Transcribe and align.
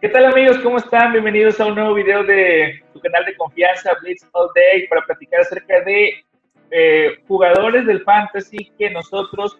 ¿Qué 0.00 0.08
tal 0.08 0.24
amigos? 0.24 0.56
¿Cómo 0.62 0.78
están? 0.78 1.12
Bienvenidos 1.12 1.60
a 1.60 1.66
un 1.66 1.74
nuevo 1.74 1.92
video 1.92 2.24
de 2.24 2.82
tu 2.94 3.00
canal 3.00 3.22
de 3.26 3.36
confianza 3.36 3.90
Blitz 4.00 4.26
All 4.32 4.48
Day 4.54 4.88
para 4.88 5.04
platicar 5.04 5.42
acerca 5.42 5.82
de 5.82 6.24
eh, 6.70 7.18
jugadores 7.28 7.84
del 7.84 8.02
fantasy 8.02 8.72
que 8.78 8.88
nosotros 8.88 9.58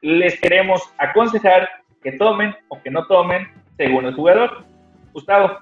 les 0.00 0.40
queremos 0.40 0.82
aconsejar 0.98 1.68
que 2.02 2.10
tomen 2.10 2.52
o 2.66 2.82
que 2.82 2.90
no 2.90 3.06
tomen 3.06 3.46
según 3.76 4.06
el 4.06 4.14
jugador. 4.16 4.64
Gustavo. 5.12 5.60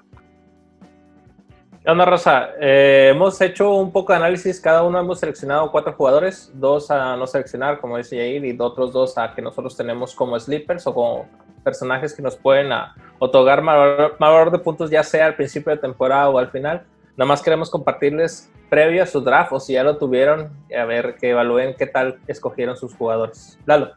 ¿Qué 1.83 1.91
onda, 1.91 2.05
Rosa? 2.05 2.49
Eh, 2.59 3.11
hemos 3.13 3.39
hecho 3.41 3.75
un 3.75 3.91
poco 3.91 4.11
de 4.11 4.17
análisis, 4.17 4.59
cada 4.59 4.81
uno 4.81 4.99
hemos 4.99 5.19
seleccionado 5.19 5.71
cuatro 5.71 5.93
jugadores, 5.93 6.51
dos 6.55 6.89
a 6.89 7.15
no 7.15 7.27
seleccionar, 7.27 7.79
como 7.79 7.95
dice 7.95 8.17
Jair, 8.17 8.43
y 8.43 8.57
otros 8.59 8.91
dos 8.91 9.19
a 9.19 9.35
que 9.35 9.43
nosotros 9.43 9.77
tenemos 9.77 10.15
como 10.15 10.39
sleepers 10.39 10.87
o 10.87 10.95
como 10.95 11.29
personajes 11.63 12.15
que 12.15 12.23
nos 12.23 12.35
pueden 12.35 12.71
otorgar 13.19 13.61
mayor, 13.61 14.51
de 14.51 14.59
puntos, 14.59 14.89
ya 14.89 15.03
sea 15.03 15.25
al 15.25 15.35
principio 15.35 15.71
de 15.71 15.77
temporada 15.77 16.29
o 16.29 16.37
al 16.37 16.51
final. 16.51 16.85
Nada 17.17 17.27
más 17.27 17.41
queremos 17.41 17.69
compartirles 17.69 18.51
previo 18.69 19.03
a 19.03 19.05
su 19.05 19.21
draft, 19.21 19.53
o 19.53 19.59
si 19.59 19.73
ya 19.73 19.83
lo 19.83 19.97
tuvieron, 19.97 20.49
a 20.77 20.85
ver 20.85 21.15
que 21.15 21.29
evalúen 21.29 21.75
qué 21.77 21.87
tal 21.87 22.19
escogieron 22.27 22.75
sus 22.75 22.93
jugadores. 22.93 23.57
Lalo. 23.65 23.93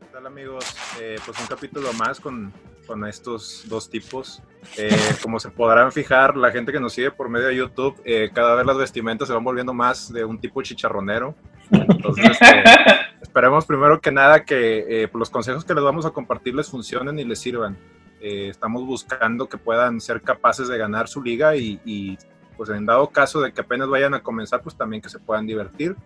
¿Qué 0.00 0.06
tal, 0.12 0.26
amigos? 0.26 0.64
Eh, 1.00 1.16
pues 1.24 1.38
un 1.40 1.46
capítulo 1.46 1.92
más 1.92 2.18
con 2.18 2.52
con 2.86 3.06
estos 3.06 3.64
dos 3.68 3.88
tipos. 3.88 4.42
Eh, 4.76 4.90
como 5.22 5.40
se 5.40 5.50
podrán 5.50 5.92
fijar, 5.92 6.36
la 6.36 6.50
gente 6.50 6.72
que 6.72 6.80
nos 6.80 6.92
sigue 6.92 7.10
por 7.10 7.28
medio 7.28 7.46
de 7.48 7.56
YouTube, 7.56 8.00
eh, 8.04 8.30
cada 8.32 8.54
vez 8.54 8.66
las 8.66 8.76
vestimentas 8.76 9.28
se 9.28 9.34
van 9.34 9.44
volviendo 9.44 9.74
más 9.74 10.12
de 10.12 10.24
un 10.24 10.38
tipo 10.38 10.62
chicharronero. 10.62 11.34
Entonces, 11.70 12.30
este, 12.30 12.62
esperemos 13.22 13.64
primero 13.66 14.00
que 14.00 14.12
nada 14.12 14.44
que 14.44 15.04
eh, 15.04 15.10
los 15.14 15.30
consejos 15.30 15.64
que 15.64 15.74
les 15.74 15.82
vamos 15.82 16.06
a 16.06 16.10
compartir 16.10 16.54
les 16.54 16.68
funcionen 16.68 17.18
y 17.18 17.24
les 17.24 17.38
sirvan. 17.38 17.76
Estamos 18.22 18.86
buscando 18.86 19.48
que 19.48 19.58
puedan 19.58 20.00
ser 20.00 20.22
capaces 20.22 20.68
de 20.68 20.78
ganar 20.78 21.08
su 21.08 21.22
liga 21.22 21.56
y, 21.56 21.80
y, 21.84 22.16
pues 22.56 22.70
en 22.70 22.86
dado 22.86 23.08
caso 23.10 23.40
de 23.40 23.52
que 23.52 23.60
apenas 23.60 23.88
vayan 23.88 24.14
a 24.14 24.22
comenzar, 24.22 24.62
pues 24.62 24.76
también 24.76 25.02
que 25.02 25.08
se 25.08 25.18
puedan 25.18 25.46
divertir. 25.46 25.96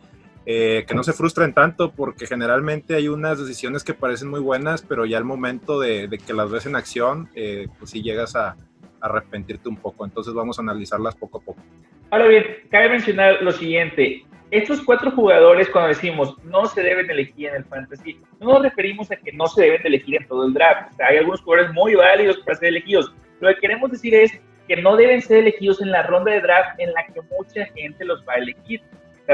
Eh, 0.49 0.85
que 0.87 0.95
no 0.95 1.03
se 1.03 1.13
frustren 1.13 1.53
tanto 1.53 1.91
porque 1.91 2.25
generalmente 2.25 2.95
hay 2.95 3.09
unas 3.09 3.41
decisiones 3.41 3.83
que 3.83 3.95
parecen 3.95 4.29
muy 4.29 4.39
buenas, 4.39 4.81
pero 4.81 5.05
ya 5.05 5.19
al 5.19 5.25
momento 5.25 5.81
de, 5.81 6.09
que 6.25 6.33
las 6.33 6.49
ves 6.49 6.67
en 6.67 6.77
acción, 6.77 7.29
eh, 7.35 7.67
pues 7.79 7.91
sí 7.91 8.01
llegas 8.01 8.37
a, 8.37 8.57
arrepentirte 9.01 9.69
un 9.69 9.77
poco. 9.77 10.05
Entonces 10.05 10.35
vamos 10.35 10.59
a 10.59 10.63
analizarlas 10.63 11.15
poco 11.15 11.39
a 11.39 11.41
poco. 11.41 11.63
Ahora 12.11 12.29
bien, 12.29 12.45
cabe 12.71 12.91
mencionar 12.91 13.43
lo 13.43 13.53
siguiente. 13.53 14.25
Estos 14.51 14.83
cuatro 14.83 15.11
jugadores, 15.11 15.69
cuando 15.71 15.89
decimos 15.89 16.37
no 16.45 16.67
se 16.67 16.83
deben 16.83 17.11
elegir 17.11 17.49
en 17.49 17.57
el 17.57 17.65
fantasy, 17.65 18.21
no 18.41 18.55
nos 18.55 18.63
referimos 18.63 19.11
a 19.11 19.17
que 19.17 19.33
no 19.33 19.47
se 19.49 19.63
deben 19.63 19.85
elegir 19.85 20.21
en 20.21 20.29
todo 20.29 20.47
el 20.47 20.55
draft. 20.55 20.93
hay 21.01 21.19
algunos 21.19 21.41
jugadores 21.41 21.73
muy 21.75 21.95
válidos 21.95 22.39
para 22.39 22.57
ser 22.57 22.69
elegidos. 22.69 23.13
Lo 23.41 23.49
que 23.49 23.61
queremos 23.61 23.91
decir 23.91 24.15
es 24.15 24.41
que 24.69 24.77
no 24.77 24.97
deben 24.97 25.21
ser 25.21 25.39
elegidos 25.39 25.81
en 25.83 25.91
la 25.91 26.03
ronda 26.03 26.33
de 26.33 26.41
draft 26.41 26.79
en 26.79 26.93
la 26.93 27.07
que 27.07 27.21
mucha 27.23 27.67
gente 27.75 28.05
los 28.05 28.25
va 28.27 28.35
a 28.35 28.39
elegir 28.39 28.83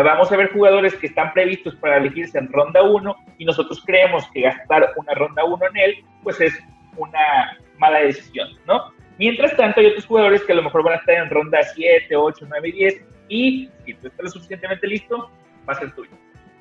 vamos 0.00 0.32
a 0.32 0.36
ver 0.36 0.50
jugadores 0.52 0.94
que 0.94 1.08
están 1.08 1.32
previstos 1.34 1.74
para 1.76 1.98
elegirse 1.98 2.38
en 2.38 2.50
ronda 2.50 2.82
1 2.82 3.16
y 3.38 3.44
nosotros 3.44 3.82
creemos 3.84 4.26
que 4.32 4.42
gastar 4.42 4.92
una 4.96 5.14
ronda 5.14 5.44
1 5.44 5.66
en 5.66 5.76
él, 5.76 6.04
pues 6.22 6.40
es 6.40 6.58
una 6.96 7.58
mala 7.78 8.00
decisión, 8.00 8.48
¿no? 8.66 8.92
Mientras 9.18 9.54
tanto, 9.56 9.80
hay 9.80 9.86
otros 9.86 10.06
jugadores 10.06 10.42
que 10.42 10.52
a 10.52 10.56
lo 10.56 10.62
mejor 10.62 10.82
van 10.82 10.94
a 10.94 10.96
estar 10.96 11.16
en 11.16 11.28
ronda 11.28 11.62
7, 11.62 12.16
8, 12.16 12.46
9 12.48 12.68
y 12.68 12.72
10 12.72 13.04
y 13.32 13.70
si 13.86 13.94
tú 13.94 14.08
estás 14.08 14.32
suficientemente 14.32 14.86
listo, 14.86 15.30
va 15.66 15.72
a 15.72 15.78
ser 15.78 15.94
tuyo. 15.94 16.10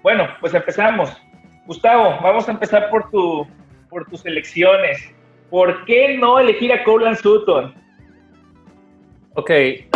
Bueno, 0.02 0.26
pues 0.40 0.54
empezamos. 0.54 1.12
Gustavo, 1.68 2.18
vamos 2.24 2.48
a 2.48 2.52
empezar 2.52 2.90
por, 2.90 3.12
tu, 3.12 3.46
por 3.90 4.06
tus 4.06 4.26
elecciones. 4.26 5.14
¿Por 5.50 5.84
qué 5.84 6.18
no 6.18 6.40
elegir 6.40 6.72
a 6.72 6.84
Corland 6.86 7.18
Sutton? 7.18 7.76
Ok, 9.36 9.52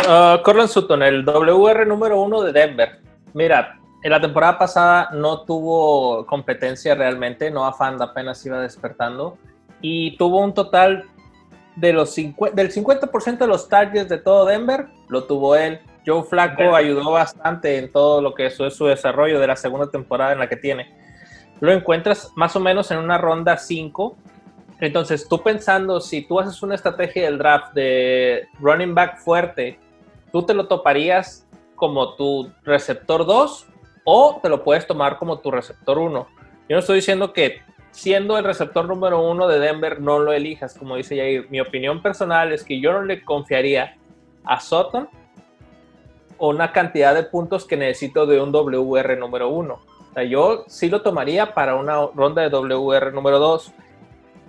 uh, 0.06 0.42
Corland 0.42 0.68
Sutton, 0.68 1.02
el 1.02 1.24
WR 1.24 1.86
número 1.86 2.20
uno 2.20 2.42
de 2.42 2.52
Denver. 2.52 3.00
Mira, 3.32 3.80
en 4.02 4.10
la 4.10 4.20
temporada 4.20 4.58
pasada 4.58 5.08
no 5.14 5.44
tuvo 5.44 6.26
competencia 6.26 6.94
realmente, 6.94 7.50
no 7.50 7.70
Fand 7.72 8.02
apenas 8.02 8.44
iba 8.44 8.60
despertando 8.60 9.38
y 9.80 10.16
tuvo 10.18 10.40
un 10.40 10.52
total 10.52 11.04
de 11.76 11.92
los 11.94 12.14
del 12.14 12.70
50% 12.70 13.38
de 13.38 13.46
los 13.46 13.68
targets 13.68 14.08
de 14.10 14.18
todo 14.18 14.44
Denver, 14.44 14.86
lo 15.08 15.24
tuvo 15.24 15.56
él. 15.56 15.80
Joe 16.06 16.22
Flaco 16.22 16.76
ayudó 16.76 17.10
bastante 17.10 17.78
en 17.78 17.90
todo 17.90 18.22
lo 18.22 18.32
que 18.32 18.46
es 18.46 18.54
su 18.54 18.86
desarrollo 18.86 19.40
de 19.40 19.46
la 19.48 19.56
segunda 19.56 19.90
temporada 19.90 20.32
en 20.32 20.38
la 20.38 20.48
que 20.48 20.56
tiene. 20.56 20.94
Lo 21.60 21.72
encuentras 21.72 22.30
más 22.36 22.54
o 22.54 22.60
menos 22.60 22.90
en 22.90 22.98
una 22.98 23.18
ronda 23.18 23.56
5. 23.56 24.16
Entonces, 24.80 25.26
tú 25.28 25.42
pensando, 25.42 26.00
si 26.00 26.22
tú 26.22 26.38
haces 26.38 26.62
una 26.62 26.74
estrategia 26.74 27.24
del 27.24 27.38
draft 27.38 27.72
de 27.74 28.46
running 28.60 28.94
back 28.94 29.18
fuerte, 29.18 29.80
tú 30.30 30.42
te 30.42 30.54
lo 30.54 30.68
toparías 30.68 31.46
como 31.74 32.14
tu 32.14 32.52
receptor 32.62 33.26
2 33.26 33.66
o 34.04 34.38
te 34.40 34.48
lo 34.48 34.62
puedes 34.62 34.86
tomar 34.86 35.18
como 35.18 35.40
tu 35.40 35.50
receptor 35.50 35.98
1. 35.98 36.28
Yo 36.68 36.76
no 36.76 36.78
estoy 36.78 36.96
diciendo 36.96 37.32
que 37.32 37.62
siendo 37.90 38.38
el 38.38 38.44
receptor 38.44 38.86
número 38.86 39.22
1 39.28 39.48
de 39.48 39.58
Denver 39.58 40.00
no 40.00 40.18
lo 40.18 40.32
elijas, 40.32 40.74
como 40.78 40.96
dice 40.96 41.16
Jair. 41.16 41.50
Mi 41.50 41.60
opinión 41.60 42.02
personal 42.02 42.52
es 42.52 42.62
que 42.62 42.80
yo 42.80 42.92
no 42.92 43.02
le 43.02 43.24
confiaría 43.24 43.96
a 44.44 44.60
Sutton 44.60 45.08
una 46.38 46.72
cantidad 46.72 47.14
de 47.14 47.22
puntos 47.22 47.64
que 47.64 47.76
necesito 47.76 48.26
de 48.26 48.40
un 48.40 48.52
WR 48.52 49.16
número 49.18 49.48
1. 49.48 49.74
O 49.74 50.14
sea, 50.14 50.24
yo 50.24 50.64
sí 50.66 50.88
lo 50.88 51.02
tomaría 51.02 51.54
para 51.54 51.76
una 51.76 52.06
ronda 52.14 52.42
de 52.42 52.48
WR 52.48 53.12
número 53.12 53.38
2. 53.38 53.72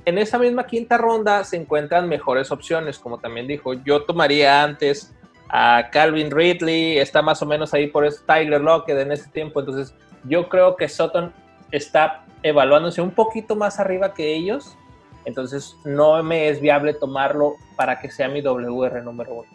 En 0.05 0.17
esa 0.17 0.39
misma 0.39 0.65
quinta 0.65 0.97
ronda 0.97 1.43
se 1.43 1.57
encuentran 1.57 2.07
mejores 2.07 2.51
opciones, 2.51 2.99
como 2.99 3.19
también 3.19 3.47
dijo. 3.47 3.73
Yo 3.73 4.03
tomaría 4.03 4.63
antes 4.63 5.13
a 5.49 5.89
Calvin 5.91 6.31
Ridley, 6.31 6.97
está 6.97 7.21
más 7.21 7.41
o 7.41 7.45
menos 7.45 7.73
ahí 7.73 7.87
por 7.87 8.05
eso 8.05 8.21
Tyler 8.25 8.61
Lockett 8.61 8.97
en 8.97 9.11
ese 9.11 9.29
tiempo. 9.29 9.59
Entonces, 9.59 9.93
yo 10.23 10.49
creo 10.49 10.75
que 10.75 10.87
Sutton 10.87 11.33
está 11.71 12.25
evaluándose 12.43 13.01
un 13.01 13.11
poquito 13.11 13.55
más 13.55 13.79
arriba 13.79 14.13
que 14.13 14.33
ellos. 14.33 14.77
Entonces, 15.25 15.75
no 15.83 16.21
me 16.23 16.49
es 16.49 16.61
viable 16.61 16.93
tomarlo 16.93 17.55
para 17.75 17.99
que 17.99 18.09
sea 18.09 18.29
mi 18.29 18.41
WR 18.41 19.01
número 19.03 19.33
uno. 19.33 19.49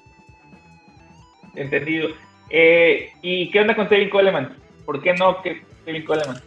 Entendido. 1.54 2.08
Eh, 2.50 3.10
¿Y 3.22 3.50
qué 3.50 3.60
onda 3.60 3.74
con 3.74 3.88
Tevin 3.88 4.10
Coleman? 4.10 4.56
¿Por 4.84 5.02
qué 5.02 5.14
no 5.14 5.42
que 5.42 5.62
Tevin 5.84 6.04
Coleman? 6.04 6.40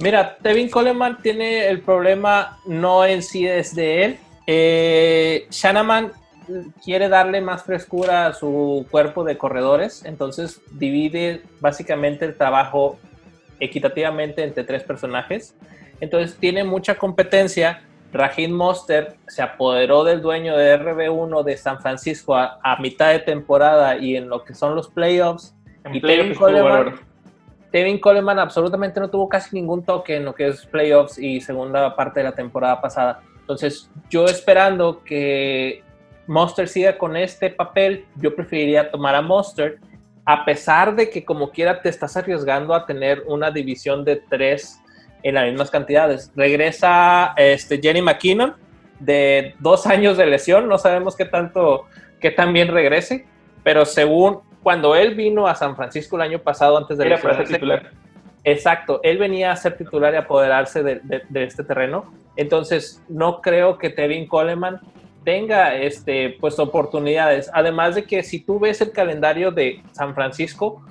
Mira, 0.00 0.36
Tevin 0.38 0.68
Coleman 0.70 1.22
tiene 1.22 1.68
el 1.68 1.80
problema 1.80 2.58
no 2.66 3.04
en 3.04 3.22
sí 3.22 3.44
desde 3.44 4.04
él. 4.04 4.18
Eh, 4.46 5.46
Shanaman 5.50 6.12
quiere 6.84 7.08
darle 7.08 7.40
más 7.40 7.64
frescura 7.64 8.26
a 8.26 8.32
su 8.34 8.86
cuerpo 8.90 9.24
de 9.24 9.38
corredores, 9.38 10.04
entonces 10.04 10.60
divide 10.72 11.42
básicamente 11.60 12.24
el 12.24 12.36
trabajo 12.36 12.98
equitativamente 13.60 14.42
entre 14.42 14.64
tres 14.64 14.82
personajes. 14.82 15.54
Entonces 16.00 16.36
tiene 16.38 16.64
mucha 16.64 16.96
competencia. 16.96 17.82
Raheem 18.14 18.52
Monster 18.52 19.16
se 19.26 19.42
apoderó 19.42 20.04
del 20.04 20.22
dueño 20.22 20.56
de 20.56 20.78
RB1 20.78 21.42
de 21.42 21.56
San 21.56 21.80
Francisco 21.80 22.36
a, 22.36 22.76
mitad 22.80 23.10
de 23.10 23.18
temporada 23.18 23.98
y 23.98 24.16
en 24.16 24.28
lo 24.28 24.44
que 24.44 24.54
son 24.54 24.76
los 24.76 24.88
playoffs. 24.88 25.54
y 25.92 26.00
Tevin 26.00 26.34
Coleman, 26.34 26.94
Tevin 27.72 27.98
Coleman 27.98 28.38
absolutamente 28.38 29.00
no 29.00 29.10
tuvo 29.10 29.28
casi 29.28 29.56
ningún 29.56 29.84
toque 29.84 30.14
en 30.14 30.24
lo 30.24 30.32
que 30.32 30.46
es 30.46 30.64
playoffs 30.64 31.18
y 31.18 31.40
segunda 31.40 31.96
parte 31.96 32.20
de 32.20 32.24
la 32.24 32.34
temporada 32.34 32.80
pasada. 32.80 33.20
Entonces, 33.40 33.90
yo 34.08 34.26
esperando 34.26 35.02
que 35.02 35.82
Monster 36.28 36.68
siga 36.68 36.96
con 36.96 37.16
este 37.16 37.50
papel, 37.50 38.06
yo 38.14 38.34
preferiría 38.36 38.92
tomar 38.92 39.16
a 39.16 39.22
Monster, 39.22 39.80
a 40.24 40.44
pesar 40.44 40.94
de 40.94 41.10
que 41.10 41.24
como 41.24 41.50
quiera 41.50 41.82
te 41.82 41.88
estás 41.88 42.16
arriesgando 42.16 42.74
a 42.74 42.86
tener 42.86 43.24
una 43.26 43.50
división 43.50 44.04
de 44.04 44.22
tres 44.30 44.80
en 45.24 45.34
las 45.34 45.46
mismas 45.46 45.70
cantidades. 45.70 46.30
Regresa 46.36 47.32
este, 47.36 47.80
Jenny 47.82 48.02
McKinnon 48.02 48.54
de 49.00 49.56
dos 49.58 49.86
años 49.88 50.16
de 50.16 50.26
lesión, 50.26 50.68
no 50.68 50.78
sabemos 50.78 51.16
qué 51.16 51.24
tanto, 51.24 51.86
qué 52.20 52.30
tan 52.30 52.52
bien 52.52 52.68
regrese, 52.68 53.26
pero 53.64 53.84
según 53.84 54.40
cuando 54.62 54.94
él 54.94 55.14
vino 55.14 55.46
a 55.46 55.54
San 55.54 55.74
Francisco 55.74 56.16
el 56.16 56.22
año 56.22 56.38
pasado 56.38 56.78
antes 56.78 56.96
de 56.96 57.06
Era 57.06 57.18
para 57.18 57.38
ser 57.38 57.48
titular. 57.48 57.90
Exacto, 58.44 59.00
él 59.02 59.18
venía 59.18 59.50
a 59.50 59.56
ser 59.56 59.76
titular 59.76 60.12
y 60.12 60.18
apoderarse 60.18 60.82
de, 60.82 61.00
de, 61.28 61.44
este 61.44 61.64
terreno. 61.64 62.12
Entonces, 62.36 63.02
no 63.08 63.40
creo 63.40 63.78
que 63.78 63.88
Tevin 63.88 64.26
Coleman 64.26 64.80
tenga 65.24 65.74
este, 65.74 66.36
pues, 66.40 66.58
oportunidades. 66.58 67.50
Además 67.54 67.94
de 67.94 68.04
que 68.04 68.22
si 68.22 68.40
tú 68.40 68.58
ves 68.58 68.82
el 68.82 68.92
calendario 68.92 69.50
de 69.50 69.82
San 69.92 70.14
Francisco, 70.14 70.84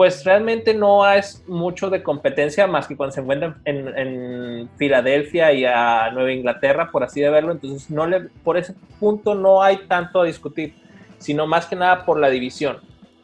pues 0.00 0.24
realmente 0.24 0.72
no 0.72 1.06
es 1.06 1.46
mucho 1.46 1.90
de 1.90 2.02
competencia 2.02 2.66
más 2.66 2.86
que 2.86 2.96
cuando 2.96 3.12
se 3.12 3.20
encuentran 3.20 3.60
en, 3.66 4.70
Filadelfia 4.78 5.52
y 5.52 5.66
a 5.66 6.10
Nueva 6.10 6.32
Inglaterra, 6.32 6.90
por 6.90 7.04
así 7.04 7.20
de 7.20 7.28
verlo. 7.28 7.52
Entonces, 7.52 7.90
no 7.90 8.06
le, 8.06 8.20
por 8.42 8.56
ese 8.56 8.74
punto 8.98 9.34
no 9.34 9.62
hay 9.62 9.76
tanto 9.88 10.22
a 10.22 10.24
discutir, 10.24 10.74
sino 11.18 11.46
más 11.46 11.66
que 11.66 11.76
nada 11.76 12.06
por 12.06 12.18
la 12.18 12.30
división. 12.30 12.78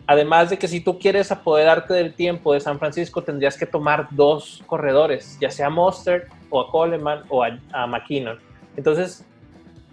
Además 0.07 0.51
de 0.51 0.59
que 0.59 0.69
si 0.69 0.81
tú 0.81 0.99
quieres 0.99 1.33
apoderarte 1.33 1.95
del 1.95 2.13
tiempo 2.13 2.53
de 2.53 2.61
San 2.61 2.79
Francisco, 2.79 3.23
tendrías 3.23 3.57
que 3.57 3.65
tomar 3.65 4.09
dos 4.11 4.63
corredores, 4.67 5.39
ya 5.41 5.51
sea 5.51 5.71
Monster 5.71 6.29
o 6.51 6.61
a 6.61 6.71
Coleman 6.71 7.23
o 7.31 7.43
a, 7.43 7.59
a 7.73 7.87
McKinnon. 7.87 8.39
Entonces, 8.77 9.25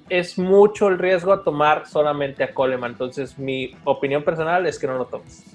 es 0.09 0.37
mucho 0.37 0.89
el 0.89 0.99
riesgo 0.99 1.31
a 1.31 1.45
tomar 1.45 1.87
solamente 1.87 2.43
a 2.43 2.53
Coleman. 2.53 2.91
Entonces, 2.91 3.39
mi 3.39 3.73
opinión 3.85 4.21
personal 4.21 4.67
es 4.67 4.77
que 4.77 4.87
no 4.87 4.97
lo 4.97 5.05
tomes. 5.05 5.45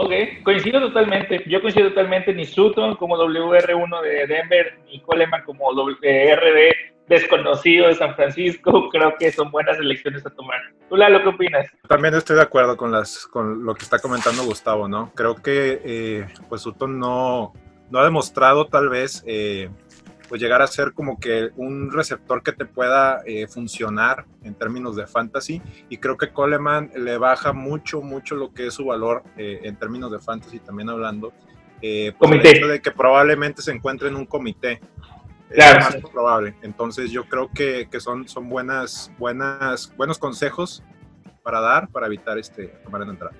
Ok, 0.00 0.12
coincido 0.44 0.80
totalmente. 0.80 1.42
Yo 1.48 1.60
coincido 1.60 1.88
totalmente. 1.88 2.32
Ni 2.32 2.44
Sutton 2.44 2.94
como 2.94 3.16
WR1 3.16 4.02
de 4.02 4.26
Denver, 4.28 4.78
ni 4.86 5.00
Coleman 5.00 5.42
como 5.42 5.72
WRD 5.72 6.72
desconocido 7.08 7.88
de 7.88 7.96
San 7.96 8.14
Francisco. 8.14 8.88
Creo 8.92 9.16
que 9.18 9.32
son 9.32 9.50
buenas 9.50 9.76
elecciones 9.78 10.24
a 10.24 10.30
tomar. 10.30 10.60
¿Tú, 10.88 10.96
Lalo, 10.96 11.20
qué 11.22 11.28
opinas? 11.28 11.66
También 11.88 12.14
estoy 12.14 12.36
de 12.36 12.42
acuerdo 12.42 12.76
con, 12.76 12.92
las, 12.92 13.26
con 13.26 13.64
lo 13.64 13.74
que 13.74 13.82
está 13.82 13.98
comentando 13.98 14.44
Gustavo, 14.44 14.86
¿no? 14.86 15.10
Creo 15.16 15.34
que 15.34 15.80
eh, 15.84 16.26
pues 16.48 16.62
Sutton 16.62 16.96
no, 17.00 17.52
no 17.90 17.98
ha 17.98 18.04
demostrado 18.04 18.66
tal 18.66 18.88
vez 18.88 19.24
eh, 19.26 19.68
pues 20.28 20.40
llegar 20.40 20.62
a 20.62 20.66
ser 20.66 20.92
como 20.92 21.18
que 21.18 21.50
un 21.56 21.90
receptor 21.90 22.42
que 22.42 22.52
te 22.52 22.64
pueda 22.64 23.22
eh, 23.24 23.46
funcionar 23.48 24.26
en 24.44 24.54
términos 24.54 24.96
de 24.96 25.06
fantasy 25.06 25.62
y 25.88 25.96
creo 25.98 26.16
que 26.16 26.30
Coleman 26.30 26.90
le 26.96 27.16
baja 27.18 27.52
mucho, 27.52 28.00
mucho 28.02 28.36
lo 28.36 28.52
que 28.52 28.66
es 28.66 28.74
su 28.74 28.84
valor 28.84 29.22
eh, 29.36 29.60
en 29.62 29.76
términos 29.76 30.12
de 30.12 30.18
fantasy 30.18 30.58
también 30.60 30.90
hablando. 30.90 31.32
Eh, 31.80 32.12
pues 32.18 32.32
el 32.32 32.46
hecho 32.46 32.68
de 32.68 32.80
que 32.80 32.90
probablemente 32.90 33.62
se 33.62 33.72
encuentre 33.72 34.08
en 34.08 34.16
un 34.16 34.26
comité. 34.26 34.80
Claro. 35.50 35.78
Es 35.78 35.94
más 35.94 36.12
probable. 36.12 36.54
Entonces 36.62 37.10
yo 37.10 37.24
creo 37.24 37.50
que, 37.50 37.88
que, 37.90 38.00
son, 38.00 38.28
son 38.28 38.48
buenas, 38.48 39.10
buenas, 39.18 39.94
buenos 39.96 40.18
consejos 40.18 40.82
para 41.42 41.60
dar, 41.60 41.88
para 41.88 42.06
evitar 42.06 42.36
este, 42.36 42.66
tomar 42.84 43.02
en 43.02 43.10
entrada. 43.10 43.34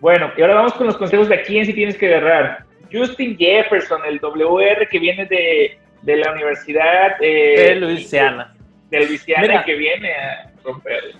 Bueno, 0.00 0.32
y 0.36 0.42
ahora 0.42 0.56
vamos 0.56 0.74
con 0.74 0.86
los 0.86 0.96
consejos 0.96 1.28
de 1.28 1.36
a 1.36 1.42
quién 1.42 1.64
si 1.64 1.72
tienes 1.72 1.96
que 1.96 2.12
agarrar. 2.12 2.66
Justin 2.92 3.36
Jefferson, 3.36 4.00
el 4.04 4.18
WR 4.20 4.88
que 4.88 4.98
viene 4.98 5.26
de, 5.26 5.78
de 6.04 6.16
la 6.16 6.32
Universidad 6.32 7.16
eh, 7.20 7.68
de 7.68 7.74
Luisiana. 7.76 8.54
De 8.90 9.06
Luisiana 9.06 9.64
que 9.64 9.74
viene 9.74 10.12
a 10.12 10.52
romper. 10.62 11.14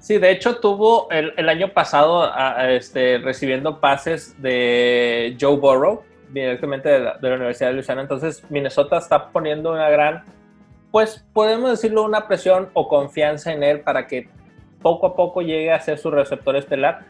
Sí, 0.00 0.18
de 0.18 0.30
hecho 0.30 0.56
tuvo 0.56 1.10
el, 1.10 1.32
el 1.36 1.48
año 1.48 1.72
pasado 1.72 2.30
este, 2.68 3.18
recibiendo 3.18 3.80
pases 3.80 4.40
de 4.40 5.36
Joe 5.40 5.56
Burrow 5.56 6.04
directamente 6.30 6.88
de 6.88 7.00
la, 7.00 7.18
de 7.18 7.28
la, 7.28 7.36
Universidad 7.36 7.68
de 7.68 7.74
Luisiana. 7.74 8.02
Entonces 8.02 8.42
Minnesota 8.50 8.98
está 8.98 9.30
poniendo 9.30 9.72
una 9.72 9.88
gran, 9.88 10.24
pues 10.90 11.24
podemos 11.32 11.70
decirlo, 11.70 12.04
una 12.04 12.26
presión 12.26 12.70
o 12.74 12.88
confianza 12.88 13.52
en 13.52 13.62
él 13.62 13.80
para 13.80 14.06
que 14.06 14.28
poco 14.82 15.06
a 15.06 15.16
poco 15.16 15.42
llegue 15.42 15.72
a 15.72 15.80
ser 15.80 15.98
su 15.98 16.10
receptor 16.10 16.56
estelar. 16.56 17.04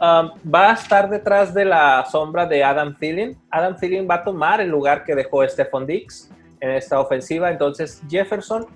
Um, 0.00 0.30
va 0.50 0.70
a 0.70 0.72
estar 0.74 1.10
detrás 1.10 1.52
de 1.52 1.64
la 1.64 2.06
sombra 2.10 2.46
de 2.46 2.64
Adam 2.64 2.96
Thielen. 2.96 3.36
Adam 3.50 3.76
Thielen 3.76 4.08
va 4.08 4.16
a 4.16 4.24
tomar 4.24 4.60
el 4.60 4.70
lugar 4.70 5.04
que 5.04 5.14
dejó 5.14 5.46
Stephon 5.46 5.86
Dix 5.86 6.30
en 6.60 6.70
esta 6.70 7.00
ofensiva. 7.00 7.50
Entonces, 7.50 8.02
Jefferson, 8.08 8.66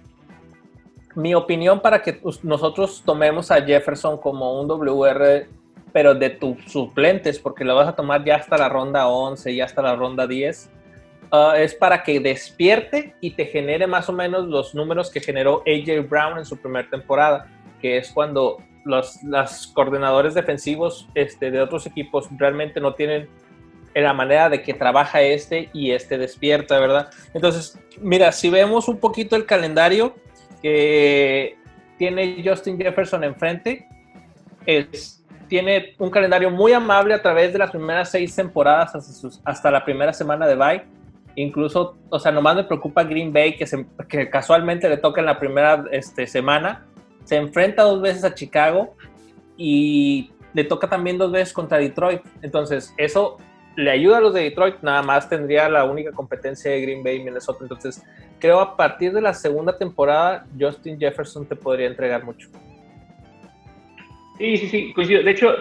mi 1.15 1.35
opinión 1.35 1.81
para 1.81 2.03
que 2.03 2.21
nosotros 2.43 3.03
tomemos 3.05 3.51
a 3.51 3.63
Jefferson 3.63 4.19
como 4.19 4.61
un 4.61 4.67
WR, 4.67 5.47
pero 5.93 6.15
de 6.15 6.31
tus 6.31 6.65
suplentes, 6.67 7.39
porque 7.39 7.65
lo 7.65 7.77
vas 7.77 7.89
a 7.89 7.95
tomar 7.95 8.25
ya 8.25 8.37
hasta 8.37 8.59
la 8.59 8.69
ronda 8.69 9.07
11, 9.07 9.55
ya 9.55 9.65
hasta 9.65 9.83
la 9.83 9.95
ronda 9.95 10.27
10, 10.27 10.71
uh, 11.31 11.53
es 11.57 11.75
para 11.75 12.03
que 12.03 12.19
despierte 12.19 13.15
y 13.21 13.31
te 13.31 13.47
genere 13.47 13.87
más 13.87 14.09
o 14.09 14.13
menos 14.13 14.47
los 14.47 14.75
números 14.75 15.11
que 15.11 15.21
generó 15.21 15.63
AJ 15.67 16.09
Brown 16.09 16.39
en 16.39 16.45
su 16.45 16.57
primera 16.57 16.89
temporada, 16.91 17.47
que 17.81 17.99
es 17.99 18.11
cuando 18.11 18.59
los 18.85 19.23
las 19.23 19.69
coordinadores 19.69 20.35
defensivos 20.35 21.09
este, 21.15 21.51
de 21.51 21.61
otros 21.61 21.87
equipos 21.87 22.29
realmente 22.37 22.81
no 22.81 22.95
tienen 22.95 23.29
en 23.95 24.05
la 24.05 24.13
manera 24.13 24.51
de 24.51 24.63
que 24.63 24.75
trabaja 24.75 25.23
este 25.23 25.71
y 25.73 25.93
este 25.93 26.19
despierta, 26.19 26.79
¿verdad? 26.81 27.11
Entonces, 27.33 27.79
mira, 28.01 28.33
si 28.33 28.51
vemos 28.51 28.89
un 28.89 28.99
poquito 28.99 29.37
el 29.37 29.47
calendario 29.47 30.15
que 30.61 31.57
tiene 31.97 32.43
Justin 32.45 32.77
Jefferson 32.77 33.23
enfrente, 33.23 33.89
es, 34.67 35.25
tiene 35.49 35.95
un 35.99 36.11
calendario 36.11 36.51
muy 36.51 36.73
amable 36.73 37.15
a 37.15 37.23
través 37.23 37.53
de 37.53 37.59
las 37.61 37.71
primeras 37.71 38.11
seis 38.11 38.35
temporadas 38.35 39.41
hasta, 39.45 39.71
la 39.71 39.85
primera 39.85 40.13
semana 40.13 40.47
de 40.47 40.57
bye. 40.57 40.83
Incluso, 41.37 41.97
o 42.11 42.19
sea, 42.19 42.33
nomás 42.33 42.57
me 42.57 42.65
preocupa 42.65 43.05
Green 43.05 43.33
Bay, 43.33 43.57
que, 43.57 43.67
se, 43.67 43.87
que 44.09 44.31
casualmente 44.31 44.89
le 44.89 44.97
toca 44.97 45.21
en 45.21 45.27
la 45.27 45.39
primera 45.39 45.85
este, 45.93 46.27
semana. 46.27 46.87
Se 47.25 47.37
enfrenta 47.37 47.83
dos 47.83 48.01
veces 48.01 48.25
a 48.25 48.35
Chicago 48.35 48.97
y 49.57 50.31
le 50.53 50.65
toca 50.65 50.89
también 50.89 51.19
dos 51.19 51.31
veces 51.31 51.53
contra 51.53 51.79
Detroit. 51.79 52.23
Entonces, 52.43 52.95
eso 52.97 53.39
le 53.77 53.91
ayuda 53.91 54.19
a 54.19 54.21
los 54.21 54.35
de 54.35 54.43
Detroit, 54.43 54.77
nada 54.83 55.03
más 55.03 55.29
tendría 55.29 55.69
la 55.69 55.85
única 55.85 56.13
competencia 56.13 56.71
de 56.71 56.81
Green 56.81 57.03
Bay 57.03 57.17
y 57.17 57.25
Minnesota. 57.25 57.61
Entonces, 57.63 58.03
creo 58.39 58.61
a 58.61 58.77
partir 58.77 59.13
de 59.13 59.21
la 59.21 59.35
segunda 59.35 59.77
temporada, 59.77 60.47
Justin 60.59 60.99
Jefferson 60.99 61.47
te 61.47 61.57
podría 61.57 61.87
entregar 61.87 62.25
mucho. 62.25 62.49
Sí, 64.39 64.57
sí, 64.57 64.69
sí, 64.69 64.93
coincido. 64.93 65.23
De 65.23 65.31
hecho, 65.31 65.55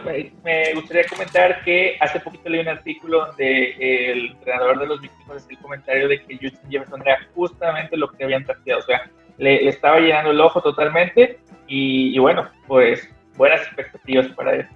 me 0.43 0.73
gustaría 0.73 1.05
comentar 1.07 1.63
que 1.63 1.95
hace 1.99 2.19
poquito 2.19 2.49
leí 2.49 2.61
un 2.61 2.69
artículo 2.69 3.27
donde 3.27 3.75
el 4.11 4.31
entrenador 4.31 4.79
de 4.79 4.87
los 4.87 4.99
vikingos 4.99 5.37
hacía 5.37 5.57
el 5.57 5.61
comentario 5.61 6.07
de 6.07 6.23
que 6.23 6.35
Justin 6.41 6.71
Jefferson 6.71 7.01
era 7.01 7.19
justamente 7.35 7.95
lo 7.95 8.09
que 8.09 8.23
habían 8.23 8.43
trasteado. 8.43 8.79
O 8.79 8.83
sea, 8.83 9.11
le, 9.37 9.67
estaba 9.67 9.99
llenando 9.99 10.31
el 10.31 10.41
ojo 10.41 10.59
totalmente 10.61 11.39
y, 11.67 12.17
bueno, 12.17 12.49
pues 12.67 13.07
buenas 13.37 13.61
expectativas 13.61 14.27
para 14.29 14.55
él. 14.55 14.67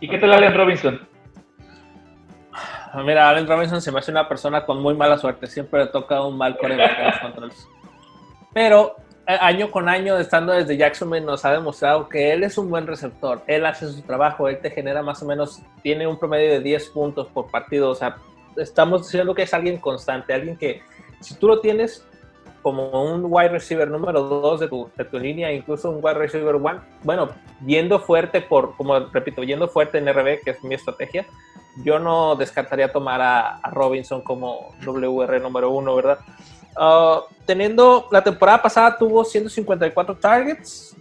¿Y 0.00 0.08
qué 0.08 0.18
tal 0.18 0.32
Allen 0.32 0.54
Robinson? 0.54 1.06
Mira, 3.04 3.28
Allen 3.28 3.46
Robinson 3.46 3.80
se 3.82 3.92
me 3.92 3.98
hace 3.98 4.10
una 4.10 4.28
persona 4.28 4.64
con 4.64 4.80
muy 4.80 4.94
mala 4.94 5.18
suerte. 5.18 5.46
Siempre 5.46 5.84
le 5.84 5.86
toca 5.88 6.22
un 6.22 6.36
mal 6.36 6.56
coreback 6.56 6.98
en 6.98 7.06
los 7.06 7.18
controles. 7.18 7.68
Pero 8.54 8.96
eh, 9.26 9.36
año 9.40 9.70
con 9.70 9.88
año, 9.88 10.16
estando 10.18 10.52
desde 10.52 10.76
Jacksonville, 10.76 11.26
nos 11.26 11.44
ha 11.44 11.52
demostrado 11.52 12.08
que 12.08 12.32
él 12.32 12.44
es 12.44 12.56
un 12.58 12.70
buen 12.70 12.86
receptor. 12.86 13.42
Él 13.46 13.66
hace 13.66 13.88
su 13.88 14.02
trabajo, 14.02 14.48
él 14.48 14.60
te 14.60 14.70
genera 14.70 15.02
más 15.02 15.22
o 15.22 15.26
menos, 15.26 15.62
tiene 15.82 16.06
un 16.06 16.18
promedio 16.18 16.50
de 16.52 16.60
10 16.60 16.88
puntos 16.90 17.26
por 17.28 17.50
partido. 17.50 17.90
O 17.90 17.94
sea, 17.94 18.16
estamos 18.56 19.02
diciendo 19.02 19.34
que 19.34 19.42
es 19.42 19.52
alguien 19.52 19.78
constante, 19.78 20.32
alguien 20.32 20.56
que 20.56 20.80
si 21.20 21.34
tú 21.34 21.48
lo 21.48 21.60
tienes 21.60 22.06
como 22.66 22.90
un 22.90 23.26
wide 23.28 23.50
receiver 23.50 23.88
número 23.88 24.22
2 24.24 24.58
de 24.58 24.66
tu, 24.66 24.90
de 24.96 25.04
tu 25.04 25.20
línea, 25.20 25.52
incluso 25.52 25.88
un 25.88 26.04
wide 26.04 26.14
receiver 26.14 26.56
1, 26.56 26.82
bueno, 27.04 27.28
yendo 27.64 28.00
fuerte 28.00 28.40
por, 28.40 28.74
como 28.74 28.98
repito, 28.98 29.44
yendo 29.44 29.68
fuerte 29.68 29.98
en 29.98 30.12
RB, 30.12 30.42
que 30.42 30.50
es 30.50 30.64
mi 30.64 30.74
estrategia, 30.74 31.24
yo 31.84 32.00
no 32.00 32.34
descartaría 32.34 32.90
tomar 32.90 33.20
a, 33.22 33.60
Robinson 33.70 34.20
como 34.20 34.74
WR 34.84 35.40
número 35.40 35.70
uno, 35.70 35.94
¿verdad? 35.94 36.18
Uh, 36.76 37.32
teniendo, 37.44 38.08
la 38.10 38.24
temporada 38.24 38.60
pasada 38.60 38.98
tuvo 38.98 39.24
154 39.24 40.16
targets 40.16 40.96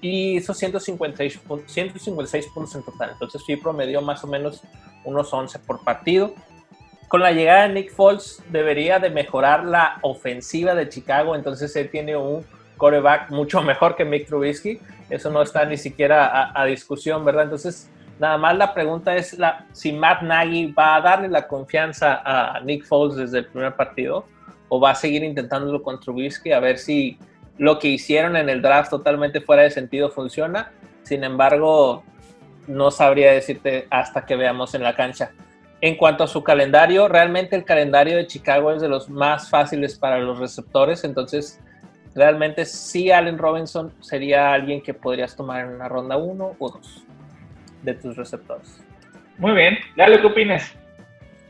y 0.00 0.38
hizo 0.38 0.54
156, 0.54 1.38
156 1.66 2.46
puntos 2.46 2.74
en 2.76 2.82
total. 2.82 3.10
Entonces 3.10 3.42
sí 3.46 3.56
promedió 3.56 4.00
más 4.00 4.24
o 4.24 4.26
menos 4.26 4.62
unos 5.04 5.30
11 5.30 5.58
por 5.58 5.84
partido. 5.84 6.32
Con 7.10 7.22
la 7.22 7.32
llegada 7.32 7.66
de 7.66 7.74
Nick 7.74 7.90
Foles 7.90 8.40
debería 8.50 9.00
de 9.00 9.10
mejorar 9.10 9.64
la 9.64 9.98
ofensiva 10.02 10.76
de 10.76 10.88
Chicago, 10.88 11.34
entonces 11.34 11.74
él 11.74 11.90
tiene 11.90 12.16
un 12.16 12.46
coreback 12.76 13.30
mucho 13.30 13.60
mejor 13.64 13.96
que 13.96 14.04
Mick 14.04 14.28
Trubisky. 14.28 14.78
Eso 15.08 15.28
no 15.28 15.42
está 15.42 15.64
ni 15.64 15.76
siquiera 15.76 16.52
a, 16.54 16.64
discusión, 16.66 17.24
¿verdad? 17.24 17.42
Entonces 17.42 17.90
Nada 18.20 18.38
más 18.38 18.56
la 18.56 18.72
pregunta 18.72 19.16
es 19.16 19.36
la, 19.36 19.66
si 19.72 19.92
Matt 19.92 20.22
Nagy 20.22 20.72
va 20.72 20.94
a 20.94 21.00
darle 21.00 21.26
la 21.26 21.48
confianza 21.48 22.22
a 22.24 22.60
Nick 22.60 22.84
Foles 22.84 23.16
desde 23.16 23.38
el 23.38 23.46
primer 23.46 23.74
partido 23.74 24.24
o 24.68 24.78
va 24.78 24.90
a 24.90 24.94
seguir 24.94 25.24
intentándolo 25.24 25.82
con 25.82 25.98
Trubisky 25.98 26.52
a 26.52 26.60
ver 26.60 26.78
si 26.78 27.18
lo 27.58 27.80
que 27.80 27.88
hicieron 27.88 28.36
en 28.36 28.48
el 28.48 28.62
draft 28.62 28.90
totalmente 28.90 29.40
fuera 29.40 29.62
de 29.62 29.72
sentido 29.72 30.10
funciona. 30.10 30.70
Sin 31.02 31.24
embargo, 31.24 32.04
no 32.68 32.92
sabría 32.92 33.32
decirte 33.32 33.88
hasta 33.90 34.24
que 34.24 34.36
veamos 34.36 34.76
en 34.76 34.84
la 34.84 34.94
cancha. 34.94 35.32
En 35.82 35.96
cuanto 35.96 36.24
a 36.24 36.26
su 36.26 36.42
calendario, 36.44 37.08
realmente 37.08 37.56
el 37.56 37.64
calendario 37.64 38.16
de 38.16 38.26
Chicago 38.26 38.72
es 38.72 38.82
de 38.82 38.88
los 38.88 39.08
más 39.08 39.48
fáciles 39.48 39.98
para 39.98 40.18
los 40.18 40.38
receptores, 40.38 41.04
entonces 41.04 41.58
realmente 42.14 42.66
sí 42.66 43.10
Allen 43.10 43.38
Robinson 43.38 43.92
sería 44.00 44.52
alguien 44.52 44.82
que 44.82 44.92
podrías 44.92 45.34
tomar 45.34 45.64
en 45.64 45.74
una 45.74 45.88
ronda 45.88 46.16
1 46.16 46.56
o 46.58 46.70
2 46.70 47.04
de 47.82 47.94
tus 47.94 48.16
receptores. 48.16 48.82
Muy 49.38 49.52
bien, 49.52 49.78
dale, 49.96 50.20
¿qué 50.20 50.26
opinas? 50.26 50.74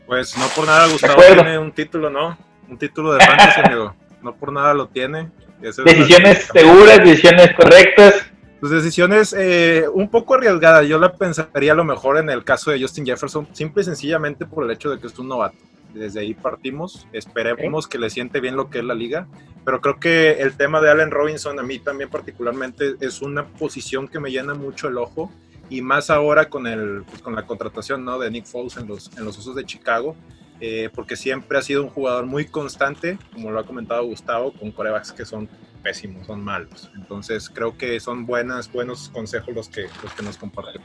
Pues 0.07 0.37
no 0.37 0.47
por 0.55 0.65
nada 0.65 0.87
Gustavo 0.87 1.21
tiene 1.21 1.57
un 1.57 1.71
título, 1.73 2.09
¿no? 2.09 2.37
Un 2.69 2.77
título 2.77 3.13
de 3.13 3.25
fantasy, 3.25 3.61
amigo. 3.65 3.95
No 4.21 4.35
por 4.35 4.53
nada 4.53 4.73
lo 4.73 4.87
tiene. 4.87 5.29
decisiones 5.59 6.49
seguras, 6.53 6.99
decisiones 6.99 7.53
correctas. 7.53 8.30
Pues 8.61 8.71
decisiones 8.71 9.33
eh, 9.33 9.85
un 9.91 10.07
poco 10.07 10.35
arriesgadas. 10.35 10.87
Yo 10.87 10.99
la 10.99 11.13
pensaría 11.15 11.71
a 11.71 11.75
lo 11.75 11.83
mejor 11.83 12.19
en 12.19 12.29
el 12.29 12.43
caso 12.43 12.69
de 12.69 12.79
Justin 12.79 13.07
Jefferson, 13.07 13.47
simple 13.53 13.81
y 13.81 13.85
sencillamente 13.85 14.45
por 14.45 14.63
el 14.63 14.69
hecho 14.69 14.91
de 14.91 14.99
que 14.99 15.07
es 15.07 15.17
un 15.17 15.29
novato. 15.29 15.57
Desde 15.95 16.19
ahí 16.19 16.35
partimos. 16.35 17.07
Esperemos 17.11 17.87
que 17.87 17.97
le 17.97 18.11
siente 18.11 18.39
bien 18.39 18.55
lo 18.55 18.69
que 18.69 18.77
es 18.77 18.85
la 18.85 18.93
liga. 18.93 19.27
Pero 19.65 19.81
creo 19.81 19.99
que 19.99 20.33
el 20.33 20.55
tema 20.55 20.79
de 20.79 20.91
Allen 20.91 21.09
Robinson, 21.09 21.57
a 21.59 21.63
mí 21.63 21.79
también 21.79 22.11
particularmente, 22.11 22.97
es 22.99 23.23
una 23.23 23.47
posición 23.47 24.07
que 24.07 24.19
me 24.19 24.29
llena 24.29 24.53
mucho 24.53 24.89
el 24.89 24.99
ojo 24.99 25.31
y 25.71 25.81
más 25.81 26.11
ahora 26.11 26.47
con, 26.47 26.67
el, 26.67 27.03
pues, 27.09 27.23
con 27.23 27.33
la 27.33 27.47
contratación 27.47 28.05
¿no? 28.05 28.19
de 28.19 28.29
Nick 28.29 28.45
Foles 28.45 28.77
en 28.77 28.87
los, 28.87 29.09
en 29.17 29.25
los 29.25 29.39
Usos 29.39 29.55
de 29.55 29.65
Chicago. 29.65 30.15
eh, 30.61 30.89
porque 30.93 31.15
siempre 31.15 31.57
ha 31.57 31.61
sido 31.63 31.83
un 31.83 31.89
jugador 31.89 32.27
muy 32.27 32.45
constante, 32.45 33.17
como 33.33 33.49
lo 33.49 33.59
ha 33.59 33.65
comentado 33.65 34.05
Gustavo, 34.05 34.53
con 34.53 34.71
corebacks 34.71 35.11
que 35.11 35.25
son 35.25 35.49
pésimos, 35.81 36.25
son 36.27 36.43
malos. 36.43 36.91
Entonces 36.95 37.49
creo 37.49 37.77
que 37.77 37.99
son 37.99 38.25
buenas, 38.25 38.71
buenos 38.71 39.09
consejos 39.09 39.53
los 39.53 39.69
que, 39.69 39.87
los 40.03 40.13
que 40.13 40.23
nos 40.23 40.37
comparten. 40.37 40.81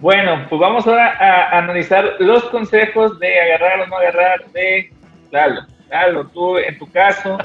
Bueno, 0.00 0.46
pues 0.48 0.60
vamos 0.60 0.86
ahora 0.86 1.16
a 1.18 1.58
analizar 1.58 2.16
los 2.18 2.44
consejos 2.44 3.18
de 3.20 3.40
agarrar 3.40 3.80
o 3.80 3.86
no 3.86 3.96
agarrar 3.96 4.44
de 4.52 4.92
Lalo. 5.30 5.62
Lalo, 5.88 6.26
tú 6.28 6.58
en 6.58 6.78
tu 6.78 6.90
caso 6.90 7.38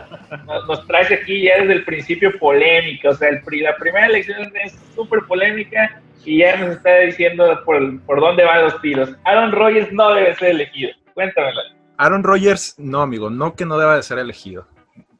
nos, 0.68 0.86
traes 0.88 1.12
aquí 1.12 1.44
ya 1.44 1.60
desde 1.60 1.74
el 1.74 1.86
principio 1.86 2.38
polémica, 2.40 3.10
o 3.10 3.14
sea, 3.14 3.30
el, 3.30 3.42
la 3.62 3.76
primera 3.78 4.08
elección 4.08 4.52
es 4.64 4.78
súper 4.96 5.22
polémica 5.28 6.02
y 6.26 6.40
ya 6.40 6.58
nos 6.58 6.72
está 6.72 6.98
diciendo 7.00 7.62
por, 7.66 8.02
por 8.02 8.20
dónde 8.20 8.44
van 8.44 8.64
los 8.64 8.82
tiros. 8.82 9.16
Aaron 9.26 9.52
Rodgers 9.52 9.92
no 9.92 10.14
debe 10.14 10.36
ser 10.36 10.50
elegido. 10.50 10.92
Cuéntamelo. 11.14 11.62
Aaron 11.98 12.24
Rodgers, 12.24 12.76
no, 12.78 13.02
amigo, 13.02 13.30
no 13.30 13.56
que 13.56 13.66
no 13.66 13.78
deba 13.78 13.96
de 13.96 14.04
ser 14.04 14.20
elegido. 14.20 14.68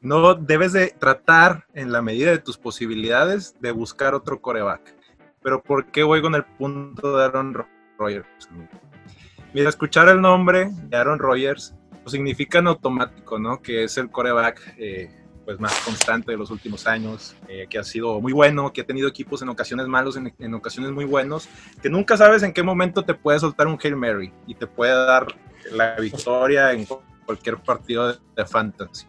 No 0.00 0.34
debes 0.34 0.72
de 0.72 0.88
tratar 0.88 1.66
en 1.74 1.92
la 1.92 2.00
medida 2.00 2.30
de 2.30 2.38
tus 2.38 2.56
posibilidades 2.56 3.54
de 3.60 3.70
buscar 3.70 4.14
otro 4.14 4.40
coreback. 4.40 4.94
Pero 5.42 5.62
¿por 5.62 5.86
qué 5.86 6.02
voy 6.02 6.22
con 6.22 6.34
el 6.34 6.44
punto 6.44 7.16
de 7.16 7.24
Aaron 7.24 7.54
Rodgers? 7.98 8.48
Mira, 9.52 9.68
escuchar 9.68 10.08
el 10.08 10.20
nombre 10.20 10.70
de 10.70 10.96
Aaron 10.96 11.18
Rodgers 11.18 11.74
pues, 12.02 12.12
significa 12.12 12.58
en 12.58 12.68
automático, 12.68 13.38
¿no? 13.38 13.60
Que 13.60 13.84
es 13.84 13.98
el 13.98 14.10
coreback 14.10 14.74
eh, 14.78 15.10
pues 15.44 15.58
más 15.58 15.78
constante 15.80 16.30
de 16.30 16.38
los 16.38 16.50
últimos 16.50 16.86
años, 16.86 17.34
eh, 17.48 17.66
que 17.68 17.78
ha 17.78 17.84
sido 17.84 18.20
muy 18.20 18.32
bueno, 18.32 18.72
que 18.72 18.82
ha 18.82 18.86
tenido 18.86 19.08
equipos 19.08 19.42
en 19.42 19.48
ocasiones 19.48 19.86
malos, 19.86 20.16
en, 20.16 20.54
ocasiones 20.54 20.92
muy 20.92 21.04
buenos, 21.04 21.48
que 21.82 21.90
nunca 21.90 22.16
sabes 22.16 22.42
en 22.42 22.52
qué 22.52 22.62
momento 22.62 23.04
te 23.04 23.14
puede 23.14 23.40
soltar 23.40 23.66
un 23.66 23.78
Hail 23.82 23.96
Mary 23.96 24.32
y 24.46 24.54
te 24.54 24.66
puede 24.66 24.94
dar 24.94 25.26
la 25.72 25.96
victoria 25.96 26.72
en 26.72 26.86
cualquier 27.26 27.56
partido 27.58 28.12
de, 28.12 28.46
fantasy. 28.46 29.06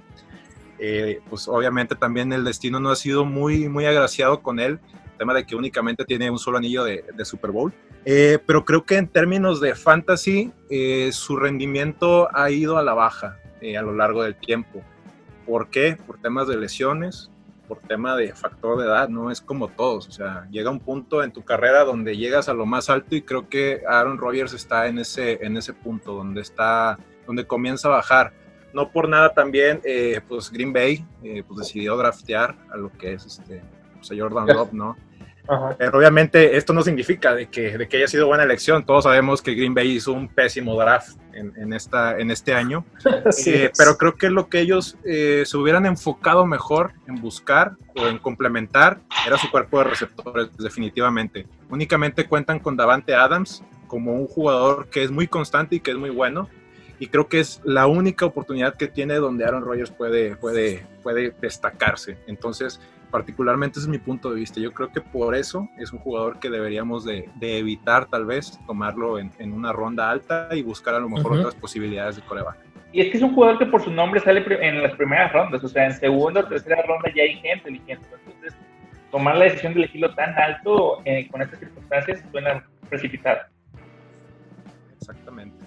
Eh, 0.83 1.21
pues 1.29 1.47
obviamente 1.47 1.93
también 1.95 2.33
el 2.33 2.43
destino 2.43 2.79
no 2.79 2.89
ha 2.89 2.95
sido 2.95 3.23
muy, 3.23 3.69
muy 3.69 3.85
agraciado 3.85 4.41
con 4.41 4.59
él, 4.59 4.79
tema 5.19 5.35
de 5.35 5.45
que 5.45 5.55
únicamente 5.55 6.05
tiene 6.05 6.31
un 6.31 6.39
solo 6.39 6.57
anillo 6.57 6.83
de, 6.83 7.03
Super 7.23 7.51
Bowl. 7.51 7.71
Eh, 8.03 8.39
pero 8.47 8.65
creo 8.65 8.83
que 8.83 8.97
en 8.97 9.07
términos 9.07 9.61
de 9.61 9.75
fantasy, 9.75 10.51
eh, 10.71 11.11
su 11.11 11.37
rendimiento 11.37 12.35
ha 12.35 12.49
ido 12.49 12.79
a 12.79 12.83
la 12.83 12.95
baja 12.95 13.37
a 13.61 13.81
lo 13.83 13.93
largo 13.93 14.23
del 14.23 14.35
tiempo. 14.35 14.81
¿Por 15.45 15.69
qué? 15.69 15.95
Por 16.07 16.19
temas 16.19 16.47
de 16.47 16.57
lesiones, 16.57 17.29
por 17.67 17.77
tema 17.77 18.15
de 18.15 18.33
factor 18.33 18.79
de 18.79 18.85
edad, 18.85 19.07
no 19.07 19.29
es 19.29 19.39
como 19.39 19.67
todos. 19.67 20.07
O 20.07 20.11
sea, 20.11 20.47
llega 20.49 20.71
un 20.71 20.79
punto 20.79 21.23
en 21.23 21.31
tu 21.31 21.43
carrera 21.43 21.83
donde 21.83 22.17
llegas 22.17 22.49
a 22.49 22.55
lo 22.55 22.65
más 22.65 22.89
alto 22.89 23.15
y 23.15 23.21
creo 23.21 23.47
que 23.47 23.83
Aaron 23.87 24.17
Rodgers 24.17 24.53
está 24.53 24.87
en 24.87 24.97
ese, 24.97 25.45
en 25.45 25.55
ese 25.57 25.73
punto 25.73 26.13
donde 26.13 26.41
está, 26.41 26.97
donde 27.27 27.45
comienza 27.45 27.87
a 27.87 27.91
bajar. 27.91 28.33
No 28.73 28.91
por 28.91 29.09
nada 29.09 29.33
también, 29.33 29.81
pues 30.27 30.51
Green 30.51 30.73
Bay 30.73 31.05
pues 31.21 31.59
decidió 31.59 31.97
draftear 31.97 32.55
a 32.71 32.77
lo 32.77 32.91
que 32.91 33.13
es 33.13 33.25
este, 33.25 33.61
pues 33.95 34.09
Jordan 34.17 34.47
Love, 34.47 34.73
¿no? 34.73 34.97
Pero 35.77 35.97
obviamente 35.97 36.55
esto 36.55 36.73
no 36.73 36.81
significa 36.81 37.33
de 37.33 37.47
que, 37.47 37.77
de 37.77 37.87
que 37.87 37.97
haya 37.97 38.07
sido 38.07 38.27
buena 38.27 38.43
elección. 38.43 38.85
Todos 38.85 39.03
sabemos 39.03 39.41
que 39.41 39.53
Green 39.53 39.73
Bay 39.73 39.91
hizo 39.91 40.13
un 40.13 40.27
pésimo 40.27 40.79
draft 40.79 41.17
en, 41.33 41.73
esta, 41.73 42.17
en 42.17 42.31
este 42.31 42.53
año. 42.53 42.85
Eh, 43.45 43.71
pero 43.77 43.97
creo 43.97 44.15
que 44.15 44.29
lo 44.29 44.49
que 44.49 44.59
ellos 44.59 44.97
eh, 45.03 45.43
se 45.45 45.57
hubieran 45.57 45.85
enfocado 45.85 46.45
mejor 46.45 46.93
en 47.07 47.15
buscar 47.15 47.73
o 47.95 48.07
en 48.07 48.17
complementar 48.17 48.99
era 49.25 49.37
su 49.37 49.49
cuerpo 49.49 49.79
de 49.79 49.85
receptores, 49.85 50.55
definitivamente. 50.57 51.47
Únicamente 51.69 52.27
cuentan 52.27 52.59
con 52.59 52.77
Davante 52.77 53.15
Adams 53.15 53.63
como 53.87 54.13
un 54.13 54.27
jugador 54.27 54.87
que 54.89 55.03
es 55.03 55.11
muy 55.11 55.27
constante 55.27 55.75
y 55.75 55.79
que 55.79 55.91
es 55.91 55.97
muy 55.97 56.09
bueno. 56.09 56.49
Y 57.01 57.07
creo 57.07 57.27
que 57.27 57.39
es 57.39 57.59
la 57.63 57.87
única 57.87 58.27
oportunidad 58.27 58.75
que 58.75 58.87
tiene 58.87 59.15
donde 59.15 59.43
Aaron 59.43 59.65
Rodgers 59.65 59.89
puede, 59.89 60.35
puede, 60.35 60.85
puede 61.01 61.33
destacarse. 61.41 62.19
Entonces, 62.27 62.79
particularmente 63.09 63.79
ese 63.79 63.87
es 63.87 63.89
mi 63.89 63.97
punto 63.97 64.29
de 64.29 64.35
vista. 64.35 64.59
Yo 64.59 64.71
creo 64.71 64.91
que 64.91 65.01
por 65.01 65.33
eso 65.33 65.67
es 65.79 65.91
un 65.91 65.97
jugador 65.97 66.39
que 66.39 66.51
deberíamos 66.51 67.03
de, 67.03 67.27
evitar 67.41 68.05
tal 68.05 68.27
vez 68.27 68.59
tomarlo 68.67 69.17
en, 69.17 69.31
una 69.51 69.73
ronda 69.73 70.11
alta 70.11 70.49
y 70.51 70.61
buscar 70.61 70.93
a 70.93 70.99
lo 70.99 71.09
mejor 71.09 71.39
otras 71.39 71.55
posibilidades 71.55 72.17
de 72.17 72.21
coreback. 72.21 72.57
Y 72.93 73.01
es 73.01 73.09
que 73.09 73.17
es 73.17 73.23
un 73.23 73.33
jugador 73.33 73.57
que 73.57 73.65
por 73.65 73.83
su 73.83 73.89
nombre 73.89 74.19
sale 74.19 74.45
en 74.47 74.83
las 74.83 74.93
primeras 74.93 75.33
rondas, 75.33 75.63
o 75.63 75.67
sea, 75.67 75.87
en 75.87 75.93
segunda 75.93 76.41
o 76.41 76.47
tercera 76.47 76.83
ronda 76.85 77.11
ya 77.15 77.23
hay 77.23 77.33
gente 77.37 77.67
eligiendo. 77.67 78.05
Entonces, 78.27 78.53
tomar 79.09 79.37
la 79.37 79.45
decisión 79.45 79.73
de 79.73 79.79
elegirlo 79.79 80.13
tan 80.13 80.37
alto 80.37 81.01
eh, 81.05 81.27
con 81.31 81.41
estas 81.41 81.57
circunstancias 81.57 82.23
suena 82.31 82.63
precipitado. 82.89 83.39
Exactamente. 84.99 85.60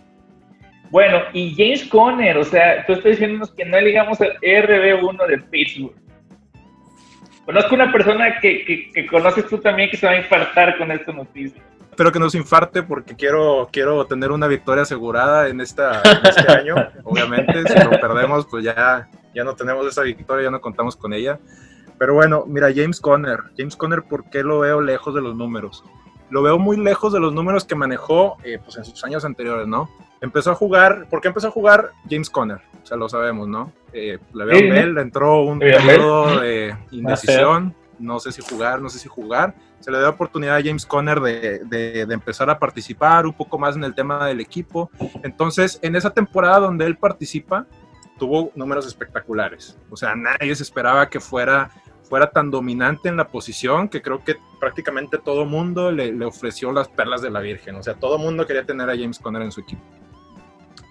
Bueno, 0.94 1.22
y 1.32 1.52
James 1.56 1.88
Conner, 1.88 2.38
o 2.38 2.44
sea, 2.44 2.86
tú 2.86 2.92
estás 2.92 3.10
diciéndonos 3.10 3.50
que 3.50 3.64
no 3.64 3.76
eligamos 3.76 4.16
el 4.20 4.30
RB1 4.40 5.26
de 5.26 5.38
Pittsburgh. 5.38 5.96
Conozco 7.44 7.74
una 7.74 7.90
persona 7.90 8.38
que, 8.40 8.88
que, 8.94 9.06
conoces 9.08 9.48
tú 9.48 9.58
también 9.58 9.90
que 9.90 9.96
se 9.96 10.06
va 10.06 10.12
a 10.12 10.18
infartar 10.18 10.78
con 10.78 10.92
esta 10.92 11.10
noticia. 11.10 11.60
Espero 11.90 12.12
que 12.12 12.20
nos 12.20 12.36
infarte 12.36 12.84
porque 12.84 13.16
quiero, 13.16 13.68
quiero 13.72 14.06
tener 14.06 14.30
una 14.30 14.46
victoria 14.46 14.84
asegurada 14.84 15.48
en, 15.48 15.60
esta, 15.60 16.00
este 16.22 16.52
año. 16.52 16.76
Obviamente, 17.02 17.64
si 17.66 17.76
lo 17.76 17.90
perdemos, 17.98 18.46
pues 18.46 18.62
ya, 18.62 19.08
ya 19.34 19.42
no 19.42 19.56
tenemos 19.56 19.84
esa 19.88 20.02
victoria, 20.02 20.44
ya 20.44 20.50
no 20.52 20.60
contamos 20.60 20.94
con 20.94 21.12
ella. 21.12 21.40
Pero 21.98 22.14
bueno, 22.14 22.44
mira, 22.46 22.68
James 22.72 23.00
Conner. 23.00 23.40
James 23.58 23.74
Conner, 23.74 24.04
¿por 24.04 24.30
qué 24.30 24.44
lo 24.44 24.60
veo 24.60 24.80
lejos 24.80 25.12
de 25.12 25.22
los 25.22 25.34
números? 25.34 25.82
Lo 26.30 26.40
veo 26.40 26.56
muy 26.56 26.76
lejos 26.76 27.12
de 27.12 27.18
los 27.18 27.32
números 27.32 27.64
que 27.64 27.74
manejó 27.74 28.36
eh, 28.44 28.60
pues 28.62 28.76
en 28.76 28.84
sus 28.84 29.02
años 29.02 29.24
anteriores, 29.24 29.66
¿no? 29.66 29.90
Empezó 30.24 30.52
a 30.52 30.54
jugar, 30.54 31.06
¿por 31.10 31.20
qué 31.20 31.28
empezó 31.28 31.48
a 31.48 31.50
jugar 31.50 31.92
James 32.08 32.30
Conner? 32.30 32.62
O 32.82 32.86
sea, 32.86 32.96
lo 32.96 33.10
sabemos, 33.10 33.46
¿no? 33.46 33.70
Eh, 33.92 34.18
le 34.32 34.44
veo 34.46 34.70
Bell, 34.72 34.96
entró 34.96 35.42
un 35.42 35.58
periodo 35.58 36.40
de 36.40 36.74
indecisión, 36.92 37.74
no 37.98 38.18
sé 38.18 38.32
si 38.32 38.40
jugar, 38.40 38.80
no 38.80 38.88
sé 38.88 38.98
si 38.98 39.06
jugar. 39.06 39.54
Se 39.80 39.90
le 39.90 39.98
dio 39.98 40.08
oportunidad 40.08 40.56
a 40.56 40.62
James 40.62 40.86
Conner 40.86 41.20
de, 41.20 41.58
de, 41.66 42.14
empezar 42.14 42.48
a 42.48 42.58
participar 42.58 43.26
un 43.26 43.34
poco 43.34 43.58
más 43.58 43.76
en 43.76 43.84
el 43.84 43.94
tema 43.94 44.26
del 44.26 44.40
equipo. 44.40 44.90
Entonces, 45.22 45.78
en 45.82 45.94
esa 45.94 46.08
temporada 46.08 46.60
donde 46.60 46.86
él 46.86 46.96
participa, 46.96 47.66
tuvo 48.18 48.50
números 48.54 48.86
espectaculares. 48.86 49.76
O 49.90 49.96
sea, 49.96 50.14
nadie 50.14 50.56
se 50.56 50.62
esperaba 50.62 51.10
que 51.10 51.20
fuera, 51.20 51.70
fuera 52.02 52.30
tan 52.30 52.50
dominante 52.50 53.10
en 53.10 53.18
la 53.18 53.28
posición 53.28 53.90
que 53.90 54.00
creo 54.00 54.24
que 54.24 54.36
prácticamente 54.58 55.18
todo 55.18 55.44
mundo 55.44 55.92
le, 55.92 56.12
le 56.12 56.24
ofreció 56.24 56.72
las 56.72 56.88
perlas 56.88 57.20
de 57.20 57.28
la 57.28 57.40
Virgen. 57.40 57.74
O 57.74 57.82
sea, 57.82 57.92
todo 57.92 58.16
mundo 58.16 58.46
quería 58.46 58.64
tener 58.64 58.88
a 58.88 58.96
James 58.96 59.18
Conner 59.18 59.42
en 59.42 59.52
su 59.52 59.60
equipo 59.60 59.82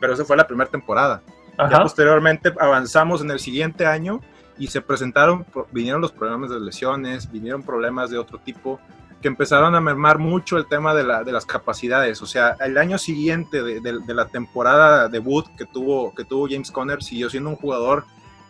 pero 0.04 0.16
esa 0.16 0.26
fue 0.26 0.36
la 0.36 0.46
primera 0.46 0.70
temporada. 0.70 1.22
Ya 1.58 1.80
posteriormente 1.80 2.54
avanzamos 2.60 3.22
en 3.22 3.32
el 3.32 3.40
siguiente 3.40 3.86
año 3.86 4.20
y 4.58 4.68
se 4.68 4.82
presentaron, 4.82 5.46
vinieron 5.72 6.02
los 6.02 6.12
problemas 6.12 6.50
de 6.50 6.60
lesiones, 6.60 7.32
vinieron 7.32 7.64
problemas 7.64 8.10
de 8.10 8.18
otro 8.18 8.38
tipo 8.38 8.82
que 9.22 9.30
empezaron 9.30 9.76
a 9.76 9.80
mermar 9.80 10.20
mucho 10.20 10.58
el 10.58 10.66
tema 10.66 10.94
de, 10.94 11.06
la, 11.06 11.24
de 11.24 11.32
las 11.32 11.46
capacidades. 11.46 12.22
O 12.22 12.26
sea, 12.26 12.58
el 12.60 12.78
año 12.78 12.98
siguiente 12.98 13.64
de, 13.64 13.80
de, 13.80 14.14
la 14.14 14.26
temporada 14.28 15.08
debut 15.08 15.46
que 15.58 15.64
tuvo, 15.64 16.14
que 16.14 16.26
tuvo 16.26 16.50
James 16.50 16.70
Conner 16.70 17.02
siguió 17.02 17.30
siendo 17.30 17.52
un 17.52 17.56
jugador 17.56 18.04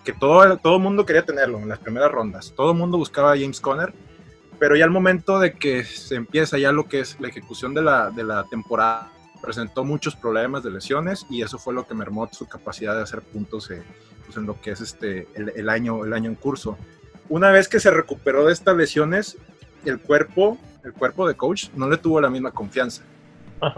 que 0.03 0.11
todo, 0.11 0.57
todo 0.57 0.77
el 0.77 0.81
mundo 0.81 1.05
quería 1.05 1.23
tenerlo 1.23 1.59
en 1.59 1.69
las 1.69 1.77
primeras 1.77 2.11
rondas. 2.11 2.51
Todo 2.57 2.71
el 2.71 2.79
mundo 2.79 2.97
buscaba 2.97 3.33
a 3.33 3.37
James 3.37 3.61
Conner, 3.61 3.93
pero 4.57 4.75
ya 4.75 4.85
al 4.85 4.89
momento 4.89 5.37
de 5.37 5.53
que 5.53 5.83
se 5.83 6.15
empieza 6.15 6.57
ya 6.57 6.71
lo 6.71 6.87
que 6.87 7.01
es 7.01 7.15
la 7.19 7.27
ejecución 7.27 7.75
de 7.75 7.83
la, 7.83 8.09
de 8.09 8.23
la 8.23 8.43
temporada, 8.45 9.11
presentó 9.43 9.83
muchos 9.83 10.15
problemas 10.15 10.63
de 10.63 10.71
lesiones 10.71 11.25
y 11.29 11.41
eso 11.41 11.59
fue 11.59 11.73
lo 11.73 11.85
que 11.85 11.93
mermó 11.93 12.29
su 12.31 12.47
capacidad 12.47 12.95
de 12.95 13.03
hacer 13.03 13.21
puntos 13.21 13.69
eh, 13.71 13.83
pues, 14.25 14.37
en 14.37 14.45
lo 14.45 14.59
que 14.61 14.71
es 14.71 14.79
este, 14.79 15.27
el, 15.35 15.67
año, 15.67 16.05
el 16.05 16.13
año 16.13 16.29
en 16.29 16.35
curso. 16.35 16.77
Una 17.27 17.51
vez 17.51 17.67
que 17.67 17.81
se 17.81 17.91
recuperó 17.91 18.45
de 18.45 18.53
estas 18.53 18.77
lesiones, 18.77 19.37
el 19.83 19.99
cuerpo, 19.99 20.57
el 20.85 20.93
cuerpo 20.93 21.27
de 21.27 21.35
coach 21.35 21.67
no 21.75 21.89
le 21.89 21.97
tuvo 21.97 22.21
la 22.21 22.29
misma 22.29 22.51
confianza. 22.51 23.03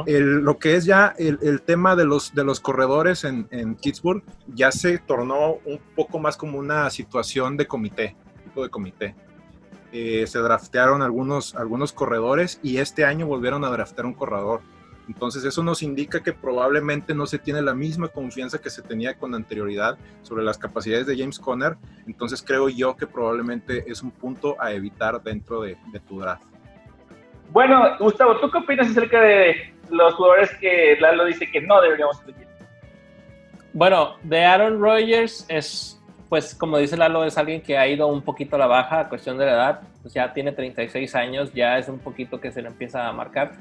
lo 0.08 0.60
que 0.60 0.76
es 0.76 0.86
ya 0.86 1.16
el, 1.18 1.62
tema 1.64 1.96
de 1.96 2.06
los, 2.06 2.36
de 2.36 2.44
los 2.44 2.60
corredores 2.60 3.24
en, 3.24 3.48
en, 3.50 3.74
Pittsburgh 3.74 4.22
ya 4.48 4.72
se 4.72 5.00
tornó 5.00 5.56
un 5.66 5.80
poco 5.96 6.20
más 6.20 6.38
como 6.38 6.60
una 6.60 6.92
situación 6.92 7.58
de 7.58 7.66
comité, 7.66 8.16
tipo 8.44 8.62
de 8.62 8.70
comité. 8.70 9.16
Eh, 9.92 10.28
se 10.28 10.40
draftearon 10.40 11.02
algunos, 11.02 11.56
algunos 11.56 11.92
corredores 11.92 12.60
y 12.62 12.78
este 12.78 13.04
año 13.04 13.26
volvieron 13.26 13.64
a 13.64 13.70
draftear 13.70 14.06
un 14.06 14.14
corredor 14.14 14.62
entonces 15.08 15.44
eso 15.44 15.64
nos 15.64 15.84
indica 15.84 16.22
que 16.22 16.34
probablemente 16.34 17.14
no 17.14 17.26
se 17.26 17.40
tiene 17.40 17.62
la 17.62 17.74
misma 17.74 18.08
confianza 18.08 18.60
que 18.60 18.70
se 18.70 18.82
tenía 18.82 19.16
con 19.16 19.36
anterioridad 19.36 19.98
sobre 20.22 20.44
las 20.44 20.58
capacidades 20.58 21.06
de 21.06 21.18
James 21.18 21.40
Conner. 21.40 21.78
Entonces 22.08 22.44
creo 22.46 22.70
yo 22.70 22.96
que 22.96 23.08
probablemente 23.08 23.84
es 23.88 24.02
un 24.02 24.12
punto 24.12 24.56
a 24.60 24.72
evitar 24.74 25.22
dentro 25.22 25.62
de, 25.62 25.78
tu 26.08 26.20
draft. 26.20 26.44
Bueno, 27.52 27.98
Gustavo, 28.00 28.38
¿tú 28.38 28.50
qué 28.50 28.58
opinas 28.58 28.90
acerca 28.90 29.22
de 29.22 29.74
los 29.90 30.14
jugadores 30.16 30.54
que 30.60 30.98
Lalo 31.00 31.26
dice 31.26 31.50
que 31.50 31.62
no 31.62 31.80
deberíamos 31.82 32.22
elegir? 32.24 32.48
Bueno, 33.74 34.16
de 34.24 34.44
Aaron 34.44 34.82
Rodgers 34.82 35.46
es, 35.48 36.02
pues 36.28 36.56
como 36.56 36.78
dice 36.78 36.98
Lalo, 36.98 37.24
es 37.24 37.38
alguien 37.38 37.62
que 37.62 37.78
ha 37.78 37.88
ido 37.88 38.08
un 38.08 38.22
poquito 38.22 38.56
a 38.56 38.60
la 38.60 38.68
baja 38.68 39.02
a 39.02 39.10
cuestión 39.10 39.38
de 39.38 39.46
la 39.46 39.52
edad. 39.52 39.82
Pues 40.02 40.14
ya 40.14 40.34
tiene 40.34 40.52
36 40.52 41.16
años, 41.16 41.54
ya 41.54 41.78
es 41.78 41.88
un 41.88 42.00
poquito 42.00 42.40
que 42.40 42.52
se 42.52 42.62
le 42.62 42.70
empieza 42.70 43.08
a 43.08 43.14
marcar. 43.14 43.54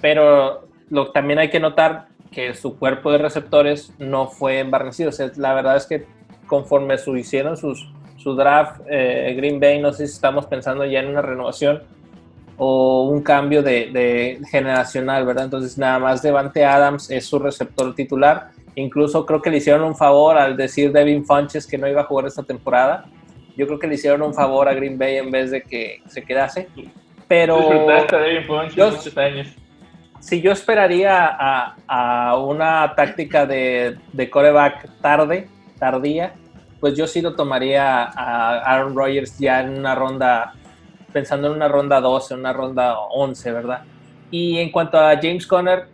Pero 0.00 0.67
lo, 0.90 1.10
también 1.10 1.38
hay 1.38 1.50
que 1.50 1.60
notar 1.60 2.06
que 2.30 2.54
su 2.54 2.78
cuerpo 2.78 3.10
de 3.10 3.18
receptores 3.18 3.92
no 3.98 4.28
fue 4.28 4.60
embarnecido. 4.60 5.10
la 5.36 5.54
verdad 5.54 5.76
es 5.76 5.86
que 5.86 6.06
conforme 6.46 6.98
su, 6.98 7.16
hicieron 7.16 7.56
sus, 7.56 7.90
su 8.16 8.34
draft 8.34 8.80
eh, 8.88 9.34
Green 9.36 9.60
Bay, 9.60 9.80
no 9.80 9.92
sé 9.92 10.06
si 10.06 10.14
estamos 10.14 10.46
pensando 10.46 10.84
ya 10.84 11.00
en 11.00 11.08
una 11.08 11.22
renovación 11.22 11.82
o 12.56 13.04
un 13.04 13.22
cambio 13.22 13.62
de, 13.62 13.90
de, 13.92 14.40
generacional, 14.50 15.24
¿verdad? 15.24 15.44
Entonces 15.44 15.78
nada 15.78 15.98
más 15.98 16.22
Devante 16.22 16.64
Adams 16.64 17.10
es 17.10 17.24
su 17.26 17.38
receptor 17.38 17.94
titular. 17.94 18.50
Incluso 18.74 19.24
creo 19.24 19.40
que 19.40 19.50
le 19.50 19.58
hicieron 19.58 19.82
un 19.82 19.96
favor 19.96 20.36
al 20.36 20.56
decir 20.56 20.92
Devin 20.92 21.24
Funches 21.24 21.66
que 21.66 21.78
no 21.78 21.88
iba 21.88 22.02
a 22.02 22.04
jugar 22.04 22.26
esta 22.26 22.42
temporada. 22.42 23.06
Yo 23.56 23.66
creo 23.66 23.78
que 23.78 23.86
le 23.86 23.94
hicieron 23.94 24.22
un 24.22 24.34
favor 24.34 24.68
a 24.68 24.74
Green 24.74 24.98
Bay 24.98 25.16
en 25.16 25.30
vez 25.30 25.50
de 25.50 25.62
que 25.62 26.00
se 26.06 26.22
quedase. 26.22 26.68
Pero 27.28 27.58
Devin 28.10 28.44
Funches 28.44 28.92
muchos 28.92 29.16
años 29.16 29.48
si 30.28 30.42
yo 30.42 30.52
esperaría 30.52 31.26
a, 31.26 32.36
una 32.36 32.92
táctica 32.94 33.46
de, 33.46 33.96
de, 34.12 34.28
coreback 34.28 35.00
tarde, 35.00 35.48
tardía, 35.78 36.34
pues 36.80 36.94
yo 36.94 37.06
sí 37.06 37.22
lo 37.22 37.34
tomaría 37.34 38.04
a 38.04 38.58
Aaron 38.58 38.94
Rodgers 38.94 39.38
ya 39.38 39.62
en 39.62 39.78
una 39.78 39.94
ronda, 39.94 40.52
pensando 41.14 41.48
en 41.48 41.54
una 41.54 41.66
ronda 41.66 41.98
12, 42.02 42.34
una 42.34 42.52
ronda 42.52 42.98
11, 42.98 43.52
¿verdad? 43.52 43.84
Y 44.30 44.58
en 44.58 44.70
cuanto 44.70 44.98
a 44.98 45.16
James 45.16 45.46
Conner, 45.46 45.86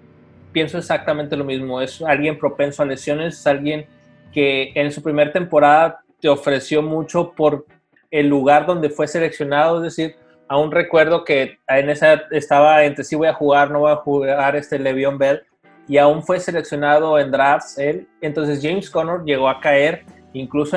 pienso 0.50 0.78
exactamente 0.78 1.36
lo 1.36 1.44
mismo. 1.44 1.80
Es 1.80 2.02
alguien 2.02 2.36
propenso 2.36 2.82
a 2.82 2.86
lesiones, 2.86 3.38
es 3.38 3.46
alguien 3.46 3.86
que 4.32 4.72
en 4.74 4.90
su 4.90 5.00
primera 5.00 5.30
temporada 5.30 6.00
te 6.20 6.28
ofreció 6.28 6.82
mucho 6.82 7.30
por 7.30 7.66
el 8.10 8.26
lugar 8.26 8.66
donde 8.66 8.90
fue 8.90 9.06
seleccionado, 9.06 9.76
es 9.76 9.94
decir, 9.94 10.16
aún 10.48 10.70
recuerdo 10.70 11.24
que 11.24 11.58
en 11.68 11.90
esa 11.90 12.14
estaba 12.30 12.84
entre 12.84 13.04
si 13.04 13.16
voy 13.16 13.28
a 13.28 13.34
jugar, 13.34 13.70
no 13.70 13.80
voy 13.80 13.92
a 13.92 13.96
jugar 13.96 14.56
este 14.56 14.78
Le'Veon 14.78 15.18
Bell, 15.18 15.42
y 15.86 15.98
aún 15.98 16.22
fue 16.22 16.40
seleccionado 16.40 17.18
en 17.18 17.30
drafts 17.30 17.78
él. 17.78 18.08
Entonces 18.20 18.60
James 18.62 18.88
Conner 18.90 19.22
llegó 19.24 19.48
a 19.48 19.60
caer 19.60 20.04
incluso 20.32 20.76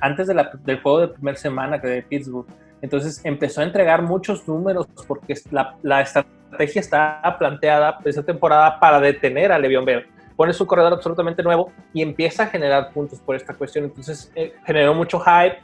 antes 0.00 0.26
del 0.26 0.80
juego 0.82 1.00
de 1.00 1.08
primera 1.08 1.38
semana 1.38 1.80
que 1.80 1.88
de 1.88 2.02
Pittsburgh. 2.02 2.46
Entonces 2.82 3.20
empezó 3.24 3.60
a 3.60 3.64
entregar 3.64 4.02
muchos 4.02 4.46
números 4.46 4.86
porque 5.06 5.34
la, 5.50 6.00
estrategia 6.00 6.80
está 6.80 7.36
planteada 7.38 7.98
esa 8.04 8.22
temporada 8.22 8.78
para 8.78 9.00
detener 9.00 9.52
a 9.52 9.58
Le'Veon 9.58 9.84
Bell. 9.84 10.06
Pone 10.36 10.52
su 10.52 10.66
corredor 10.66 10.92
absolutamente 10.92 11.42
nuevo 11.42 11.72
y 11.92 12.02
empieza 12.02 12.44
a 12.44 12.46
generar 12.46 12.92
puntos 12.92 13.18
por 13.20 13.34
esta 13.34 13.54
cuestión. 13.54 13.86
Entonces 13.86 14.30
eh, 14.36 14.54
generó 14.64 14.94
mucho 14.94 15.18
hype, 15.18 15.58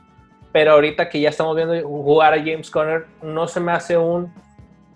pero 0.55 0.71
ahorita 0.71 1.09
que 1.09 1.21
ya 1.21 1.31
estamos 1.31 1.57
viendo 1.57 1.75
jugar 1.83 2.33
a 2.33 2.39
James 2.39 2.71
Conner, 2.71 3.07
no 3.21 3.49
se 3.49 3.59
me 3.59 3.73
hace 3.73 3.99
un 3.99 4.33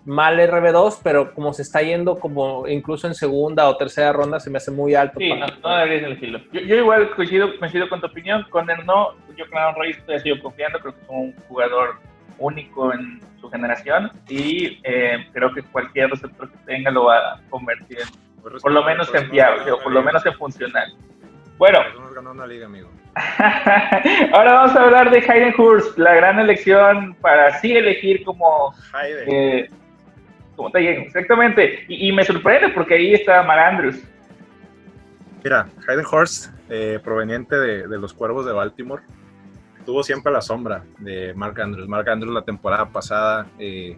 mal 0.05 0.39
RB2, 0.39 1.01
pero 1.03 1.33
como 1.33 1.51
se 1.51 1.63
está 1.63 1.81
yendo 1.81 2.17
como 2.17 2.65
incluso 2.65 3.07
en 3.07 3.13
segunda 3.13 3.67
o 3.67 3.75
tercera 3.75 4.13
ronda, 4.13 4.39
se 4.39 4.49
me 4.49 4.55
hace 4.55 4.71
muy 4.71 4.95
alto. 4.95 5.19
Sí, 5.19 5.33
no, 5.33 5.47
no 5.61 5.75
deberías 5.75 6.03
elegirlo. 6.03 6.39
Yo, 6.53 6.61
yo 6.61 6.75
igual 6.77 7.13
coincido, 7.13 7.59
coincido 7.59 7.89
con 7.89 7.99
tu 7.99 8.07
opinión, 8.07 8.45
Conner 8.49 8.85
no, 8.85 9.15
yo 9.35 9.49
con 9.49 9.57
Aaron 9.57 9.75
Rodgers 9.75 9.97
estoy 9.97 10.19
sigo 10.21 10.41
confiando, 10.41 10.79
creo 10.79 10.93
que 10.93 11.01
es 11.01 11.09
un 11.09 11.35
jugador 11.49 11.95
único 12.37 12.93
en 12.93 13.19
su 13.41 13.49
generación 13.49 14.13
y 14.29 14.79
eh, 14.85 15.27
creo 15.33 15.53
que 15.53 15.61
cualquier 15.63 16.11
receptor 16.11 16.49
que 16.49 16.57
tenga 16.67 16.89
lo 16.89 17.03
va 17.03 17.17
a 17.17 17.41
convertir 17.49 17.97
en, 17.99 18.59
por 18.61 18.71
lo 18.71 18.81
menos 18.85 19.13
en 19.13 19.29
fiable, 19.29 19.73
o 19.73 19.79
por 19.79 19.91
lo 19.91 20.01
menos 20.03 20.25
en 20.25 20.33
funcional. 20.35 20.93
Bueno. 21.59 21.79
ganó 22.15 22.31
una 22.31 22.47
liga, 22.47 22.67
amigo. 22.67 22.89
Ahora 24.33 24.53
vamos 24.53 24.75
a 24.77 24.81
hablar 24.81 25.11
de 25.11 25.19
Hayden 25.19 25.53
Hurst, 25.57 25.97
la 25.97 26.15
gran 26.15 26.39
elección 26.39 27.13
para 27.15 27.47
así 27.47 27.75
elegir 27.75 28.23
como... 28.23 28.73
Hayden. 28.93 29.29
Eh, 29.29 29.69
como 30.55 30.71
te 30.71 31.01
exactamente. 31.01 31.83
Y, 31.89 32.13
me 32.13 32.23
sorprende 32.23 32.69
porque 32.69 32.93
ahí 32.93 33.13
está 33.13 33.43
Mark 33.43 33.59
Andrews. 33.59 34.01
Mira, 35.43 35.67
Hayden 35.85 36.05
Hurst, 36.09 36.53
eh, 36.69 36.97
proveniente 37.03 37.57
de, 37.57 37.97
los 37.97 38.13
Cuervos 38.13 38.45
de 38.45 38.53
Baltimore, 38.53 39.03
tuvo 39.85 40.01
siempre 40.01 40.31
la 40.31 40.41
sombra 40.41 40.85
de 40.99 41.33
Mark 41.33 41.59
Andrews. 41.59 41.89
Mark 41.89 42.09
Andrews 42.09 42.33
la 42.33 42.43
temporada 42.43 42.87
pasada 42.89 43.47
eh, 43.59 43.97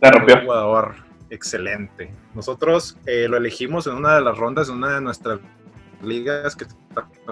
un 0.00 0.40
jugador 0.40 0.94
excelente. 1.30 2.12
Nosotros 2.32 2.96
eh, 3.06 3.26
lo 3.28 3.36
elegimos 3.36 3.88
en 3.88 3.94
una 3.94 4.14
de 4.14 4.20
las 4.20 4.38
rondas, 4.38 4.68
en 4.68 4.76
una 4.76 4.94
de 4.94 5.00
nuestras 5.00 5.40
ligas 6.02 6.56
que, 6.56 6.66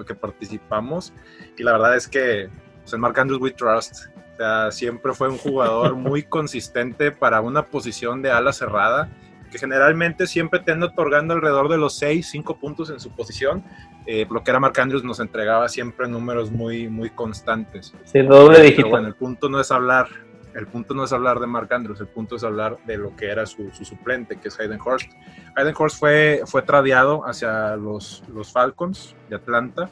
que 0.07 0.15
participamos 0.15 1.13
y 1.57 1.63
la 1.63 1.73
verdad 1.73 1.97
es 1.97 2.09
que 2.09 2.49
pues, 2.85 2.93
el 2.93 3.01
Mark 3.01 3.19
Andrews 3.19 3.41
we 3.41 3.51
trust. 3.51 4.07
O 4.35 4.37
sea, 4.37 4.71
siempre 4.71 5.13
fue 5.15 5.29
un 5.29 5.39
jugador 5.39 5.95
muy 5.97 6.23
consistente 6.23 7.11
para 7.11 7.41
una 7.41 7.67
posición 7.67 8.23
de 8.23 8.31
ala 8.31 8.53
cerrada, 8.53 9.09
que 9.51 9.59
generalmente 9.59 10.27
siempre 10.27 10.61
te 10.61 10.73
anda 10.73 10.87
otorgando 10.87 11.35
alrededor 11.35 11.69
de 11.69 11.79
los 11.79 11.95
6, 11.97 12.29
5 12.31 12.59
puntos 12.59 12.91
en 12.91 13.01
su 13.01 13.11
posición. 13.11 13.65
Eh, 14.07 14.27
lo 14.31 14.43
que 14.43 14.51
era 14.51 14.61
Mark 14.61 14.79
Andrews 14.79 15.03
nos 15.03 15.19
entregaba 15.21 15.69
siempre 15.69 16.09
números 16.09 16.51
muy, 16.51 16.89
muy 16.89 17.11
constantes. 17.11 17.95
Sí, 18.05 18.21
doble 18.21 18.61
dígito. 18.61 18.89
bueno, 18.89 19.09
el 19.09 19.15
punto 19.15 19.49
no 19.49 19.61
es 19.61 19.71
hablar 19.71 20.09
el 20.55 20.67
punto 20.67 20.95
no 20.95 21.05
es 21.05 21.13
hablar 21.13 21.41
de 21.41 21.47
Mark 21.47 21.73
Andrews, 21.73 22.01
el 22.01 22.07
punto 22.07 22.37
es 22.37 22.45
hablar 22.45 22.79
de 22.87 22.97
lo 22.97 23.15
que 23.17 23.27
era 23.27 23.45
su, 23.47 23.71
suplente, 23.73 24.39
que 24.39 24.49
es 24.49 24.59
Hayden 24.59 24.81
Hurst. 24.81 25.11
Hayden 25.57 25.75
Hurst 25.77 25.99
fue, 25.99 26.43
fue 26.47 26.63
tradeado 26.63 27.27
hacia 27.27 27.77
los, 27.77 28.23
los 28.33 28.53
Falcons 28.53 29.17
de 29.29 29.37
Atlanta. 29.37 29.91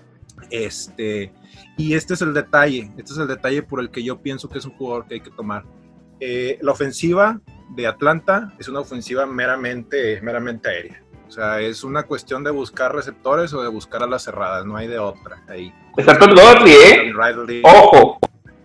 Este, 0.50 1.32
y 1.76 1.94
este 1.94 2.14
es 2.14 2.22
el 2.22 2.34
detalle, 2.34 2.90
este 2.96 3.12
es 3.12 3.18
el 3.18 3.28
detalle 3.28 3.62
por 3.62 3.80
el 3.80 3.90
que 3.90 4.02
yo 4.02 4.20
pienso 4.20 4.48
que 4.48 4.58
es 4.58 4.64
un 4.64 4.72
jugador 4.72 5.06
que 5.06 5.14
hay 5.14 5.20
que 5.20 5.30
tomar. 5.30 5.64
Eh, 6.20 6.58
la 6.62 6.72
ofensiva 6.72 7.40
de 7.70 7.86
Atlanta 7.86 8.52
es 8.58 8.68
una 8.68 8.80
ofensiva 8.80 9.26
meramente, 9.26 10.20
meramente 10.22 10.68
aérea. 10.68 11.02
O 11.26 11.30
sea, 11.30 11.60
es 11.60 11.82
una 11.82 12.02
cuestión 12.04 12.44
de 12.44 12.50
buscar 12.50 12.94
receptores 12.94 13.54
o 13.54 13.62
de 13.62 13.68
buscar 13.68 14.02
a 14.02 14.06
las 14.06 14.24
cerradas, 14.24 14.66
no 14.66 14.76
hay 14.76 14.86
de 14.86 14.98
otra 14.98 15.42
ahí. 15.48 15.72
Está 15.96 16.18
todo 16.18 16.66
¿eh? 16.66 17.12
Ojo. 17.64 18.18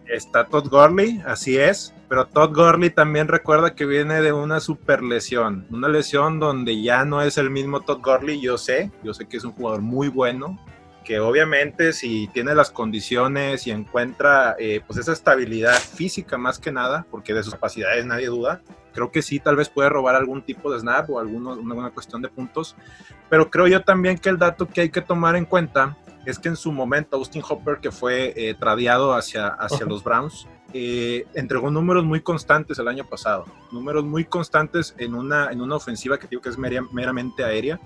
Está 0.09 0.45
Todd 0.45 0.69
Gurley, 0.69 1.21
así 1.25 1.57
es, 1.57 1.93
pero 2.07 2.25
Todd 2.27 2.55
Gurley 2.55 2.89
también 2.89 3.27
recuerda 3.27 3.75
que 3.75 3.85
viene 3.85 4.21
de 4.21 4.31
una 4.31 4.59
super 4.59 5.03
lesión, 5.03 5.67
una 5.69 5.89
lesión 5.89 6.39
donde 6.39 6.81
ya 6.81 7.03
no 7.03 7.21
es 7.21 7.37
el 7.37 7.49
mismo 7.49 7.81
Todd 7.81 7.99
Gurley, 8.01 8.39
yo 8.39 8.57
sé, 8.57 8.91
yo 9.03 9.13
sé 9.13 9.27
que 9.27 9.37
es 9.37 9.43
un 9.43 9.51
jugador 9.51 9.81
muy 9.81 10.07
bueno, 10.07 10.57
que 11.03 11.19
obviamente 11.19 11.93
si 11.93 12.27
tiene 12.27 12.53
las 12.53 12.69
condiciones 12.69 13.65
y 13.67 13.71
encuentra 13.71 14.55
eh, 14.59 14.81
pues 14.85 14.99
esa 14.99 15.13
estabilidad 15.13 15.75
física 15.75 16.37
más 16.37 16.59
que 16.59 16.71
nada, 16.71 17.05
porque 17.09 17.33
de 17.33 17.43
sus 17.43 17.53
capacidades 17.53 18.05
nadie 18.05 18.27
duda, 18.27 18.61
creo 18.93 19.11
que 19.11 19.21
sí, 19.21 19.39
tal 19.39 19.55
vez 19.55 19.69
puede 19.69 19.89
robar 19.89 20.15
algún 20.15 20.41
tipo 20.41 20.71
de 20.71 20.79
snap 20.79 21.09
o 21.09 21.19
alguna 21.19 21.51
una 21.51 21.91
cuestión 21.91 22.21
de 22.21 22.29
puntos, 22.29 22.75
pero 23.29 23.49
creo 23.49 23.67
yo 23.67 23.83
también 23.83 24.17
que 24.17 24.29
el 24.29 24.37
dato 24.37 24.67
que 24.67 24.81
hay 24.81 24.89
que 24.89 25.01
tomar 25.01 25.35
en 25.35 25.45
cuenta 25.45 25.97
es 26.27 26.39
que 26.39 26.49
en 26.49 26.57
su 26.57 26.73
momento 26.73 27.15
Austin 27.15 27.41
Hopper, 27.47 27.77
que 27.77 27.89
fue 27.89 28.33
eh, 28.35 28.53
tradeado 28.53 29.13
hacia, 29.13 29.47
hacia 29.47 29.85
los 29.85 30.03
Browns, 30.03 30.45
eh, 30.73 31.25
entregó 31.33 31.71
números 31.71 32.03
muy 32.03 32.19
constantes 32.19 32.77
el 32.79 32.89
año 32.89 33.05
pasado, 33.05 33.45
números 33.71 34.03
muy 34.03 34.25
constantes 34.25 34.93
en 34.97 35.15
una, 35.15 35.49
en 35.51 35.61
una 35.61 35.77
ofensiva 35.77 36.19
que 36.19 36.27
digo 36.27 36.41
que 36.41 36.49
es 36.49 36.57
meramente 36.57 37.45
aérea, 37.45 37.79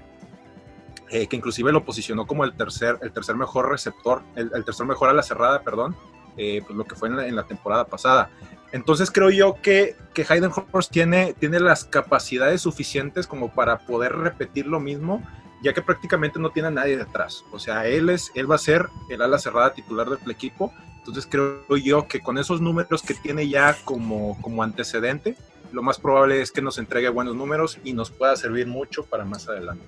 eh, 1.11 1.27
que 1.27 1.35
inclusive 1.35 1.71
lo 1.71 1.85
posicionó 1.85 2.25
como 2.25 2.43
el 2.43 2.53
tercer, 2.53 2.97
el 3.03 3.11
tercer 3.11 3.35
mejor 3.35 3.69
receptor, 3.69 4.23
el, 4.35 4.65
tercer 4.65 4.87
mejor 4.87 5.09
a 5.09 5.13
la 5.13 5.21
cerrada, 5.21 5.61
perdón, 5.61 5.95
pues 6.35 6.71
lo 6.71 6.85
que 6.85 6.95
fue 6.95 7.09
en 7.09 7.35
la, 7.35 7.43
temporada 7.43 7.85
pasada. 7.85 8.31
Entonces 8.71 9.11
creo 9.11 9.29
yo 9.29 9.53
que, 9.61 9.95
que 10.15 10.25
Hayden 10.27 10.49
Hurst 10.73 10.91
tiene, 10.91 11.35
tiene 11.37 11.59
las 11.59 11.85
capacidades 11.85 12.61
suficientes 12.61 13.27
como 13.27 13.53
para 13.53 13.79
poder 13.85 14.15
repetir 14.15 14.65
lo 14.65 14.79
mismo 14.79 15.21
ya 15.61 15.73
que 15.73 15.81
prácticamente 15.81 16.39
no 16.39 16.49
tiene 16.49 16.69
a 16.69 16.71
nadie 16.71 16.97
detrás. 16.97 17.45
O 17.51 17.59
sea, 17.59 17.85
él, 17.85 18.09
es, 18.09 18.31
él 18.35 18.49
va 18.49 18.55
a 18.55 18.59
ser 18.59 18.87
el 19.09 19.21
ala 19.21 19.37
cerrada 19.37 19.73
titular 19.73 20.09
del 20.09 20.31
equipo. 20.31 20.73
Entonces 20.97 21.27
creo 21.29 21.77
yo 21.77 22.07
que 22.07 22.19
con 22.19 22.37
esos 22.37 22.61
números 22.61 23.01
que 23.01 23.13
tiene 23.13 23.47
ya 23.47 23.75
como, 23.85 24.39
como 24.41 24.63
antecedente, 24.63 25.35
lo 25.71 25.81
más 25.81 25.99
probable 25.99 26.41
es 26.41 26.51
que 26.51 26.61
nos 26.61 26.77
entregue 26.77 27.09
buenos 27.09 27.35
números 27.35 27.79
y 27.83 27.93
nos 27.93 28.11
pueda 28.11 28.35
servir 28.35 28.67
mucho 28.67 29.05
para 29.05 29.23
más 29.23 29.47
adelante. 29.47 29.85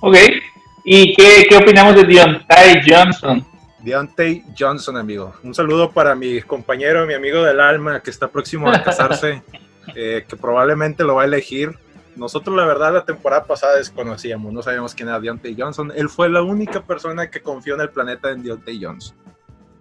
Ok, 0.00 0.16
¿y 0.84 1.14
qué, 1.14 1.46
qué 1.48 1.56
opinamos 1.56 1.94
de 1.94 2.04
Deontay 2.04 2.80
Johnson? 2.86 3.46
Deontay 3.80 4.44
Johnson, 4.58 4.96
amigo. 4.96 5.34
Un 5.42 5.54
saludo 5.54 5.90
para 5.90 6.14
mi 6.14 6.40
compañero, 6.42 7.06
mi 7.06 7.14
amigo 7.14 7.42
del 7.42 7.60
alma, 7.60 8.00
que 8.00 8.10
está 8.10 8.28
próximo 8.28 8.70
a 8.70 8.82
casarse, 8.82 9.42
eh, 9.94 10.24
que 10.26 10.36
probablemente 10.36 11.04
lo 11.04 11.16
va 11.16 11.22
a 11.22 11.26
elegir 11.26 11.78
nosotros 12.20 12.54
la 12.54 12.66
verdad 12.66 12.92
la 12.92 13.06
temporada 13.06 13.44
pasada 13.44 13.76
desconocíamos, 13.76 14.52
no 14.52 14.62
sabíamos 14.62 14.94
quién 14.94 15.08
era 15.08 15.18
Deontay 15.18 15.56
Johnson. 15.58 15.90
Él 15.96 16.10
fue 16.10 16.28
la 16.28 16.42
única 16.42 16.82
persona 16.82 17.30
que 17.30 17.40
confió 17.40 17.76
en 17.76 17.80
el 17.80 17.88
planeta 17.88 18.30
en 18.30 18.42
Deontay 18.42 18.78
Johnson. 18.84 19.16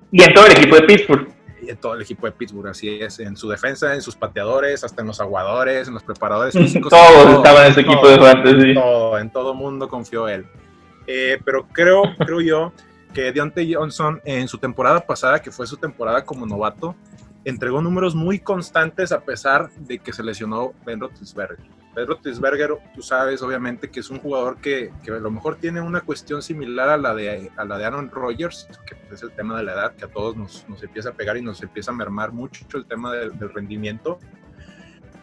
Y 0.09 0.23
en 0.23 0.33
todo 0.33 0.45
el 0.45 0.53
equipo 0.53 0.75
de 0.75 0.81
Pittsburgh. 0.83 1.27
Y 1.61 1.69
en 1.69 1.75
todo 1.75 1.95
el 1.95 2.01
equipo 2.01 2.27
de 2.27 2.31
Pittsburgh, 2.31 2.69
así 2.69 2.97
es. 3.01 3.19
En 3.19 3.35
su 3.35 3.49
defensa, 3.49 3.93
en 3.93 4.01
sus 4.01 4.15
pateadores, 4.15 4.85
hasta 4.85 5.01
en 5.01 5.07
los 5.07 5.19
aguadores, 5.19 5.89
en 5.89 5.95
los 5.95 6.03
preparadores 6.03 6.53
físicos. 6.57 6.89
Todos 6.89 7.35
estaban 7.35 7.65
en 7.65 7.71
ese 7.73 7.81
equipo 7.81 8.07
de 8.07 8.17
fantasy. 8.17 8.73
Todo, 8.73 9.19
en 9.19 9.29
todo 9.31 9.53
mundo 9.53 9.89
confió 9.89 10.29
él. 10.29 10.45
Eh, 11.07 11.41
pero 11.43 11.67
creo, 11.67 12.03
creo 12.19 12.39
yo 12.39 12.71
que 13.13 13.33
Deontay 13.33 13.73
Johnson 13.73 14.21
en 14.23 14.47
su 14.47 14.57
temporada 14.59 15.01
pasada, 15.01 15.41
que 15.41 15.51
fue 15.51 15.67
su 15.67 15.75
temporada 15.75 16.23
como 16.23 16.45
novato, 16.45 16.95
entregó 17.43 17.81
números 17.81 18.15
muy 18.15 18.39
constantes 18.39 19.11
a 19.11 19.19
pesar 19.19 19.69
de 19.71 19.99
que 19.99 20.13
se 20.13 20.23
lesionó 20.23 20.71
Ben 20.85 21.01
Roethlisberger. 21.01 21.78
Pedro 21.99 22.15
Tisberger, 22.15 22.77
tú 22.95 23.01
sabes 23.01 23.41
obviamente 23.41 23.91
que 23.91 23.99
es 23.99 24.09
un 24.09 24.19
jugador 24.19 24.55
que, 24.61 24.89
que, 25.03 25.11
a 25.11 25.19
lo 25.19 25.29
mejor 25.31 25.57
tiene 25.57 25.81
una 25.81 25.99
cuestión 25.99 26.41
similar 26.41 26.87
a 26.87 26.95
la 26.95 27.13
de, 27.13 27.51
a 27.57 27.65
la 27.65 27.77
de 27.77 27.83
Aaron 27.83 28.09
Rodgers, 28.09 28.69
que 28.85 28.95
es 29.13 29.21
el 29.21 29.31
tema 29.31 29.57
de 29.57 29.65
la 29.65 29.73
edad, 29.73 29.95
que 29.97 30.05
a 30.05 30.07
todos 30.07 30.37
nos, 30.37 30.65
nos 30.69 30.81
empieza 30.81 31.09
a 31.09 31.11
pegar 31.11 31.35
y 31.35 31.41
nos 31.41 31.61
empieza 31.61 31.91
a 31.91 31.93
mermar 31.93 32.31
mucho 32.31 32.65
el 32.77 32.85
tema 32.85 33.11
del, 33.11 33.37
rendimiento. 33.53 34.17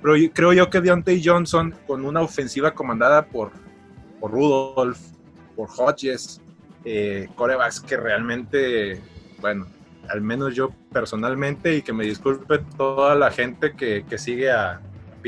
Pero 0.03 0.17
creo 0.35 0.53
yo 0.53 0.69
que 0.69 0.83
Deontay 0.83 1.23
Johnson, 1.25 1.75
con 1.87 2.05
una 2.05 2.21
ofensiva 2.21 2.75
comandada 2.75 3.25
por, 3.25 3.53
por 4.21 4.33
Rudolph, 4.33 5.01
por 5.57 5.71
Hodges, 5.79 6.43
eh, 6.85 7.27
que 7.89 7.97
realmente, 7.97 9.01
bueno, 9.41 9.67
al 10.11 10.21
menos 10.21 10.55
yo 10.55 10.69
personalmente, 10.93 11.75
y 11.75 11.81
que 11.81 11.95
me 11.95 12.05
disculpe 12.05 12.59
toda 12.77 13.15
la 13.15 13.31
gente 13.31 13.73
que, 13.73 14.05
que 14.07 14.19
sigue 14.19 14.51
a, 14.51 14.83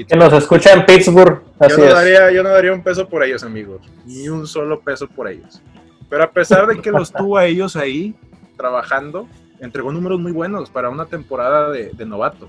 que 0.04 0.16
nos 0.16 0.32
escucha 0.32 0.72
en 0.72 0.84
Pittsburgh. 0.84 1.42
Yo 1.68 1.78
no, 1.78 1.84
daría, 1.84 2.30
yo 2.30 2.42
no 2.42 2.50
daría 2.50 2.72
un 2.72 2.82
peso 2.82 3.08
por 3.08 3.22
ellos, 3.22 3.42
amigos. 3.42 3.80
Ni 4.04 4.28
un 4.28 4.46
solo 4.46 4.80
peso 4.80 5.08
por 5.08 5.28
ellos. 5.28 5.62
Pero 6.08 6.24
a 6.24 6.30
pesar 6.30 6.66
de 6.66 6.80
que 6.80 6.90
los 6.90 7.12
tuvo 7.12 7.36
a 7.36 7.44
ellos 7.44 7.76
ahí 7.76 8.14
trabajando, 8.56 9.28
entregó 9.60 9.92
números 9.92 10.20
muy 10.20 10.32
buenos 10.32 10.70
para 10.70 10.88
una 10.90 11.06
temporada 11.06 11.70
de, 11.70 11.90
de 11.92 12.06
novato. 12.06 12.48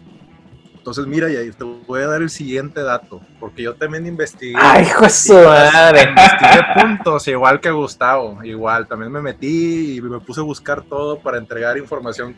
Entonces, 0.80 1.06
mira, 1.06 1.30
y 1.30 1.52
te 1.52 1.64
voy 1.64 2.02
a 2.02 2.08
dar 2.08 2.22
el 2.22 2.30
siguiente 2.30 2.82
dato, 2.82 3.20
porque 3.40 3.64
yo 3.64 3.76
también 3.76 4.06
investigué. 4.06 4.56
¡Ay, 4.58 4.86
hijo 4.86 5.04
de 5.04 5.10
su 5.10 5.34
madre! 5.34 6.04
Investigué 6.10 6.62
puntos, 6.74 7.28
igual 7.28 7.60
que 7.60 7.70
Gustavo, 7.70 8.44
igual. 8.44 8.88
También 8.88 9.12
me 9.12 9.22
metí 9.22 9.98
y 9.98 10.02
me 10.02 10.20
puse 10.20 10.40
a 10.40 10.44
buscar 10.44 10.82
todo 10.82 11.20
para 11.20 11.38
entregar 11.38 11.78
información 11.78 12.36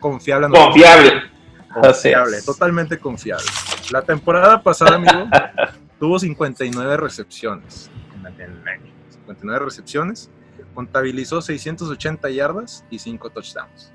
confiable. 0.00 0.48
Confiable. 0.48 1.37
Confiable, 1.72 2.42
totalmente 2.42 2.98
confiable. 2.98 3.46
La 3.90 4.02
temporada 4.02 4.62
pasada, 4.62 4.96
amigo, 4.96 5.28
tuvo 5.98 6.18
59 6.18 6.96
recepciones 6.96 7.90
en 8.24 8.40
el 8.40 8.68
año. 8.68 8.92
59 9.10 9.64
recepciones, 9.64 10.30
contabilizó 10.74 11.42
680 11.42 12.30
yardas 12.30 12.84
y 12.90 12.98
5 12.98 13.30
touchdowns. 13.30 13.92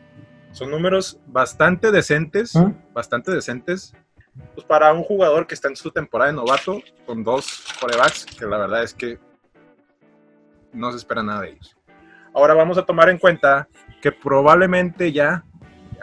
Son 0.51 0.69
números 0.69 1.19
bastante 1.27 1.91
decentes, 1.91 2.55
¿Mm? 2.55 2.73
bastante 2.93 3.31
decentes. 3.31 3.93
Pues 4.53 4.65
para 4.65 4.91
un 4.93 5.03
jugador 5.03 5.47
que 5.47 5.55
está 5.55 5.67
en 5.67 5.75
su 5.75 5.91
temporada 5.91 6.31
de 6.31 6.35
novato, 6.35 6.81
con 7.05 7.23
dos 7.23 7.65
corebacks, 7.79 8.25
que 8.25 8.45
la 8.45 8.57
verdad 8.57 8.83
es 8.83 8.93
que 8.93 9.19
no 10.71 10.91
se 10.91 10.97
espera 10.97 11.23
nada 11.23 11.41
de 11.41 11.49
ellos. 11.51 11.75
Ahora 12.33 12.53
vamos 12.53 12.77
a 12.77 12.85
tomar 12.85 13.09
en 13.09 13.17
cuenta 13.17 13.67
que 14.01 14.11
probablemente 14.11 15.11
ya, 15.11 15.43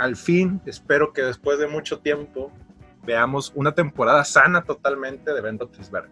al 0.00 0.16
fin, 0.16 0.62
espero 0.64 1.12
que 1.12 1.20
después 1.20 1.58
de 1.58 1.66
mucho 1.66 1.98
tiempo, 1.98 2.50
veamos 3.04 3.52
una 3.54 3.72
temporada 3.72 4.24
sana 4.24 4.62
totalmente 4.62 5.32
de 5.32 5.40
Ben 5.42 5.58
Roethlisberger. 5.58 6.10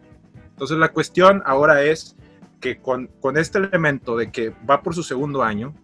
Entonces 0.51 0.77
la 0.77 0.89
cuestión 0.89 1.43
ahora 1.47 1.83
es 1.83 2.15
que 2.61 2.79
con, 2.79 3.07
con, 3.21 3.39
este 3.39 3.59
elemento 3.59 4.15
de 4.17 4.31
que 4.31 4.53
va 4.69 4.83
por 4.83 4.95
su 4.95 5.03
segundo 5.03 5.43
año, 5.43 5.75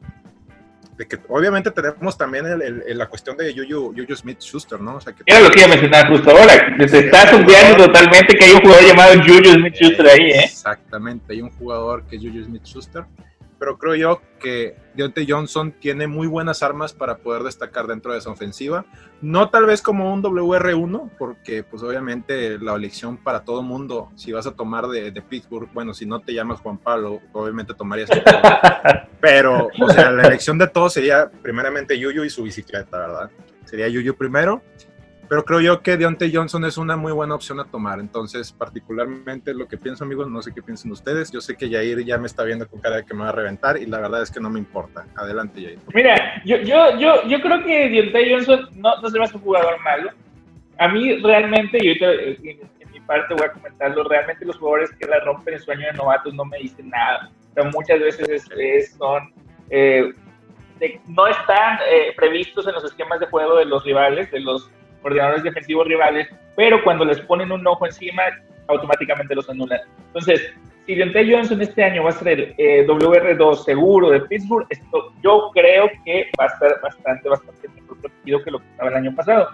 de 0.98 1.08
que 1.08 1.18
obviamente 1.28 1.70
tenemos 1.70 2.18
también 2.18 2.44
el, 2.44 2.82
el, 2.86 2.98
la 2.98 3.08
cuestión 3.08 3.38
de 3.38 3.54
Juju, 3.54 3.94
Juju 3.96 4.16
Smith-Schuster, 4.16 4.80
¿no? 4.80 4.96
O 4.96 5.00
sea, 5.00 5.14
que 5.14 5.22
Era 5.24 5.40
lo 5.40 5.48
que 5.48 5.60
iba 5.60 5.66
a 5.66 5.70
mencionar 5.70 6.08
justo 6.10 6.30
ahora, 6.30 6.76
se 6.86 6.98
está 6.98 7.22
asumiendo 7.22 7.86
totalmente 7.86 8.36
que 8.36 8.44
hay 8.44 8.52
un 8.52 8.60
jugador 8.60 8.84
llamado 8.84 9.14
Juju 9.14 9.50
Smith-Schuster 9.60 10.06
ahí, 10.06 10.30
¿eh? 10.30 10.44
Exactamente, 10.44 11.32
hay 11.32 11.40
un 11.40 11.50
jugador 11.50 12.04
que 12.04 12.16
es 12.16 12.22
Juju 12.22 12.44
Smith-Schuster, 12.44 13.06
pero 13.64 13.78
creo 13.78 13.94
yo 13.94 14.20
que 14.38 14.76
Deontay 14.92 15.26
Johnson 15.26 15.72
tiene 15.72 16.06
muy 16.06 16.26
buenas 16.26 16.62
armas 16.62 16.92
para 16.92 17.16
poder 17.16 17.44
destacar 17.44 17.86
dentro 17.86 18.12
de 18.12 18.18
esa 18.18 18.28
ofensiva. 18.28 18.84
No 19.22 19.48
tal 19.48 19.64
vez 19.64 19.80
como 19.80 20.12
un 20.12 20.22
WR1, 20.22 21.12
porque 21.16 21.62
pues 21.62 21.82
obviamente 21.82 22.58
la 22.58 22.74
elección 22.74 23.16
para 23.16 23.42
todo 23.42 23.62
mundo, 23.62 24.10
si 24.16 24.32
vas 24.32 24.46
a 24.46 24.50
tomar 24.50 24.88
de, 24.88 25.12
de 25.12 25.22
Pittsburgh, 25.22 25.70
bueno, 25.72 25.94
si 25.94 26.04
no 26.04 26.20
te 26.20 26.34
llamas 26.34 26.60
Juan 26.60 26.76
Pablo, 26.76 27.22
obviamente 27.32 27.72
tomarías 27.72 28.10
Pero, 29.22 29.70
o 29.80 29.88
sea, 29.88 30.10
la 30.10 30.26
elección 30.26 30.58
de 30.58 30.66
todos 30.66 30.92
sería 30.92 31.30
primeramente 31.30 31.98
Yuyu 31.98 32.24
y 32.24 32.28
su 32.28 32.42
bicicleta, 32.42 32.98
¿verdad? 32.98 33.30
Sería 33.64 33.88
Yuyu 33.88 34.14
primero, 34.14 34.60
pero 35.28 35.44
creo 35.44 35.60
yo 35.60 35.82
que 35.82 35.96
Deontay 35.96 36.34
Johnson 36.34 36.64
es 36.64 36.76
una 36.76 36.96
muy 36.96 37.12
buena 37.12 37.34
opción 37.34 37.60
a 37.60 37.64
tomar. 37.64 38.00
Entonces, 38.00 38.52
particularmente 38.52 39.54
lo 39.54 39.66
que 39.66 39.76
pienso, 39.76 40.04
amigos, 40.04 40.28
no 40.28 40.42
sé 40.42 40.52
qué 40.54 40.62
piensan 40.62 40.92
ustedes. 40.92 41.30
Yo 41.30 41.40
sé 41.40 41.56
que 41.56 41.70
Jair 41.70 42.04
ya 42.04 42.18
me 42.18 42.26
está 42.26 42.44
viendo 42.44 42.68
con 42.68 42.80
cara 42.80 42.96
de 42.96 43.04
que 43.04 43.14
me 43.14 43.22
va 43.22 43.30
a 43.30 43.32
reventar 43.32 43.76
y 43.76 43.86
la 43.86 44.00
verdad 44.00 44.22
es 44.22 44.30
que 44.30 44.40
no 44.40 44.50
me 44.50 44.58
importa. 44.58 45.06
Adelante, 45.16 45.62
Jair. 45.62 45.78
Mira, 45.94 46.42
yo, 46.44 46.58
yo, 46.58 46.98
yo, 46.98 47.22
yo 47.26 47.40
creo 47.40 47.62
que 47.64 47.88
Deontay 47.88 48.32
Johnson 48.32 48.68
no, 48.76 49.00
no 49.00 49.08
se 49.08 49.20
a 49.20 49.26
ser 49.26 49.36
un 49.36 49.42
jugador 49.42 49.80
malo. 49.80 50.10
A 50.78 50.88
mí 50.88 51.16
realmente, 51.22 51.78
y 51.80 51.88
ahorita 51.88 52.12
en, 52.12 52.60
en, 52.80 52.92
mi 52.92 53.00
parte 53.00 53.34
voy 53.34 53.46
a 53.46 53.52
comentarlo, 53.52 54.04
realmente 54.04 54.44
los 54.44 54.58
jugadores 54.58 54.90
que 54.92 55.06
rompen 55.24 55.54
en 55.54 55.60
su 55.60 55.70
año 55.70 55.86
de 55.86 55.92
novatos 55.92 56.34
no 56.34 56.44
me 56.44 56.58
dicen 56.58 56.90
nada. 56.90 57.30
O 57.56 57.64
muchas 57.66 58.00
veces 58.00 58.48
es, 58.58 58.92
son... 58.94 59.32
Eh, 59.70 60.12
no 61.06 61.26
están 61.26 61.78
eh, 61.88 62.12
previstos 62.16 62.66
en 62.66 62.74
los 62.74 62.84
esquemas 62.84 63.20
de 63.20 63.26
juego 63.26 63.56
de 63.56 63.64
los 63.64 63.84
rivales, 63.84 64.30
de 64.30 64.40
los 64.40 64.70
coordinadores 65.04 65.42
defensivos 65.42 65.86
rivales, 65.86 66.26
pero 66.56 66.82
cuando 66.82 67.04
les 67.04 67.20
ponen 67.20 67.52
un 67.52 67.66
ojo 67.66 67.84
encima, 67.84 68.22
automáticamente 68.68 69.34
los 69.34 69.48
anulan. 69.50 69.80
Entonces, 70.06 70.50
si 70.86 70.94
Deontay 70.94 71.30
Johnson 71.30 71.60
este 71.60 71.84
año 71.84 72.04
va 72.04 72.08
a 72.08 72.12
ser 72.12 72.28
el 72.28 72.54
eh, 72.56 72.86
WR2 72.86 73.64
seguro 73.64 74.08
de 74.10 74.20
Pittsburgh, 74.20 74.66
esto, 74.70 75.12
yo 75.22 75.50
creo 75.52 75.90
que 76.06 76.30
va 76.40 76.44
a 76.44 76.46
estar 76.46 76.80
bastante, 76.82 77.28
bastante 77.28 77.68
mejor 77.68 78.00
protegido 78.00 78.42
que 78.42 78.50
lo 78.50 78.58
que 78.60 78.66
estaba 78.70 78.88
el 78.88 78.96
año 78.96 79.14
pasado. 79.14 79.50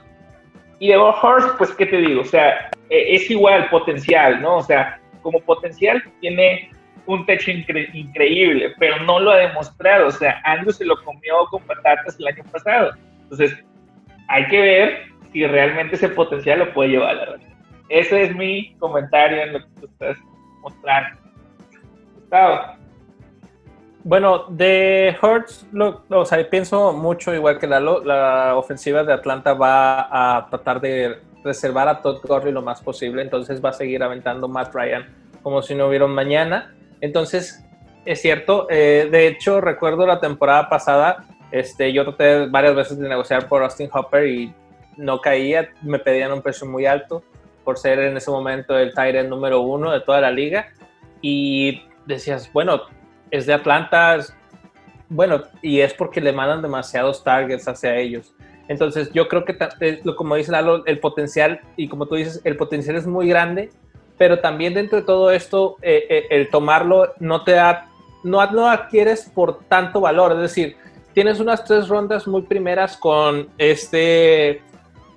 Y 0.79 0.89
de 0.89 0.97
Horst, 0.97 1.59
pues, 1.59 1.73
¿qué 1.73 1.87
te 1.87 1.97
digo? 1.97 2.21
O 2.21 2.25
sea, 2.25 2.71
eh, 2.89 3.15
es 3.17 3.29
igual 3.29 3.69
potencial, 3.71 4.41
¿no? 4.41 4.59
O 4.59 4.63
sea, 4.63 5.01
como 5.21 5.41
potencial 5.41 6.01
tiene 6.21 6.71
un 7.07 7.27
techo 7.27 7.51
incre 7.51 7.91
increíble, 7.93 8.73
pero 8.79 9.03
no 9.03 9.19
lo 9.19 9.33
ha 9.33 9.37
demostrado. 9.39 10.07
O 10.07 10.13
sea, 10.13 10.41
Andrew 10.45 10.73
se 10.73 10.85
lo 10.85 10.95
comió 11.03 11.45
con 11.51 11.61
patatas 11.65 12.17
el 12.21 12.29
año 12.29 12.45
pasado. 12.53 12.93
Entonces, 13.23 13.59
hay 14.29 14.47
que 14.47 14.61
ver 14.61 15.11
si 15.33 15.47
realmente 15.47 15.97
ese 15.97 16.09
potencial 16.09 16.61
lo 16.61 16.73
puede 16.73 16.91
llevar 16.91 17.19
a 17.19 17.27
la. 17.31 17.39
Ese 17.89 18.23
es 18.23 18.35
mi 18.35 18.75
comentario 18.79 19.43
en 19.43 19.53
lo 19.55 19.59
que 19.61 19.81
tú 19.81 19.87
estás 19.87 20.17
mostrando. 20.63 21.21
Gustavo. 22.15 22.81
Bueno, 24.03 24.45
de 24.49 25.17
Hurts, 25.21 25.67
lo, 25.73 26.05
o 26.09 26.25
sea, 26.25 26.49
pienso 26.49 26.93
mucho 26.93 27.35
igual 27.35 27.59
que 27.59 27.67
la, 27.67 27.81
la 27.81 28.57
ofensiva 28.57 29.05
de 29.05 29.13
Atlanta 29.13 29.53
va 29.53 30.37
a 30.37 30.49
tratar 30.49 30.81
de 30.81 31.19
reservar 31.45 31.89
a 31.89 32.01
Todd 32.01 32.21
Gurley 32.23 32.53
lo 32.53 32.63
más 32.63 32.83
posible, 32.83 33.23
entonces 33.23 33.63
va 33.63 33.71
a 33.71 33.75
seguir 33.75 34.03
aventando 34.03 34.49
Matt 34.49 34.75
Ryan 34.75 35.07
como 35.43 35.63
si 35.63 35.75
no 35.75 35.89
hubiera 35.89 36.07
mañana. 36.07 36.75
Entonces, 37.01 37.65
es 38.05 38.21
cierto, 38.21 38.67
eh, 38.71 39.09
de 39.11 39.27
hecho, 39.27 39.61
recuerdo 39.61 40.07
la 40.07 40.21
temporada 40.21 40.69
pasada, 40.69 41.25
este, 41.51 41.93
yo 41.93 42.05
traté 42.05 42.47
varias 42.47 42.75
veces 42.75 42.99
de 42.99 43.09
negociar 43.09 43.49
por 43.49 43.63
Austin 43.63 43.89
Hopper 43.93 44.27
y 44.27 44.55
no 44.97 45.21
caía, 45.21 45.71
me 45.83 45.99
pedían 45.99 46.33
un 46.33 46.43
precio 46.43 46.67
muy 46.67 46.87
alto 46.87 47.23
por 47.65 47.79
ser 47.79 47.99
en 48.01 48.17
ese 48.17 48.31
momento 48.31 48.79
el 48.79 48.95
Tyrant 48.95 49.29
número 49.29 49.61
uno 49.61 49.93
de 49.93 50.01
toda 50.01 50.21
la 50.21 50.31
liga. 50.31 50.69
Y 51.23 51.83
decías, 52.07 52.51
bueno, 52.53 52.83
es 53.31 53.47
de 53.47 53.55
Atlanta, 53.55 54.19
bueno, 55.09 55.43
y 55.63 55.81
es 55.81 55.95
porque 55.95 56.21
le 56.21 56.33
mandan 56.33 56.63
demasiados 56.63 57.23
targets 57.23 57.69
hacia 57.69 57.97
ellos. 57.97 58.35
Entonces, 58.69 59.11
yo 59.13 59.29
creo 59.29 59.45
que, 59.45 59.59
como 60.17 60.37
dice 60.37 60.53
Lalo, 60.53 60.87
el 60.87 61.01
potencial, 61.01 61.61
y 61.77 61.89
como 61.89 62.07
tú 62.07 62.15
dices, 62.15 62.41
el 62.45 62.57
potencial 62.57 62.97
es 62.97 63.07
muy 63.07 63.29
grande, 63.29 63.71
pero 64.17 64.39
también 64.39 64.75
dentro 64.75 65.01
de 65.01 65.05
todo 65.05 65.33
esto, 65.33 65.77
eh, 65.83 66.07
eh, 66.09 66.27
el 66.31 66.51
tomarlo 66.51 67.15
no 67.19 67.43
te 67.43 67.53
da, 67.53 67.89
no, 68.23 68.45
no 68.53 68.69
adquieres 68.69 69.31
por 69.35 69.65
tanto 69.65 70.01
valor. 70.01 70.33
Es 70.33 70.39
decir, 70.39 70.77
tienes 71.15 71.41
unas 71.41 71.65
tres 71.65 71.89
rondas 71.89 72.29
muy 72.29 72.43
primeras 72.43 72.97
con 72.97 73.49
este 73.59 74.63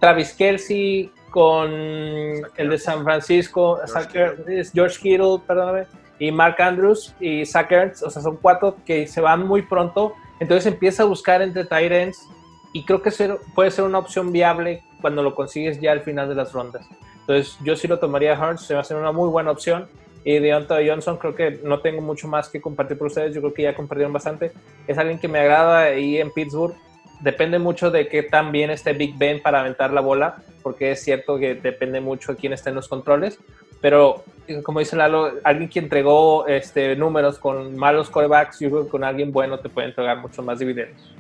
Travis 0.04 0.34
Kelsey, 0.34 1.10
con 1.30 1.72
el 1.72 2.70
de 2.70 2.78
San 2.78 3.06
Francisco, 3.06 3.80
George, 4.12 4.66
George 4.74 5.00
Kittle, 5.02 5.40
perdóname, 5.48 5.86
y 6.20 6.30
Mark 6.30 6.62
Andrews 6.62 7.16
y 7.22 7.46
Zach 7.46 7.72
Ertz, 7.72 8.04
o 8.04 8.10
sea, 8.10 8.22
son 8.22 8.36
cuatro 8.36 8.76
que 8.86 9.08
se 9.08 9.22
van 9.22 9.48
muy 9.48 9.62
pronto, 9.62 10.14
entonces 10.42 10.66
empieza 10.66 11.04
a 11.04 11.06
buscar 11.06 11.42
entre 11.42 11.64
Tyrants 11.64 12.28
y 12.74 12.84
creo 12.84 13.02
que 13.02 13.12
ser, 13.12 13.38
puede 13.56 13.72
ser 13.72 13.86
una 13.86 13.98
opción 13.98 14.34
viable 14.34 14.84
cuando 15.00 15.24
lo 15.24 15.34
consigues 15.34 15.80
ya 15.80 15.94
al 15.94 16.02
final 16.02 16.28
de 16.28 16.36
las 16.36 16.52
rondas. 16.52 16.86
Entonces 17.22 17.58
yo 17.64 17.78
sí 17.78 17.88
lo 17.88 17.98
tomaría 17.98 18.38
Hurts, 18.38 18.66
se 18.66 18.74
va 18.74 18.82
a 18.82 18.84
ser 18.84 18.98
una 18.98 19.14
muy 19.14 19.30
buena 19.30 19.52
opción. 19.52 19.88
Y 20.26 20.40
Deontay 20.40 20.90
Johnson 20.90 21.16
creo 21.16 21.34
que 21.34 21.62
no 21.64 21.80
tengo 21.80 22.02
mucho 22.02 22.28
más 22.28 22.50
que 22.50 22.60
compartir 22.60 22.98
por 22.98 23.08
ustedes, 23.08 23.34
yo 23.34 23.40
creo 23.40 23.54
que 23.54 23.64
ya 23.64 23.74
compartieron 23.74 24.12
bastante. 24.12 24.52
Es 24.86 24.98
alguien 24.98 25.18
que 25.18 25.30
me 25.30 25.40
agrada 25.40 25.84
ahí 25.84 26.18
en 26.18 26.30
Pittsburgh, 26.32 26.76
depende 27.24 27.58
mucho 27.58 27.90
de 27.90 28.08
qué 28.08 28.22
tan 28.22 28.52
bien 28.52 28.70
esté 28.70 28.94
Big 28.94 29.18
Ben 29.18 29.42
para 29.42 29.62
aventar 29.62 29.92
la 29.92 30.02
bola, 30.02 30.36
porque 30.62 30.92
es 30.92 31.04
cierto 31.04 31.40
que 31.40 31.56
depende 31.56 32.02
mucho 32.02 32.34
de 32.34 32.38
quién 32.38 32.54
esté 32.54 32.70
en 32.70 32.76
los 32.76 32.88
controles, 32.88 33.40
pero 33.82 34.24
como 34.64 34.80
dice 34.80 34.96
Lalo, 34.96 35.34
alguien 35.44 35.70
que 35.70 35.80
entregó 35.80 36.48
este, 36.48 36.96
números 36.96 37.40
con 37.40 37.76
malos 37.78 38.10
corebacks, 38.10 38.60
yo 38.60 38.70
creo 38.70 38.84
que 38.86 38.90
con 38.90 39.04
alguien 39.04 39.32
bueno 39.32 39.58
te 39.60 39.70
puede 39.70 39.88
entregar 39.88 40.18
mucho 40.18 40.44
más 40.44 40.60
dividendos. 40.60 41.14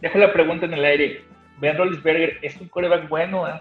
Dejo 0.00 0.18
la 0.18 0.32
pregunta 0.32 0.66
en 0.66 0.74
el 0.74 0.84
aire. 0.84 1.24
Ben 1.58 1.76
Rollinsberger 1.76 2.38
es 2.42 2.60
un 2.60 2.68
coreback 2.68 3.08
bueno, 3.08 3.48
¿eh? 3.48 3.60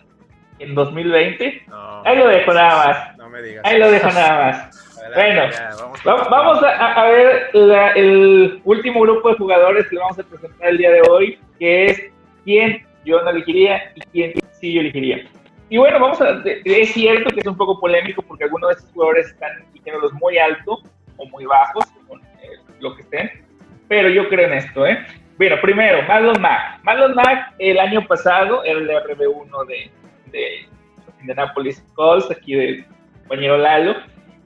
en 0.60 0.76
2020. 0.76 1.66
Ahí 2.06 2.18
lo 2.18 2.28
dejo 2.28 2.54
nada 2.54 2.88
más. 2.88 3.18
No 3.18 3.30
me 3.30 3.42
digas. 3.42 3.64
Ahí 3.66 3.80
lo 3.80 3.92
dejo 3.92 4.08
nada 4.08 4.46
más. 4.46 4.93
Bueno, 5.16 5.42
vamos, 6.30 6.64
a, 6.64 7.04
ver 7.04 7.50
el 7.96 8.62
último 8.64 9.02
grupo 9.02 9.30
de 9.30 9.36
jugadores 9.36 9.88
que 9.88 9.98
vamos 9.98 10.18
a 10.20 10.24
presentar 10.24 10.70
el 10.70 10.78
día 10.78 10.92
de 10.92 11.02
hoy, 11.10 11.40
que 11.60 11.86
es 11.86 12.04
quién 12.44 12.86
yo 13.06 13.22
no 13.22 13.30
elegiría 13.30 13.92
y 13.96 14.02
quién 14.12 14.34
sí 14.52 14.74
yo 14.74 14.82
elegiría. 14.82 15.26
Y 15.70 15.78
bueno, 15.78 16.00
vamos 16.00 16.22
a, 16.22 16.42
es 16.46 16.94
cierto 16.94 17.34
que 17.34 17.42
es 17.42 17.48
un 17.48 17.58
poco 17.58 17.80
polémico 17.80 18.22
porque 18.22 18.46
algunos 18.46 18.70
de 18.70 18.76
estos 18.76 18.92
jugadores 18.92 19.28
están 19.28 19.52
eligiéndolos 19.72 20.14
muy 20.14 20.38
alto 20.38 20.80
o 21.18 21.26
muy 21.28 21.46
bajos, 21.46 21.86
eh, 22.42 22.60
lo 22.80 22.96
que 22.96 23.02
estén, 23.02 23.32
pero 23.88 24.10
yo 24.10 24.30
creo 24.30 24.48
en 24.48 24.54
esto, 24.54 24.86
¿eh? 24.86 25.06
Bueno, 25.38 25.56
primero, 25.62 26.04
Marlon 26.04 26.40
Mack. 26.42 26.84
Marlon 26.84 27.16
Mack 27.16 27.56
el 27.60 27.80
año 27.80 28.06
pasado 28.08 28.64
era 28.64 28.80
el 28.80 28.88
RB1 28.88 29.66
de, 29.68 29.92
de 30.32 30.68
Indianapolis 31.20 31.84
Colts, 31.96 32.30
aquí 32.30 32.54
de 32.54 32.86
compañero 33.22 33.58
Lalo, 33.58 33.96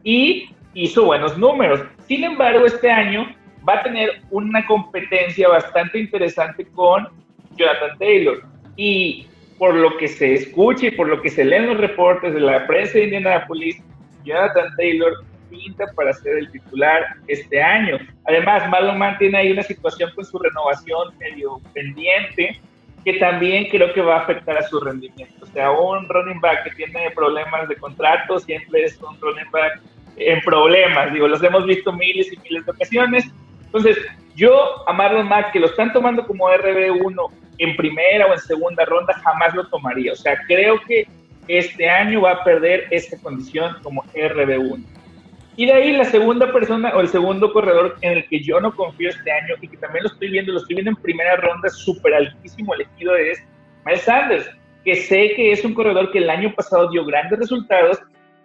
y 0.08 0.50
hizo 0.74 1.04
buenos 1.04 1.38
números. 1.38 1.82
Sin 2.08 2.24
embargo, 2.24 2.66
este 2.66 2.90
año 2.90 3.28
va 3.68 3.74
a 3.74 3.84
tener 3.84 4.22
una 4.32 4.66
competencia 4.66 5.50
bastante 5.50 6.00
interesante 6.00 6.66
con 6.68 7.10
Jonathan 7.58 7.98
Taylor. 8.00 8.42
Y 8.78 9.28
por 9.58 9.76
lo 9.76 9.98
que 9.98 10.08
se 10.08 10.34
escucha 10.34 10.88
y 10.88 10.92
por 10.92 11.10
lo 11.10 11.22
que 11.22 11.30
se 11.30 11.44
lee 11.44 11.56
en 11.56 11.68
los 11.68 11.78
reportes 11.78 12.34
de 12.34 12.40
la 12.40 12.66
prensa 12.66 12.94
de 12.94 13.04
Indianapolis, 13.04 13.84
Jonathan 14.24 14.70
Taylor 14.78 15.12
pinta 15.50 15.84
para 15.94 16.14
ser 16.14 16.38
el 16.38 16.52
titular 16.54 17.04
este 17.28 17.62
año. 17.62 17.98
Además, 18.28 18.70
Marlon 18.70 18.98
Mann 18.98 19.18
tiene 19.18 19.40
ahí 19.40 19.52
una 19.52 19.64
situación 19.64 20.10
con 20.16 20.24
su 20.24 20.40
renovación 20.40 21.18
medio 21.20 21.60
pendiente 21.74 22.62
que 23.04 23.14
también 23.16 23.68
creo 23.70 23.94
que 23.94 24.02
va 24.02 24.18
a 24.18 24.20
afectar 24.20 24.58
a 24.58 24.64
su 24.64 24.80
rendimiento. 24.80 25.44
O 25.44 25.48
sea, 25.48 25.72
un 25.72 26.08
running 26.08 26.40
back 26.40 26.64
que 26.64 26.72
tiene 26.72 27.12
problemas 27.12 27.68
de 27.68 27.76
contrato 27.76 28.40
siempre 28.40 28.86
es 28.86 29.02
un 29.02 29.20
running 29.20 29.52
back 29.52 29.82
en 30.18 30.42
problemas. 30.42 31.14
Digo, 31.14 31.28
los 31.28 31.42
hemos 31.44 31.66
visto 31.66 31.92
miles 31.94 32.32
y 32.32 32.38
miles 32.38 32.66
de 32.66 32.72
ocasiones. 32.72 33.26
Entonces, 33.66 33.98
yo 34.36 34.88
a 34.88 34.94
Marlon 34.94 35.28
Mack, 35.28 35.52
que 35.52 35.60
lo 35.60 35.68
están 35.68 35.94
tomando 35.94 36.26
como 36.26 36.50
RB1 36.50 37.32
en 37.60 37.76
primera 37.76 38.28
o 38.28 38.34
en 38.34 38.40
segunda 38.40 38.86
ronda, 38.86 39.14
jamás 39.24 39.56
lo 39.56 39.68
tomaría. 39.68 40.14
O 40.14 40.16
sea, 40.16 40.38
creo 40.48 40.80
que 40.88 41.08
este 41.48 41.90
año 41.90 42.22
va 42.22 42.32
a 42.32 42.44
perder 42.44 42.88
esta 42.92 43.18
condición 43.18 43.78
como 43.82 44.04
RB1. 44.14 44.84
Y 45.56 45.66
de 45.66 45.74
ahí 45.74 45.92
la 45.92 46.06
segunda 46.06 46.54
persona 46.54 46.94
o 46.96 47.02
el 47.02 47.08
segundo 47.08 47.52
corredor 47.52 47.98
en 48.02 48.14
el 48.14 48.28
que 48.28 48.42
yo 48.42 48.60
no 48.60 48.76
confío 48.76 49.10
este 49.10 49.32
año 49.32 49.56
y 49.60 49.68
que 49.68 49.78
también 49.78 50.04
lo 50.04 50.10
estoy 50.10 50.30
viendo, 50.30 50.54
lo 50.54 50.60
estoy 50.60 50.76
viendo 50.76 50.92
en 50.92 50.98
primera 50.98 51.36
ronda, 51.38 51.68
súper 51.70 52.14
altísimo 52.14 52.76
elegido 52.76 53.16
es 53.16 53.44
Miles 53.84 54.04
Sanders, 54.04 54.48
que 54.86 54.96
sé 54.96 55.34
que 55.36 55.52
es 55.52 55.66
un 55.66 55.74
corredor 55.74 56.12
que 56.12 56.20
el 56.20 56.30
año 56.30 56.54
pasado 56.54 56.92
dio 56.92 57.04
grandes 57.06 57.40
resultados, 57.40 57.98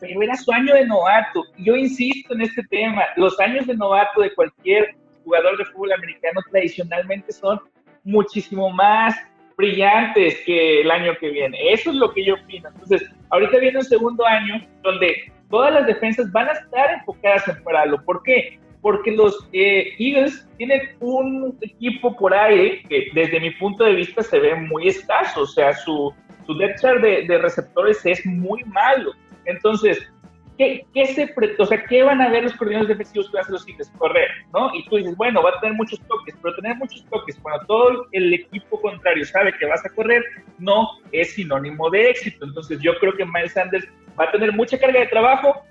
pero 0.02 0.20
era 0.20 0.34
su 0.34 0.50
año 0.50 0.74
de 0.74 0.84
novato. 0.84 1.44
Yo 1.58 1.76
insisto 1.76 2.34
en 2.34 2.42
este 2.42 2.64
tema, 2.64 3.04
los 3.14 3.38
años 3.38 3.68
de 3.68 3.76
novato 3.76 4.20
de 4.20 4.34
cualquier 4.34 4.96
jugador 5.22 5.56
de 5.56 5.64
fútbol 5.66 5.92
americano 5.92 6.40
tradicionalmente 6.50 7.30
son 7.30 7.60
muchísimo 8.02 8.68
más 8.70 9.14
brillantes 9.56 10.40
que 10.44 10.80
el 10.80 10.90
año 10.90 11.12
que 11.20 11.30
viene. 11.30 11.56
Eso 11.72 11.90
es 11.90 11.96
lo 11.96 12.12
que 12.12 12.24
yo 12.24 12.34
opino. 12.34 12.68
Entonces, 12.70 13.08
ahorita 13.30 13.58
viene 13.58 13.78
un 13.78 13.84
segundo 13.84 14.26
año 14.26 14.66
donde 14.82 15.32
todas 15.48 15.72
las 15.72 15.86
defensas 15.86 16.32
van 16.32 16.48
a 16.48 16.52
estar 16.52 16.94
enfocadas 16.94 17.46
en 17.46 17.62
pararlo. 17.62 18.04
¿Por 18.04 18.24
qué? 18.24 18.58
Porque 18.80 19.12
los 19.12 19.48
eh, 19.52 19.94
Eagles 20.00 20.48
tienen 20.56 20.80
un 20.98 21.56
equipo 21.60 22.16
por 22.16 22.34
aire 22.34 22.82
que 22.88 23.06
desde 23.14 23.38
mi 23.38 23.52
punto 23.52 23.84
de 23.84 23.94
vista 23.94 24.24
se 24.24 24.40
ve 24.40 24.56
muy 24.56 24.88
escaso. 24.88 25.42
O 25.42 25.46
sea, 25.46 25.72
su, 25.74 26.12
su 26.44 26.58
depth 26.58 26.80
chart 26.80 27.00
de, 27.00 27.22
de 27.28 27.38
receptores 27.38 28.04
es 28.04 28.26
muy 28.26 28.64
malo. 28.64 29.12
Entonces, 29.46 30.12
¿Qué, 30.58 30.86
qué, 30.92 31.06
se, 31.06 31.34
o 31.58 31.66
sea, 31.66 31.82
¿qué 31.84 32.02
van 32.02 32.20
a 32.20 32.28
ver 32.28 32.42
los 32.42 32.52
coordinadores 32.54 32.96
defensivos 32.96 33.30
que 33.30 33.38
hacen 33.38 33.54
los 33.54 33.66
Eagles? 33.66 33.90
Correr, 33.96 34.28
¿no? 34.52 34.70
Y 34.74 34.84
tú 34.84 34.96
dices, 34.96 35.16
bueno, 35.16 35.42
va 35.42 35.50
a 35.50 35.60
tener 35.60 35.74
muchos 35.76 35.98
toques, 36.06 36.36
pero 36.42 36.54
tener 36.56 36.76
muchos 36.76 37.04
toques 37.06 37.38
cuando 37.40 37.64
todo 37.66 38.06
el 38.12 38.34
equipo 38.34 38.80
contrario 38.80 39.24
sabe 39.24 39.56
que 39.58 39.64
vas 39.64 39.84
a 39.86 39.88
correr, 39.90 40.22
no 40.58 40.88
es 41.10 41.34
sinónimo 41.34 41.88
de 41.88 42.10
éxito. 42.10 42.44
Entonces, 42.44 42.80
yo 42.80 42.94
creo 42.98 43.14
que 43.14 43.24
Miles 43.24 43.54
Sanders 43.54 43.86
va 44.18 44.24
a 44.24 44.30
tener 44.30 44.52
mucha 44.52 44.78
carga 44.78 45.00
de 45.00 45.06
trabajo, 45.06 45.64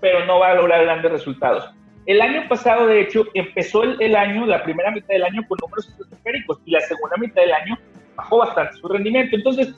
pero 0.00 0.24
no 0.26 0.38
va 0.38 0.52
a 0.52 0.54
lograr 0.54 0.84
grandes 0.84 1.10
resultados. 1.10 1.68
El 2.06 2.20
año 2.22 2.48
pasado, 2.48 2.86
de 2.86 3.00
hecho, 3.00 3.26
empezó 3.34 3.82
el, 3.82 4.14
año, 4.14 4.46
la 4.46 4.62
primera 4.62 4.92
mitad 4.92 5.08
del 5.08 5.24
año, 5.24 5.42
con 5.48 5.58
números 5.60 5.88
estratosféricos 5.88 6.60
y 6.64 6.70
la 6.70 6.80
segunda 6.80 7.16
mitad 7.16 7.42
del 7.42 7.52
año 7.52 7.78
bajó 8.14 8.38
bastante 8.38 8.74
su 8.78 8.88
rendimiento. 8.88 9.36
Entonces, 9.36 9.74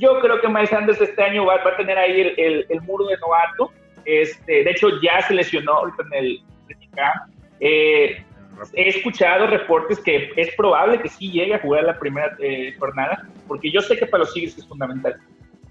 yo 0.00 0.18
creo 0.20 0.40
que 0.40 0.48
Miles 0.48 0.70
Sanders 0.70 1.00
este 1.00 1.22
año 1.22 1.44
va, 1.44 1.62
va 1.62 1.70
a 1.72 1.76
tener 1.76 1.96
ahí 1.98 2.34
el, 2.36 2.66
el, 2.68 2.80
muro 2.82 3.06
de 3.06 3.16
novato. 3.18 3.70
Este, 4.04 4.64
de 4.64 4.70
hecho, 4.70 4.88
ya 5.02 5.20
se 5.22 5.34
lesionó 5.34 5.82
en 5.86 6.14
el 6.14 6.42
eh, 7.60 8.24
he 8.74 8.88
escuchado 8.88 9.46
reportes 9.46 10.00
que 10.00 10.32
es 10.36 10.54
probable 10.56 11.00
que 11.00 11.08
sí 11.08 11.30
llegue 11.30 11.54
a 11.54 11.60
jugar 11.60 11.84
la 11.84 11.98
primera 11.98 12.36
eh, 12.40 12.74
jornada, 12.78 13.28
porque 13.46 13.70
yo 13.70 13.80
sé 13.80 13.98
que 13.98 14.06
para 14.06 14.24
los 14.24 14.36
Eagles 14.36 14.58
es 14.58 14.66
fundamental. 14.66 15.16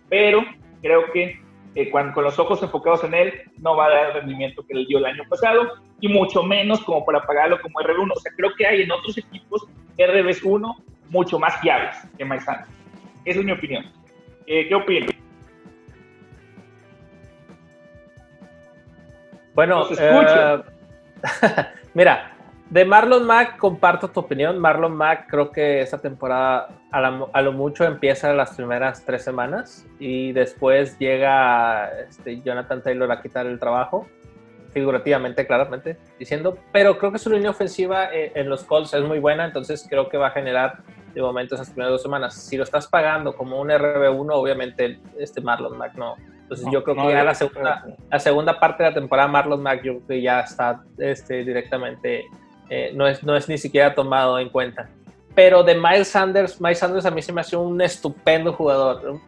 Pero 0.09 0.43
creo 0.81 1.11
que 1.11 1.39
eh, 1.75 1.89
cuando, 1.89 2.13
con 2.13 2.23
los 2.23 2.37
ojos 2.39 2.61
enfocados 2.63 3.03
en 3.03 3.13
él, 3.13 3.33
no 3.57 3.75
va 3.75 3.87
a 3.87 3.89
dar 3.89 4.07
el 4.07 4.13
rendimiento 4.13 4.65
que 4.65 4.73
le 4.73 4.85
dio 4.85 4.99
el 4.99 5.05
año 5.05 5.23
pasado, 5.29 5.73
y 6.01 6.07
mucho 6.07 6.43
menos 6.43 6.81
como 6.81 7.05
para 7.05 7.21
pagarlo 7.25 7.59
como 7.61 7.79
RB1. 7.79 8.11
O 8.15 8.19
sea, 8.19 8.31
creo 8.35 8.51
que 8.57 8.65
hay 8.65 8.81
en 8.83 8.91
otros 8.91 9.17
equipos 9.17 9.67
RB1 9.97 10.75
mucho 11.09 11.39
más 11.39 11.59
fiables 11.59 11.95
que 12.17 12.25
Sanders. 12.25 12.69
Esa 13.25 13.39
es 13.39 13.45
mi 13.45 13.51
opinión. 13.51 13.85
Eh, 14.51 14.67
¿Qué 14.67 14.73
opinas? 14.73 15.12
Bueno, 19.53 19.85
eh, 19.91 20.63
mira, 21.93 22.31
de 22.71 22.83
Marlon 22.83 23.27
Mack 23.27 23.57
comparto 23.57 24.07
tu 24.07 24.21
opinión. 24.21 24.57
Marlon 24.57 24.95
Mack 24.95 25.29
creo 25.29 25.51
que 25.51 25.81
esta 25.81 25.99
temporada 25.99 26.69
a, 26.91 27.41
lo 27.43 27.51
mucho 27.51 27.85
empieza 27.85 28.33
las 28.33 28.55
primeras 28.55 29.05
tres 29.05 29.23
semanas 29.23 29.85
y 29.99 30.31
después 30.31 30.97
llega 30.97 31.88
este, 32.09 32.41
Jonathan 32.41 32.81
Taylor 32.81 33.12
a 33.12 33.21
quitar 33.21 33.45
el 33.45 33.59
trabajo, 33.59 34.07
figurativamente, 34.71 35.45
claramente, 35.45 35.97
diciendo, 36.17 36.58
pero 36.71 36.97
creo 36.97 37.12
que 37.12 37.19
su 37.19 37.29
línea 37.29 37.49
ofensiva 37.49 38.13
eh, 38.13 38.32
en 38.36 38.49
los 38.49 38.63
Colts 38.63 38.93
es 38.93 39.03
muy 39.03 39.19
buena, 39.19 39.45
entonces 39.45 39.86
creo 39.89 40.10
que 40.10 40.17
va 40.17 40.27
a 40.27 40.32
generar 40.32 40.79
de 41.13 41.21
momento 41.21 41.55
esas 41.55 41.69
primeras 41.69 41.91
dos 41.91 42.03
semanas. 42.03 42.36
Si 42.36 42.58
lo 42.58 42.63
estás 42.63 42.88
pagando 42.88 43.36
como 43.36 43.60
un 43.60 43.69
RB1, 43.69 44.29
obviamente 44.32 44.99
este 45.17 45.41
Marlon 45.41 45.77
Mack 45.77 45.95
no. 45.95 46.15
Entonces 46.41 46.67
yo 46.71 46.84
creo 46.84 46.95
que 46.95 47.10
ya 47.12 47.23
la 47.23 47.36
segunda, 47.36 47.86
la 48.10 48.19
segunda 48.19 48.60
parte 48.60 48.84
de 48.84 48.89
la 48.89 48.95
temporada 48.95 49.27
Marlon 49.27 49.62
Mack 49.62 49.84
yo 49.84 49.93
creo 49.97 50.08
que 50.08 50.21
ya 50.21 50.41
está 50.41 50.82
este, 50.97 51.43
directamente, 51.43 52.25
eh, 52.69 52.91
no, 52.95 53.08
es, 53.08 53.23
no 53.23 53.36
es 53.36 53.47
ni 53.49 53.58
siquiera 53.58 53.93
tomado 53.93 54.39
en 54.39 54.49
cuenta. 54.49 54.89
Pero 55.36 55.63
de 55.63 55.75
Miles 55.75 56.08
Sanders, 56.08 56.60
Miles 56.60 56.79
Sanders 56.79 57.05
a 57.05 57.12
mí 57.12 57.21
se 57.21 57.32
me 57.32 57.41
hace 57.41 57.55
un 57.55 57.79
estupendo 57.82 58.51
jugador. 58.51 59.19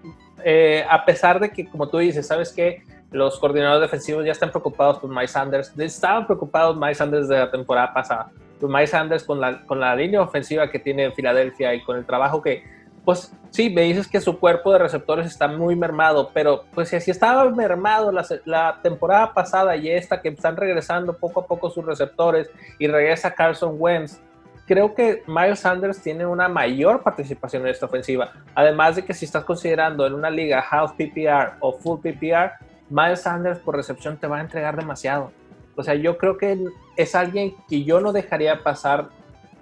Eh, 0.43 0.83
a 0.89 1.05
pesar 1.05 1.39
de 1.39 1.51
que, 1.51 1.69
como 1.69 1.87
tú 1.87 1.99
dices, 1.99 2.25
¿sabes 2.25 2.51
que 2.51 2.83
Los 3.11 3.37
coordinadores 3.39 3.81
defensivos 3.81 4.25
ya 4.25 4.31
están 4.31 4.49
preocupados 4.49 4.99
por 4.99 5.09
Miles 5.09 5.31
Sanders. 5.31 5.77
Estaban 5.77 6.25
preocupados 6.25 6.75
Miles 6.77 6.97
Sanders 6.97 7.27
de 7.27 7.37
la 7.37 7.51
temporada 7.51 7.93
pasada 7.93 8.31
Miles 8.67 8.89
Sanders 8.91 9.23
con 9.23 9.39
la, 9.39 9.61
con 9.65 9.79
la 9.79 9.95
línea 9.95 10.21
ofensiva 10.21 10.69
que 10.69 10.79
tiene 10.79 11.05
en 11.05 11.13
Filadelfia 11.13 11.73
y 11.73 11.83
con 11.83 11.97
el 11.97 12.05
trabajo 12.05 12.41
que, 12.41 12.63
pues 13.03 13.33
sí, 13.49 13.69
me 13.69 13.81
dices 13.83 14.07
que 14.07 14.21
su 14.21 14.39
cuerpo 14.39 14.71
de 14.71 14.79
receptores 14.79 15.27
está 15.27 15.47
muy 15.47 15.75
mermado, 15.75 16.31
pero 16.33 16.65
pues 16.73 16.89
si 16.89 16.95
así 16.95 17.11
estaba 17.11 17.49
mermado 17.49 18.11
la, 18.11 18.25
la, 18.45 18.79
temporada 18.81 19.33
pasada 19.33 19.75
y 19.75 19.89
esta 19.89 20.21
que 20.21 20.29
están 20.29 20.57
regresando 20.57 21.17
poco 21.17 21.41
a 21.41 21.47
poco 21.47 21.69
sus 21.69 21.85
receptores 21.85 22.49
y 22.79 22.87
regresa 22.87 23.33
Carson 23.33 23.75
Wentz, 23.77 24.19
creo 24.67 24.93
que 24.93 25.23
Miles 25.27 25.59
Sanders 25.59 26.01
tiene 26.01 26.25
una 26.25 26.47
mayor 26.47 27.03
participación 27.03 27.63
en 27.63 27.69
esta 27.69 27.87
ofensiva. 27.87 28.31
Además 28.55 28.95
de 28.95 29.03
que 29.03 29.13
si 29.13 29.25
estás 29.25 29.43
considerando 29.43 30.05
en 30.05 30.13
una 30.13 30.29
liga 30.29 30.63
half 30.69 30.93
PPR 30.93 31.57
o 31.59 31.73
full 31.73 31.99
PPR, 31.99 32.53
Miles 32.91 33.21
Sanders 33.21 33.59
por 33.59 33.75
recepción 33.75 34.17
te 34.17 34.27
va 34.27 34.37
a 34.37 34.41
entregar 34.41 34.75
demasiado. 34.75 35.31
O 35.75 35.83
sea, 35.83 35.95
yo 35.95 36.17
creo 36.17 36.37
que 36.37 36.57
es 36.97 37.15
alguien 37.15 37.55
que 37.69 37.83
yo 37.83 38.01
no 38.01 38.11
dejaría 38.11 38.61
pasar 38.61 39.09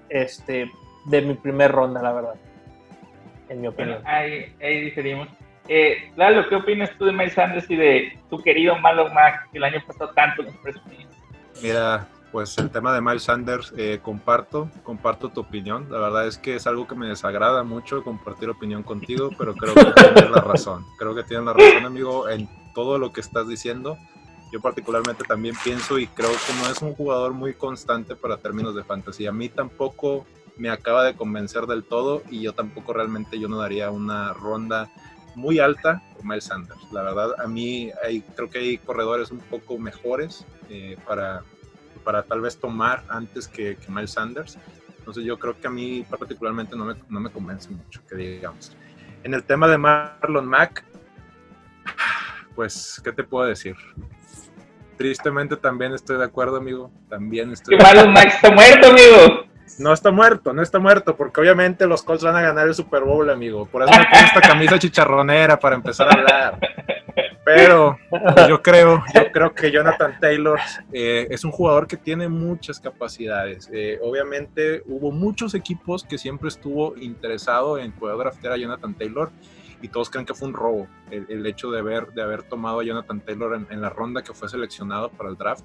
este, 0.10 0.72
de 1.06 1.22
mi 1.22 1.36
primer 1.36 1.72
ronda, 1.72 2.02
la 2.02 2.12
verdad. 2.12 2.36
En 3.48 3.62
mi 3.62 3.68
opinión. 3.68 4.02
ahí, 4.06 4.56
ahí 4.62 4.82
diferimos. 4.82 5.28
Eh, 5.68 6.12
Lalo, 6.16 6.50
¿qué 6.50 6.56
opinas 6.56 6.90
tú 6.98 7.06
de 7.06 7.12
Miles 7.12 7.34
Sanders 7.34 7.70
y 7.70 7.76
de 7.76 8.20
tu 8.30 8.40
querido 8.40 8.76
Marlon 8.80 9.14
Mack, 9.14 9.52
que 9.52 9.60
el 9.60 9.64
año 9.64 9.80
pasado 9.86 10.10
tanto 10.16 10.42
nos? 10.42 10.54
Mira, 11.62 12.08
pues 12.32 12.58
el 12.58 12.72
tema 12.72 12.92
de 12.94 13.02
Miles 13.02 13.24
Sanders, 13.24 13.72
eh, 13.78 14.00
comparto, 14.02 14.70
comparto 14.84 15.30
tu 15.30 15.42
opinión. 15.42 15.88
La 15.92 16.00
verdad 16.00 16.28
es 16.28 16.40
que 16.40 16.56
es 16.56 16.66
algo 16.66 16.88
que 16.88 16.96
me 16.96 17.08
desagrada 17.08 17.64
mucho 17.64 18.04
compartir 18.04 18.50
opinión 18.50 18.82
contigo, 18.82 19.30
pero 19.38 19.54
creo 19.54 19.76
que 19.76 19.92
tienes 19.92 20.32
la 20.32 20.42
razón. 20.42 20.86
Creo 20.98 21.14
que 21.14 21.24
tienes 21.24 21.46
la 21.46 21.54
razón, 21.54 21.86
amigo, 21.86 22.28
en 22.28 22.50
todo 22.80 22.98
lo 22.98 23.12
que 23.12 23.20
estás 23.20 23.48
diciendo 23.48 23.98
yo 24.52 24.62
particularmente 24.62 25.24
también 25.24 25.56
pienso 25.64 26.00
y 26.00 26.08
creo 26.08 26.32
que 26.32 26.54
no 26.62 26.72
es 26.72 26.82
un 26.82 26.94
jugador 26.96 27.34
muy 27.34 27.54
constante 27.54 28.16
para 28.16 28.38
términos 28.38 28.74
de 28.76 28.84
fantasía. 28.84 29.30
A 29.30 29.34
mí 29.34 29.50
tampoco 29.50 30.26
me 30.58 30.70
acaba 30.70 31.04
de 31.04 31.16
convencer 31.16 31.68
del 31.68 31.84
todo 31.84 32.24
y 32.30 32.42
yo 32.42 32.54
tampoco 32.54 32.94
realmente 32.94 33.40
yo 33.40 33.48
no 33.48 33.58
daría 33.58 33.92
una 33.92 34.34
ronda 34.34 34.90
muy 35.36 35.60
alta 35.60 36.02
por 36.16 36.26
Miles 36.26 36.46
Sanders. 36.46 36.82
La 36.92 37.04
verdad, 37.04 37.36
a 37.40 37.48
mí 37.48 37.92
hay, 38.04 38.22
creo 38.22 38.50
que 38.50 38.60
hay 38.60 38.78
corredores 38.80 39.30
un 39.30 39.40
poco 39.40 39.78
mejores 39.78 40.46
eh, 40.70 40.98
para, 41.08 41.44
para 42.04 42.24
tal 42.24 42.42
vez 42.42 42.58
tomar 42.58 43.04
antes 43.08 43.48
que, 43.48 43.78
que, 43.78 43.92
Miles 43.92 44.12
Sanders. 44.12 44.58
Entonces 44.98 45.24
yo 45.26 45.38
creo 45.38 45.60
que 45.60 45.68
a 45.68 45.72
mí 45.72 46.04
particularmente 46.10 46.76
no 46.76 46.86
me, 46.86 46.96
no 47.08 47.20
me 47.20 47.30
convence 47.30 47.70
mucho, 47.70 48.02
que 48.10 48.16
digamos. 48.16 48.76
En 49.24 49.34
el 49.34 49.44
tema 49.44 49.68
de 49.68 49.78
Marlon 49.78 50.48
Mack, 50.48 50.84
pues, 52.56 53.02
¿qué 53.04 53.12
te 53.12 53.24
puedo 53.24 53.48
decir? 53.48 53.76
Tristemente 54.98 55.56
también 55.56 55.94
estoy 55.94 56.18
de 56.18 56.26
acuerdo, 56.26 56.58
amigo. 56.58 56.92
También 57.10 57.52
estoy. 57.52 57.78
Que 57.78 57.84
Marlon 57.84 58.12
Mack 58.12 58.28
está 58.28 58.52
muerto, 58.52 58.88
amigo. 58.88 59.46
No 59.78 59.94
está 59.94 60.12
muerto, 60.12 60.52
no 60.52 60.62
está 60.62 60.80
muerto, 60.80 61.16
porque 61.16 61.40
obviamente 61.40 61.88
los 61.88 62.04
Colts 62.04 62.24
van 62.24 62.36
a 62.36 62.42
ganar 62.42 62.68
el 62.68 62.74
Super 62.74 63.04
Bowl, 63.04 63.30
amigo. 63.30 63.66
Por 63.66 63.84
eso 63.84 63.92
me 63.92 64.06
pongo 64.06 64.26
esta 64.26 64.42
camisa 64.42 64.78
chicharronera 64.78 65.58
para 65.58 65.76
empezar 65.76 66.10
a 66.10 66.12
hablar. 66.12 66.60
Pero 67.46 67.98
pues, 68.10 68.48
yo 68.48 68.62
creo, 68.62 69.04
yo 69.14 69.32
creo 69.32 69.54
que 69.56 69.72
Jonathan 69.72 70.20
Taylor 70.20 70.60
eh, 70.92 71.28
es 71.32 71.44
un 71.44 71.52
jugador 71.52 71.88
que 71.88 71.98
tiene 71.98 72.28
muchas 72.28 72.80
capacidades. 72.80 73.70
Eh, 73.74 74.00
obviamente 74.04 74.84
hubo 74.86 75.12
muchos 75.12 75.56
equipos 75.56 76.04
que 76.04 76.18
siempre 76.18 76.50
estuvo 76.50 76.96
interesado 76.98 77.80
en 77.80 77.92
poder 77.92 78.18
draftear 78.18 78.54
a 78.54 78.58
Jonathan 78.58 78.94
Taylor 78.94 79.32
y 79.82 79.88
todos 79.88 80.10
creen 80.10 80.26
que 80.26 80.34
fue 80.34 80.48
un 80.48 80.54
robo 80.54 80.88
el, 81.12 81.46
hecho 81.46 81.72
de 81.72 81.80
haber, 81.80 82.08
de 82.14 82.22
haber 82.22 82.44
tomado 82.44 82.82
a 82.82 82.84
Jonathan 82.84 83.22
Taylor 83.22 83.56
en, 83.56 83.68
en, 83.70 83.82
la 83.82 83.90
ronda 83.90 84.22
que 84.22 84.34
fue 84.34 84.50
seleccionado 84.50 85.10
para 85.10 85.30
el 85.30 85.36
draft. 85.36 85.64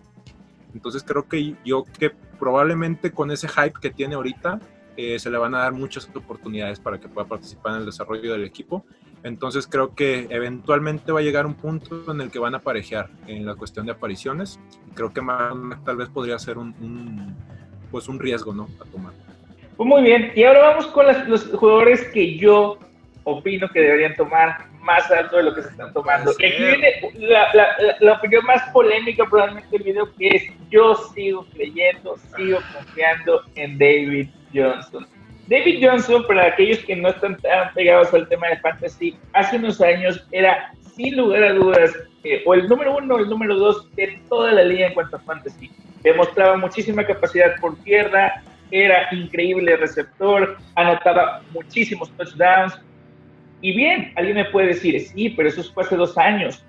Entonces 0.73 1.03
creo 1.03 1.29
que 1.29 1.57
yo 1.65 1.85
que 1.99 2.11
probablemente 2.39 3.13
con 3.13 3.31
ese 3.31 3.49
hype 3.49 3.79
que 3.81 3.91
tiene 3.91 4.15
ahorita 4.15 4.61
eh, 4.97 5.19
se 5.19 5.31
le 5.31 5.39
van 5.39 5.55
a 5.55 5.61
dar 5.61 5.73
muchas 5.73 6.09
oportunidades 6.15 6.79
para 6.79 7.01
que 7.01 7.09
pueda 7.09 7.27
participar 7.27 7.75
en 7.75 7.81
el 7.81 7.87
desarrollo 7.87 8.33
del 8.33 8.45
equipo. 8.45 8.85
Entonces 9.25 9.67
creo 9.67 9.95
que 9.95 10.27
eventualmente 10.31 11.11
va 11.11 11.21
a 11.21 11.23
llegar 11.23 11.47
un 11.47 11.55
punto 11.55 12.13
en 12.13 12.21
el 12.21 12.31
que 12.31 12.39
van 12.39 12.55
a 12.55 12.59
aparejar 12.59 13.09
en 13.27 13.47
la 13.47 13.55
cuestión 13.55 13.87
de 13.87 13.93
apariciones. 13.93 14.61
Creo 14.95 15.13
que 15.13 15.21
tal 15.85 15.97
vez 15.97 16.09
podría 16.11 16.39
ser 16.39 16.59
un, 16.59 16.75
un, 16.81 17.35
pues 17.91 18.09
un 18.09 18.21
riesgo 18.21 18.53
¿no? 18.53 18.69
a 18.81 18.85
tomar. 18.85 19.13
Pues 19.77 19.89
muy 19.89 20.03
bien, 20.03 20.31
y 20.37 20.45
ahora 20.45 20.69
vamos 20.69 20.87
con 20.89 21.07
las, 21.07 21.27
los 21.29 21.47
jugadores 21.47 22.05
que 22.13 22.37
yo 22.37 22.79
opino 23.25 23.69
que 23.69 23.81
deberían 23.81 24.15
tomar 24.17 24.67
más 24.81 25.11
alto 25.11 25.39
de 25.39 25.45
lo 25.45 25.55
que 25.55 25.63
se 25.63 25.69
están 25.71 25.93
tomando. 25.93 26.33
Y 26.39 26.45
aquí 26.45 26.63
viene 26.63 27.13
la, 27.15 27.53
la, 27.55 27.67
la, 28.01 28.13
opinión 28.13 28.45
más 28.45 28.63
polémica 28.71 29.25
probablemente 29.25 29.71
del 29.71 29.83
video, 29.83 30.15
que 30.17 30.29
es 30.29 30.43
yo 30.71 30.95
sigo 31.15 31.47
creyendo, 31.55 32.17
sigo 32.37 32.59
confiando 32.75 33.43
en 33.55 33.79
David 33.79 34.29
Johnson. 34.55 35.07
David 35.47 35.85
Johnson, 35.87 36.27
para 36.27 36.47
aquellos 36.47 36.79
que 36.81 36.97
no 36.97 37.11
están 37.11 37.37
tan 37.39 37.73
pegados 37.75 38.13
al 38.15 38.29
tema 38.29 38.49
de 38.49 38.59
fantasy, 38.59 39.17
hace 39.33 39.57
unos 39.57 39.81
años 39.81 40.27
era 40.33 40.73
sin 40.95 41.17
lugar 41.17 41.43
a 41.45 41.53
dudas 41.53 41.93
eh, 42.23 42.43
o 42.47 42.55
el 42.55 42.69
número 42.69 42.97
uno 42.97 43.17
o 43.17 43.19
el 43.19 43.29
número 43.29 43.57
dos 43.57 43.95
de 43.95 44.19
toda 44.29 44.53
la 44.53 44.63
liga 44.63 44.87
en 44.87 44.95
cuanto 44.95 45.17
a 45.17 45.21
fantasy. 45.21 45.71
Demostraba 46.03 46.57
muchísima 46.57 47.05
capacidad 47.05 47.57
por 47.61 47.77
tierra, 47.83 48.43
era 48.71 49.09
increíble 49.13 49.77
receptor, 49.77 50.57
anotaba 50.75 51.43
muchísimos 51.53 52.11
touchdowns, 52.17 52.81
y 53.65 53.75
bien, 53.75 54.13
alguien 54.17 54.37
me 54.37 54.45
puede 54.45 54.69
decir, 54.69 55.01
sí, 55.01 55.31
pero 55.31 55.49
eso 55.49 55.65
fue 55.73 55.85
hace 55.85 55.97
dos 55.97 56.19
años. 56.19 56.63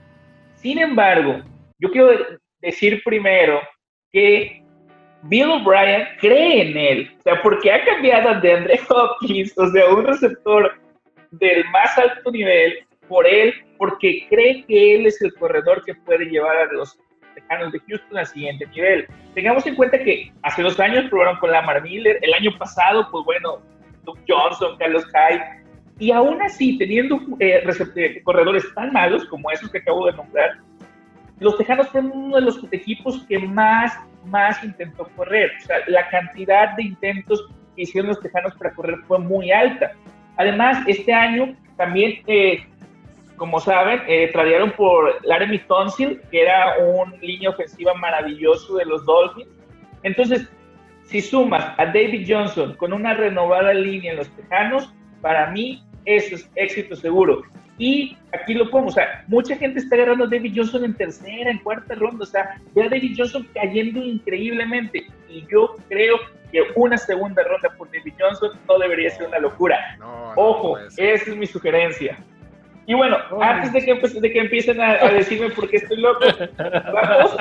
Sin 0.54 0.80
embargo, 0.80 1.42
yo 1.78 1.92
quiero 1.92 2.08
decir 2.62 3.02
primero 3.04 3.60
que 4.14 4.64
Bill 5.24 5.50
O'Brien 5.50 6.08
cree 6.22 6.70
en 6.70 6.78
él, 6.78 7.16
o 7.20 7.22
sea, 7.24 7.42
porque 7.42 7.70
ha 7.70 7.84
cambiado 7.84 8.40
de 8.40 8.54
Andre 8.54 8.80
Hopkins, 8.90 9.54
o 9.58 9.68
sea, 9.72 9.94
un 9.94 10.06
receptor 10.06 10.72
del 11.32 11.66
más 11.66 11.98
alto 11.98 12.32
nivel, 12.32 12.76
por 13.10 13.28
él, 13.28 13.54
porque 13.78 14.26
cree 14.30 14.64
que 14.64 14.96
él 14.96 15.06
es 15.06 15.22
el 15.22 15.34
corredor 15.34 15.84
que 15.84 15.96
puede 15.96 16.24
llevar 16.28 16.56
a 16.56 16.72
los 16.72 16.98
Tejanos 17.34 17.74
de 17.74 17.80
Houston 17.90 18.18
al 18.18 18.26
siguiente 18.26 18.66
nivel. 18.68 19.06
Tengamos 19.34 19.68
en 19.68 19.76
cuenta 19.76 20.00
que 20.00 20.32
hace 20.44 20.64
dos 20.64 20.80
años 20.80 21.10
probaron 21.10 21.36
con 21.40 21.52
Lamar 21.52 21.84
Miller, 21.84 22.20
el 22.22 22.34
año 22.34 22.58
pasado, 22.58 23.06
pues 23.12 23.26
bueno, 23.26 23.62
Doug 24.06 24.18
Johnson, 24.30 24.78
Carlos 24.78 25.06
Hyde, 25.08 25.65
y 26.00 26.12
aún 26.12 26.42
así, 26.42 26.78
teniendo 26.78 27.20
eh, 27.40 27.64
eh, 27.96 28.22
corredores 28.24 28.66
tan 28.74 28.92
malos 28.92 29.26
como 29.26 29.50
esos 29.52 29.72
que 29.72 29.78
acabo 29.78 30.08
de 30.08 30.14
nombrar, 30.14 30.58
los 31.40 31.58
Tejanos 31.58 31.90
fueron 31.90 32.12
uno 32.14 32.36
de 32.36 32.42
los 32.42 32.60
equipos 32.72 33.26
que 33.28 33.40
más, 33.40 33.98
más 34.26 34.64
intentó 34.64 35.08
correr. 35.16 35.52
O 35.62 35.66
sea, 35.66 35.78
la 35.88 36.08
cantidad 36.10 36.76
de 36.76 36.84
intentos 36.84 37.48
que 37.76 37.84
hicieron 37.84 38.10
los 38.10 38.22
Tejanos 38.22 38.54
para 38.56 38.74
correr 38.74 38.98
fue 39.08 39.20
muy 39.20 39.52
alta. 39.52 39.92
Además, 40.38 40.84
este 40.88 41.14
año 41.14 41.56
también, 41.78 42.22
eh, 42.28 42.66
como 43.36 43.60
saben, 43.60 44.02
eh, 44.08 44.30
tradearon 44.32 44.72
por 44.72 45.26
Laramie 45.26 45.60
Tonsil, 45.60 46.22
que 46.32 46.42
era 46.42 46.78
un 46.78 47.20
línea 47.22 47.50
ofensiva 47.50 47.94
maravilloso 47.94 48.76
de 48.76 48.86
los 48.86 49.06
Dolphins. 49.06 49.50
Entonces, 50.04 50.50
si 51.04 51.22
sumas 51.22 51.74
a 51.78 51.86
David 51.86 52.26
Johnson 52.28 52.76
con 52.76 52.94
una 52.94 53.14
renovada 53.14 53.74
línea 53.74 54.12
en 54.12 54.18
los 54.18 54.30
Tejanos, 54.36 54.94
para 55.26 55.50
mí 55.50 55.84
eso 56.06 56.36
es 56.36 56.48
éxito 56.54 56.96
seguro. 56.96 57.42
Y 57.80 58.16
aquí 58.32 58.54
lo 58.54 58.70
pongo, 58.70 58.90
o 58.90 58.92
sea, 58.92 59.26
mucha 59.28 59.56
gente 59.56 59.80
está 59.80 59.96
agarrando 59.96 60.26
a 60.26 60.28
David 60.28 60.54
Johnson 60.56 60.86
en 60.86 60.94
tercera, 60.94 61.50
en 61.50 61.58
cuarta 61.58 61.96
ronda, 61.96 62.22
o 62.22 62.28
sea, 62.28 62.62
ve 62.76 62.84
a 62.84 62.90
David 62.90 63.16
Johnson 63.18 63.48
cayendo 63.56 64.04
increíblemente. 64.04 65.08
Y 65.28 65.44
yo 65.52 65.78
creo 65.90 66.18
que 66.52 66.62
una 66.76 66.96
segunda 66.96 67.42
ronda 67.42 67.76
por 67.76 67.88
David 67.92 68.14
Johnson 68.20 68.52
no 68.68 68.78
debería 68.78 69.10
ser 69.10 69.28
una 69.28 69.40
locura. 69.40 69.98
Ojo, 70.36 70.78
esa 70.78 71.02
es 71.04 71.36
mi 71.36 71.48
sugerencia. 71.48 72.20
Y 72.88 72.94
bueno, 72.94 73.18
antes 73.42 73.74
de 73.74 73.84
que, 73.84 73.96
de 73.96 74.32
que 74.32 74.40
empiecen 74.40 74.80
a, 74.80 74.98
decirme 75.10 75.50
por 75.50 75.68
qué 75.70 75.78
estoy 75.78 75.98
loco, 75.98 76.26
vamos, 76.94 77.36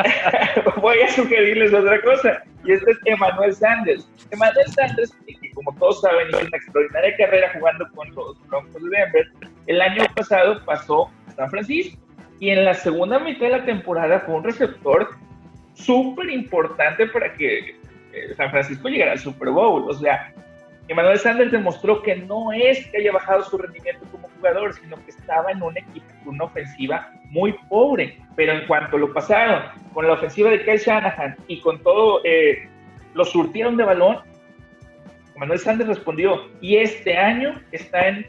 voy 0.81 1.01
a 1.01 1.11
sugerirles 1.11 1.75
otra 1.75 2.01
cosa. 2.01 2.43
Y 2.65 2.73
este 2.73 2.93
es 2.93 2.99
Emmanuel 3.05 3.55
Sanders. 3.55 4.09
Emmanuel 4.31 4.67
Sanders, 4.69 5.13
que 5.27 5.51
como 5.53 5.75
todos 5.79 6.01
saben, 6.01 6.29
hizo 6.29 6.39
una 6.39 6.57
extraordinaria 6.57 7.17
carrera 7.19 7.53
jugando 7.59 7.87
con 7.95 8.15
los 8.15 8.49
Broncos 8.49 8.83
de 8.83 8.89
Denver. 8.91 9.33
El 9.67 9.83
año 9.83 10.05
pasado 10.15 10.65
pasó 10.65 11.11
a 11.29 11.33
San 11.33 11.51
Francisco. 11.51 12.01
Y 12.41 12.51
en 12.51 12.65
la 12.65 12.75
segunda 12.75 13.19
mitad 13.19 13.47
de 13.47 13.59
la 13.59 13.65
temporada 13.65 14.21
fue 14.21 14.37
un 14.37 14.45
receptor 14.45 15.11
súper 15.75 16.31
importante 16.31 17.07
para 17.07 17.33
que 17.35 17.77
eh, 18.13 18.35
San 18.37 18.51
Francisco 18.51 18.89
llegara 18.89 19.13
al 19.13 19.19
Super 19.19 19.51
Bowl. 19.51 19.89
O 19.89 19.93
sea, 19.93 20.33
Emmanuel 20.89 21.19
Sanders 21.19 21.51
demostró 21.51 22.03
que 22.03 22.17
no 22.17 22.53
es 22.53 22.87
que 22.89 22.99
haya 22.99 23.13
bajado 23.13 23.43
su 23.45 23.57
rendimiento 23.57 24.05
como 24.11 24.29
jugador, 24.29 24.75
sino 24.75 24.97
que 25.05 25.11
estaba 25.11 25.51
en 25.51 25.63
un 25.63 25.77
equipo 25.79 26.07
con 26.25 26.35
una 26.35 26.45
ofensiva 26.45 27.11
muy 27.31 27.55
pobre. 27.69 28.19
Pero 28.37 28.53
en 28.53 28.67
cuanto 28.67 28.99
lo 28.99 29.13
pasaron 29.13 29.63
con 29.95 30.07
la 30.07 30.13
ofensiva 30.13 30.51
de 30.51 30.63
Kyle 30.63 30.79
Shanahan 30.79 31.37
y 31.49 31.61
con 31.61 31.83
todo, 31.83 32.21
eh, 32.25 32.69
lo 33.15 33.25
surtieron 33.25 33.77
de 33.77 33.85
balón, 33.85 34.19
Emmanuel 35.35 35.59
Sanders 35.59 35.89
respondió. 35.89 36.49
Y 36.61 36.77
este 36.77 37.17
año 37.17 37.61
está 37.73 38.09
en 38.09 38.27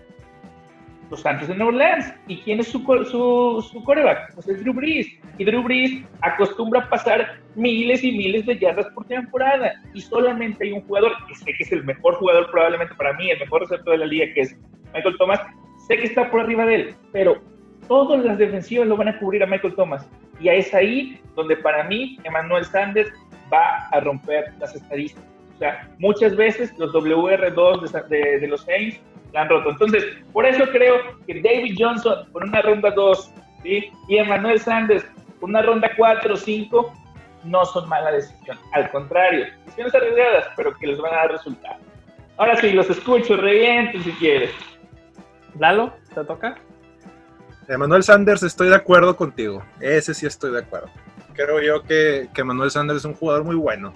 los 1.10 1.22
Santos 1.22 1.48
de 1.48 1.56
Nueva 1.56 1.72
Orleans. 1.72 2.14
¿Y 2.28 2.38
quién 2.38 2.60
es 2.60 2.68
su, 2.68 2.80
su, 2.80 3.70
su 3.72 3.84
coreback? 3.84 4.34
Pues 4.34 4.48
es 4.48 4.62
Drew 4.62 4.74
Brees. 4.74 5.08
Y 5.38 5.46
Drew 5.46 5.64
Brees 5.64 6.04
acostumbra 6.22 6.90
pasar 6.90 7.40
miles 7.56 8.04
y 8.04 8.12
miles 8.12 8.46
de 8.46 8.58
yardas 8.58 8.88
por 8.94 9.06
temporada. 9.06 9.74
Y 9.94 10.02
solamente 10.02 10.66
hay 10.66 10.72
un 10.72 10.82
jugador, 10.82 11.14
que 11.28 11.36
sé 11.36 11.46
que 11.54 11.64
es 11.64 11.72
el 11.72 11.84
mejor 11.84 12.16
jugador 12.16 12.50
probablemente 12.52 12.96
para 12.96 13.14
mí, 13.14 13.30
el 13.30 13.40
mejor 13.40 13.62
receptor 13.62 13.94
de 13.94 14.00
la 14.00 14.06
liga, 14.06 14.34
que 14.34 14.42
es 14.42 14.58
Michael 14.94 15.18
Thomas. 15.18 15.42
Sé 15.88 15.98
que 15.98 16.06
está 16.06 16.30
por 16.32 16.42
arriba 16.42 16.66
de 16.66 16.76
él, 16.76 16.96
pero 17.12 17.42
todas 17.88 18.24
las 18.26 18.38
defensivas 18.38 18.88
lo 18.88 18.98
van 18.98 19.10
a 19.10 19.20
cubrir 19.20 19.44
a 19.44 19.46
Michael 19.46 19.76
Thomas. 19.76 20.10
Y 20.40 20.50
es 20.50 20.74
ahí 20.74 21.20
donde 21.36 21.56
para 21.58 21.84
mí 21.84 22.18
Emmanuel 22.24 22.66
Sanders 22.66 23.12
va 23.52 23.88
a 23.92 24.00
romper 24.00 24.54
las 24.60 24.76
estadísticas. 24.76 25.24
O 25.56 25.58
sea, 25.58 25.90
muchas 26.00 26.36
veces 26.36 26.78
los 26.78 26.92
WR2 26.94 28.08
de, 28.10 28.40
de 28.40 28.48
los 28.48 28.62
Saints 28.64 29.00
han 29.38 29.50
roto. 29.50 29.70
Entonces, 29.72 30.06
por 30.34 30.46
eso 30.46 30.66
creo 30.72 30.96
que 31.26 31.42
David 31.42 31.76
Johnson 31.78 32.26
con 32.32 32.50
una 32.50 32.62
ronda 32.62 32.92
2 32.92 33.32
y 33.64 33.92
Emmanuel 34.10 34.60
Sanders 34.60 35.06
con 35.40 35.50
una 35.50 35.62
ronda 35.62 35.92
4 35.98 36.34
o 36.34 36.38
5 36.38 36.94
no 37.44 37.66
son 37.66 37.88
mala 37.88 38.12
decisión. 38.12 38.58
Al 38.74 38.90
contrario, 38.92 39.46
decisiones 39.66 39.96
arriesgadas, 39.96 40.46
pero 40.56 40.76
que 40.76 40.88
les 40.88 41.00
van 41.00 41.14
a 41.14 41.18
dar 41.18 41.32
resultados. 41.32 41.82
Ahora 42.38 42.58
sí, 42.58 42.72
los 42.72 42.90
escucho, 42.90 43.38
revienten 43.38 44.04
si 44.04 44.12
quieres. 44.14 44.52
Lalo, 45.58 45.94
¿te 46.14 46.24
toca? 46.24 46.58
Emmanuel 47.68 48.04
Sanders, 48.04 48.44
estoy 48.44 48.70
de 48.70 48.76
acuerdo 48.76 49.16
contigo. 49.16 49.64
Ese 49.80 50.14
sí 50.14 50.26
estoy 50.26 50.52
de 50.52 50.60
acuerdo. 50.60 50.90
Creo 51.34 51.62
yo 51.62 51.84
que, 51.84 52.30
que 52.34 52.42
Emmanuel 52.42 52.72
Sanders 52.72 53.00
es 53.00 53.06
un 53.06 53.14
jugador 53.14 53.44
muy 53.44 53.56
bueno. 53.56 53.94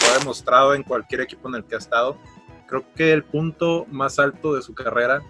Lo 0.00 0.14
ha 0.14 0.18
demostrado 0.18 0.74
en 0.74 0.82
cualquier 0.82 1.22
equipo 1.22 1.48
en 1.48 1.56
el 1.56 1.64
que 1.64 1.74
ha 1.74 1.78
estado 1.78 2.16
creo 2.70 2.84
que 2.94 3.12
el 3.12 3.24
punto 3.24 3.84
más 3.90 4.18
alto 4.18 4.54
de 4.54 4.62
su 4.62 4.74
carrera 4.74 5.22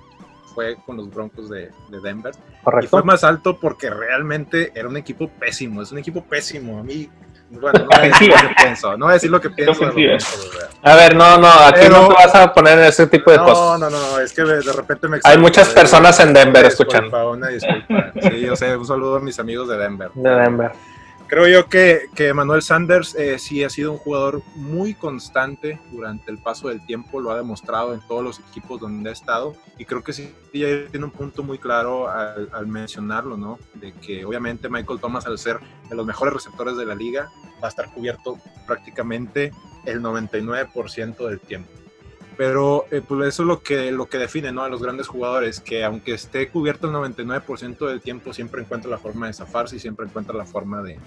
fue 0.54 0.76
con 0.84 0.96
los 0.96 1.10
Broncos 1.10 1.48
de, 1.48 1.70
Denver. 2.02 2.34
Y 2.82 2.86
fue 2.86 3.02
más 3.02 3.24
alto 3.24 3.58
porque 3.58 3.88
realmente 3.88 4.72
era 4.74 4.88
un 4.88 4.96
equipo 4.96 5.28
pésimo, 5.28 5.82
es 5.82 5.90
un 5.90 5.98
equipo 5.98 6.22
pésimo. 6.22 6.78
A 6.78 6.82
mí, 6.82 7.08
bueno, 7.50 7.80
no 7.80 7.86
voy 7.86 7.98
a 7.98 8.02
decir 8.02 8.28
lo 8.28 8.36
que 8.36 8.54
pienso, 8.62 8.96
no 8.96 9.04
voy 9.06 9.10
a 9.10 9.14
decir 9.14 9.30
lo 9.30 9.40
que 9.40 9.50
pienso 9.50 9.80
Broncos, 9.80 10.50
A 10.82 10.94
ver, 10.96 11.16
no, 11.16 11.38
no, 11.38 11.48
aquí 11.48 11.88
no 11.88 12.08
te 12.08 12.14
vas 12.14 12.34
a 12.34 12.52
poner 12.52 12.78
en 12.78 12.84
ese 12.84 13.06
tipo 13.06 13.30
de 13.30 13.38
cosas. 13.38 13.80
No, 13.80 13.90
no, 13.90 13.90
no, 13.90 14.20
es 14.20 14.32
que 14.32 14.42
de 14.42 14.72
repente 14.72 15.08
me... 15.08 15.18
Hay 15.24 15.38
muchas 15.38 15.70
personas 15.70 16.20
en 16.20 16.34
Denver 16.34 16.66
escuchando. 16.66 17.30
Una 17.30 17.48
disculpa. 17.48 18.12
Sí, 18.20 18.40
yo 18.40 18.54
sé, 18.54 18.76
un 18.76 18.86
saludo 18.86 19.16
a 19.16 19.20
mis 19.20 19.38
amigos 19.38 19.68
de 19.68 19.78
Denver. 19.78 20.10
De 20.14 20.30
Denver. 20.30 20.72
Creo 21.30 21.46
yo 21.46 21.68
que, 21.68 22.08
que 22.16 22.34
Manuel 22.34 22.60
Sanders 22.60 23.14
eh, 23.14 23.38
sí 23.38 23.62
ha 23.62 23.70
sido 23.70 23.92
un 23.92 23.98
jugador 23.98 24.42
muy 24.56 24.94
constante 24.94 25.78
durante 25.92 26.28
el 26.28 26.38
paso 26.38 26.70
del 26.70 26.84
tiempo, 26.84 27.20
lo 27.20 27.30
ha 27.30 27.36
demostrado 27.36 27.94
en 27.94 28.00
todos 28.00 28.24
los 28.24 28.40
equipos 28.40 28.80
donde 28.80 29.10
ha 29.10 29.12
estado 29.12 29.54
y 29.78 29.84
creo 29.84 30.02
que 30.02 30.12
sí 30.12 30.34
tiene 30.50 31.04
un 31.04 31.12
punto 31.12 31.44
muy 31.44 31.58
claro 31.58 32.10
al, 32.10 32.48
al, 32.52 32.66
mencionarlo, 32.66 33.36
¿no? 33.36 33.60
De 33.74 33.92
que 33.92 34.24
obviamente 34.24 34.68
Michael 34.68 34.98
Thomas 34.98 35.24
al 35.26 35.38
ser 35.38 35.60
de 35.88 35.94
los 35.94 36.04
mejores 36.04 36.34
receptores 36.34 36.76
de 36.76 36.84
la 36.84 36.96
liga 36.96 37.30
va 37.62 37.66
a 37.66 37.68
estar 37.68 37.92
cubierto 37.92 38.36
prácticamente 38.66 39.52
el 39.84 40.02
99% 40.02 41.28
del 41.28 41.38
tiempo 41.38 41.79
pero 42.40 42.86
eh, 42.90 43.02
pues 43.06 43.28
eso 43.28 43.42
es 43.42 43.46
lo 43.46 43.62
que, 43.62 43.92
lo 43.92 44.08
que 44.08 44.16
define 44.16 44.50
¿no? 44.50 44.62
a 44.62 44.70
los 44.70 44.82
grandes 44.82 45.08
jugadores, 45.08 45.60
que 45.60 45.84
aunque 45.84 46.14
esté 46.14 46.48
cubierto 46.48 46.86
el 46.88 46.94
99% 46.94 47.86
del 47.86 48.00
tiempo, 48.00 48.32
siempre 48.32 48.62
encuentra 48.62 48.90
la 48.90 48.96
forma 48.96 49.26
de 49.26 49.34
zafarse 49.34 49.76
y 49.76 49.78
siempre 49.78 50.06
encuentra 50.06 50.34
la 50.34 50.46
forma 50.46 50.82
de, 50.82 50.98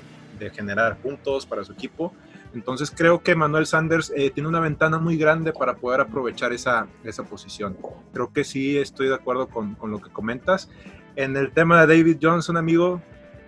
generar 0.51 0.97
puntos 0.97 1.47
para 1.47 1.63
su 1.63 1.71
equipo. 1.71 2.13
Entonces 2.53 2.91
creo 2.91 3.23
que 3.23 3.33
Manuel 3.33 3.65
Sanders 3.65 4.13
eh, 4.15 4.29
tiene 4.29 4.47
una 4.47 4.59
ventana 4.59 4.99
muy 4.99 5.17
grande 5.17 5.53
para 5.53 5.73
poder 5.73 6.01
aprovechar 6.01 6.53
esa, 6.53 6.85
esa 7.03 7.23
posición. 7.23 7.77
Creo 8.13 8.31
que 8.31 8.43
sí 8.43 8.77
estoy 8.77 9.07
de 9.07 9.15
acuerdo 9.15 9.47
con, 9.47 9.73
con 9.73 9.89
lo 9.89 9.99
que 9.99 10.11
comentas. 10.11 10.69
En 11.15 11.35
el 11.35 11.51
tema 11.51 11.83
de 11.83 11.97
David 11.97 12.17
Johnson, 12.21 12.57
amigo, 12.57 13.01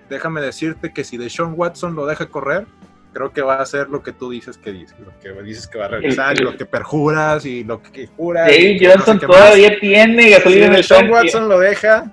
déjame 0.09 0.41
decirte 0.41 0.91
que 0.91 1.03
si 1.03 1.17
Deshaun 1.17 1.53
Watson 1.55 1.93
lo 1.93 2.07
deja 2.07 2.25
correr, 2.25 2.65
creo 3.15 3.31
que 3.31 3.41
va 3.41 3.61
a 3.61 3.65
ser 3.65 3.87
lo 3.87 4.03
que 4.03 4.11
tú 4.11 4.29
dices 4.29 4.57
que 4.57 4.73
dices, 4.73 4.99
lo 4.99 5.17
que 5.21 5.31
dices 5.41 5.67
que 5.67 5.77
va 5.77 5.85
a 5.85 5.87
regresar, 5.87 6.37
y 6.37 6.43
lo 6.43 6.57
que 6.57 6.65
perjuras 6.65 7.45
y 7.45 7.63
lo 7.63 7.81
que 7.81 8.07
juras. 8.07 8.45
David 8.45 8.81
Johnson 8.85 9.19
todavía 9.21 9.79
tiene 9.79 10.31
gasolina 10.31 10.65
en 10.65 10.75
el 10.75 10.83
Sean 10.83 11.09
Watson 11.09 11.47
lo 11.47 11.57
deja, 11.57 12.11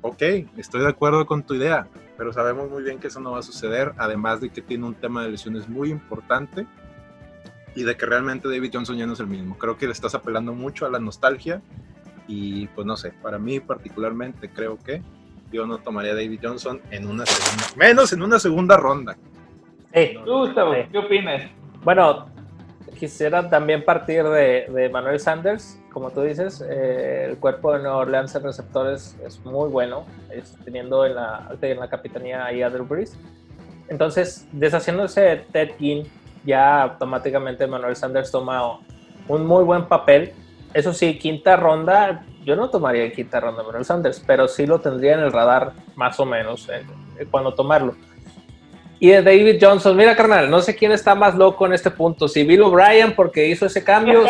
ok, 0.00 0.22
estoy 0.56 0.80
de 0.80 0.88
acuerdo 0.88 1.24
con 1.24 1.44
tu 1.44 1.54
idea, 1.54 1.86
pero 2.18 2.32
sabemos 2.32 2.68
muy 2.68 2.82
bien 2.82 2.98
que 2.98 3.06
eso 3.06 3.20
no 3.20 3.30
va 3.30 3.38
a 3.38 3.42
suceder, 3.42 3.92
además 3.96 4.40
de 4.40 4.48
que 4.50 4.60
tiene 4.60 4.84
un 4.86 4.96
tema 4.96 5.22
de 5.22 5.30
lesiones 5.30 5.68
muy 5.68 5.92
importante 5.92 6.66
y 7.76 7.84
de 7.84 7.96
que 7.96 8.04
realmente 8.04 8.48
David 8.48 8.70
Johnson 8.74 8.96
ya 8.96 9.06
no 9.06 9.12
es 9.12 9.20
el 9.20 9.28
mismo. 9.28 9.56
Creo 9.56 9.78
que 9.78 9.86
le 9.86 9.92
estás 9.92 10.16
apelando 10.16 10.52
mucho 10.52 10.84
a 10.84 10.90
la 10.90 10.98
nostalgia 10.98 11.62
y 12.26 12.66
pues 12.68 12.84
no 12.84 12.96
sé, 12.96 13.12
para 13.22 13.38
mí 13.38 13.60
particularmente 13.60 14.50
creo 14.50 14.80
que 14.80 15.00
yo 15.52 15.64
no 15.64 15.78
tomaría 15.78 16.10
a 16.10 16.16
David 16.16 16.40
Johnson 16.42 16.80
en 16.90 17.06
una 17.06 17.24
segunda, 17.24 17.66
menos 17.76 18.12
en 18.12 18.22
una 18.22 18.40
segunda 18.40 18.76
ronda. 18.76 19.16
Sí. 19.94 20.16
Gustavo, 20.26 20.74
¿qué 20.90 20.98
opinas? 20.98 21.42
Bueno, 21.84 22.26
quisiera 22.98 23.48
también 23.48 23.84
partir 23.84 24.24
de, 24.24 24.90
Manuel 24.92 25.20
Sanders. 25.20 25.80
Como 25.92 26.10
tú 26.10 26.22
dices, 26.22 26.64
eh, 26.68 27.28
el 27.30 27.38
cuerpo 27.38 27.72
de 27.72 27.78
Nueva 27.78 27.98
Orleans 27.98 28.34
en 28.34 28.42
receptores 28.42 29.16
es 29.24 29.38
muy 29.44 29.68
bueno, 29.68 30.04
teniendo 30.64 31.06
en 31.06 31.14
la, 31.14 31.48
en 31.62 31.78
la 31.78 31.88
capitanía 31.88 32.44
ahí 32.44 32.62
a 32.62 32.70
Drew 32.70 32.84
Brees. 32.84 33.16
Entonces, 33.88 34.48
deshaciéndose 34.50 35.20
de 35.20 35.36
Ted 35.36 35.70
Ginn, 35.78 36.08
ya 36.44 36.82
automáticamente 36.82 37.64
Manuel 37.68 37.94
Sanders 37.94 38.32
toma 38.32 38.80
un 39.28 39.46
muy 39.46 39.62
buen 39.62 39.84
papel. 39.84 40.32
Eso 40.72 40.92
sí, 40.92 41.16
quinta 41.20 41.54
ronda, 41.54 42.24
yo 42.44 42.56
no 42.56 42.68
tomaría 42.68 43.12
quinta 43.12 43.38
ronda 43.38 43.62
Manuel 43.62 43.84
Sanders, 43.84 44.20
pero 44.26 44.48
sí 44.48 44.66
lo 44.66 44.80
tendría 44.80 45.14
en 45.14 45.20
el 45.20 45.30
radar 45.30 45.72
más 45.94 46.18
o 46.18 46.26
menos 46.26 46.68
eh, 46.68 46.84
cuando 47.30 47.54
tomarlo 47.54 47.94
y 49.04 49.08
de 49.10 49.22
David 49.22 49.58
Johnson. 49.60 49.94
Mira, 49.94 50.16
carnal, 50.16 50.48
no 50.48 50.62
sé 50.62 50.74
quién 50.74 50.90
está 50.90 51.14
más 51.14 51.34
loco 51.34 51.66
en 51.66 51.74
este 51.74 51.90
punto, 51.90 52.26
si 52.26 52.42
Bill 52.42 52.62
O'Brien 52.62 53.14
porque 53.14 53.46
hizo 53.46 53.66
ese 53.66 53.84
cambio, 53.84 54.24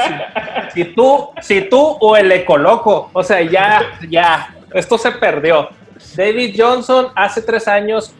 si, 0.74 0.84
tú, 0.86 1.28
si 1.40 1.68
tú 1.68 1.96
o 2.00 2.16
el 2.16 2.32
Ecoloco. 2.32 3.08
O 3.12 3.22
sea, 3.22 3.40
ya, 3.42 4.00
ya, 4.08 4.52
esto 4.72 4.98
se 4.98 5.12
perdió. 5.12 5.68
David 6.16 6.56
Johnson 6.58 7.06
hace 7.14 7.40
tres 7.42 7.68
años 7.68 8.16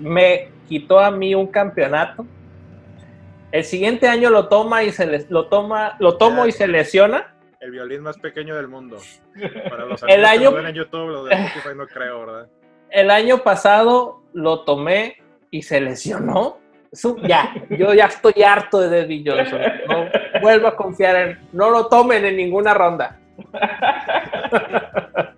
me 0.00 0.52
quitó 0.68 1.00
a 1.00 1.10
mí 1.10 1.34
un 1.34 1.48
campeonato. 1.48 2.24
El 3.50 3.64
siguiente 3.64 4.06
año 4.06 4.30
lo 4.30 4.46
toma 4.46 4.84
y 4.84 4.92
se 4.92 5.26
lo 5.28 5.46
toma, 5.48 5.96
lo 5.98 6.18
tomo 6.18 6.46
y 6.46 6.52
se 6.52 6.68
lesiona. 6.68 7.34
El 7.58 7.72
violín 7.72 8.02
más 8.02 8.16
pequeño 8.18 8.54
del 8.54 8.68
mundo. 8.68 8.98
Para 9.68 9.86
los 9.86 10.00
el 10.06 10.24
año, 10.24 10.56
en 10.56 10.72
YouTube, 10.72 11.08
lo 11.08 11.24
de 11.24 11.34
no 11.74 11.88
creo, 11.88 12.20
¿verdad? 12.20 12.48
El 12.90 13.10
año 13.10 13.38
pasado 13.38 14.22
lo 14.32 14.60
tomé 14.60 15.25
y 15.50 15.62
se 15.62 15.80
lesionó. 15.80 16.58
ya, 17.24 17.54
yo 17.70 17.94
ya 17.94 18.06
estoy 18.06 18.42
harto 18.42 18.80
de 18.80 19.00
David 19.00 19.28
Johnson. 19.28 19.60
No 19.88 20.40
vuelvo 20.40 20.68
a 20.68 20.76
confiar 20.76 21.16
en. 21.16 21.38
No 21.52 21.70
lo 21.70 21.86
tomen 21.88 22.24
en 22.24 22.36
ninguna 22.36 22.74
ronda. 22.74 23.18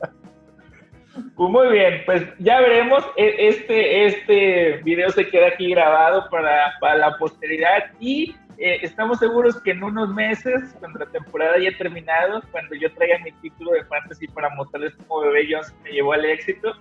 Pues 1.38 1.50
muy 1.52 1.68
bien, 1.68 2.02
pues 2.04 2.26
ya 2.40 2.60
veremos. 2.60 3.04
E, 3.16 3.48
este, 3.48 4.06
este 4.06 4.80
video 4.82 5.08
se 5.10 5.28
queda 5.28 5.46
aquí 5.46 5.70
grabado 5.70 6.28
para, 6.30 6.72
para 6.80 6.96
la 6.96 7.16
posteridad 7.16 7.92
y 8.00 8.34
eh, 8.58 8.80
estamos 8.82 9.20
seguros 9.20 9.62
que 9.62 9.70
en 9.70 9.84
unos 9.84 10.08
meses, 10.08 10.74
cuando 10.80 10.98
la 10.98 11.06
temporada 11.06 11.54
haya 11.54 11.70
terminado, 11.78 12.42
cuando 12.50 12.74
yo 12.74 12.92
traiga 12.92 13.18
mi 13.20 13.30
título 13.40 13.70
de 13.70 13.84
fantasy 13.84 14.26
para 14.26 14.50
mostrarles 14.56 14.94
cómo 15.06 15.20
Bebé 15.20 15.46
Johnson 15.48 15.76
me 15.84 15.92
llevó 15.92 16.14
al 16.14 16.24
éxito, 16.24 16.74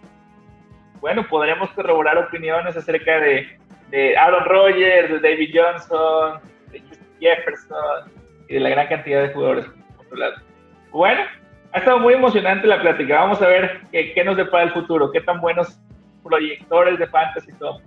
bueno, 1.00 1.26
podremos 1.28 1.70
corroborar 1.72 2.18
opiniones 2.18 2.76
acerca 2.76 3.20
de, 3.20 3.58
de 3.90 4.18
Aaron 4.18 4.46
Rodgers, 4.46 5.10
de 5.10 5.20
David 5.20 5.56
Johnson, 5.56 6.40
de 6.72 6.82
Jefferson 7.20 8.12
y 8.48 8.56
de 8.56 8.60
la 8.60 8.70
gran 8.70 8.88
cantidad 8.88 9.22
de 9.22 9.34
jugadores. 9.34 9.66
Bueno, 10.92 11.22
ha 11.74 11.80
estado 11.80 12.00
muy 12.00 12.14
emocionante 12.14 12.68
la 12.68 12.82
plática. 12.82 13.20
Vamos 13.20 13.42
a 13.42 13.48
ver 13.48 13.82
qué, 13.92 14.24
nos 14.24 14.38
depara 14.38 14.64
el 14.64 14.72
futuro, 14.72 15.12
qué 15.12 15.22
tan 15.22 15.40
buenos 15.42 15.80
proyectores 16.24 16.98
de 16.98 17.08
fantasy 17.08 17.52
son. 17.60 17.82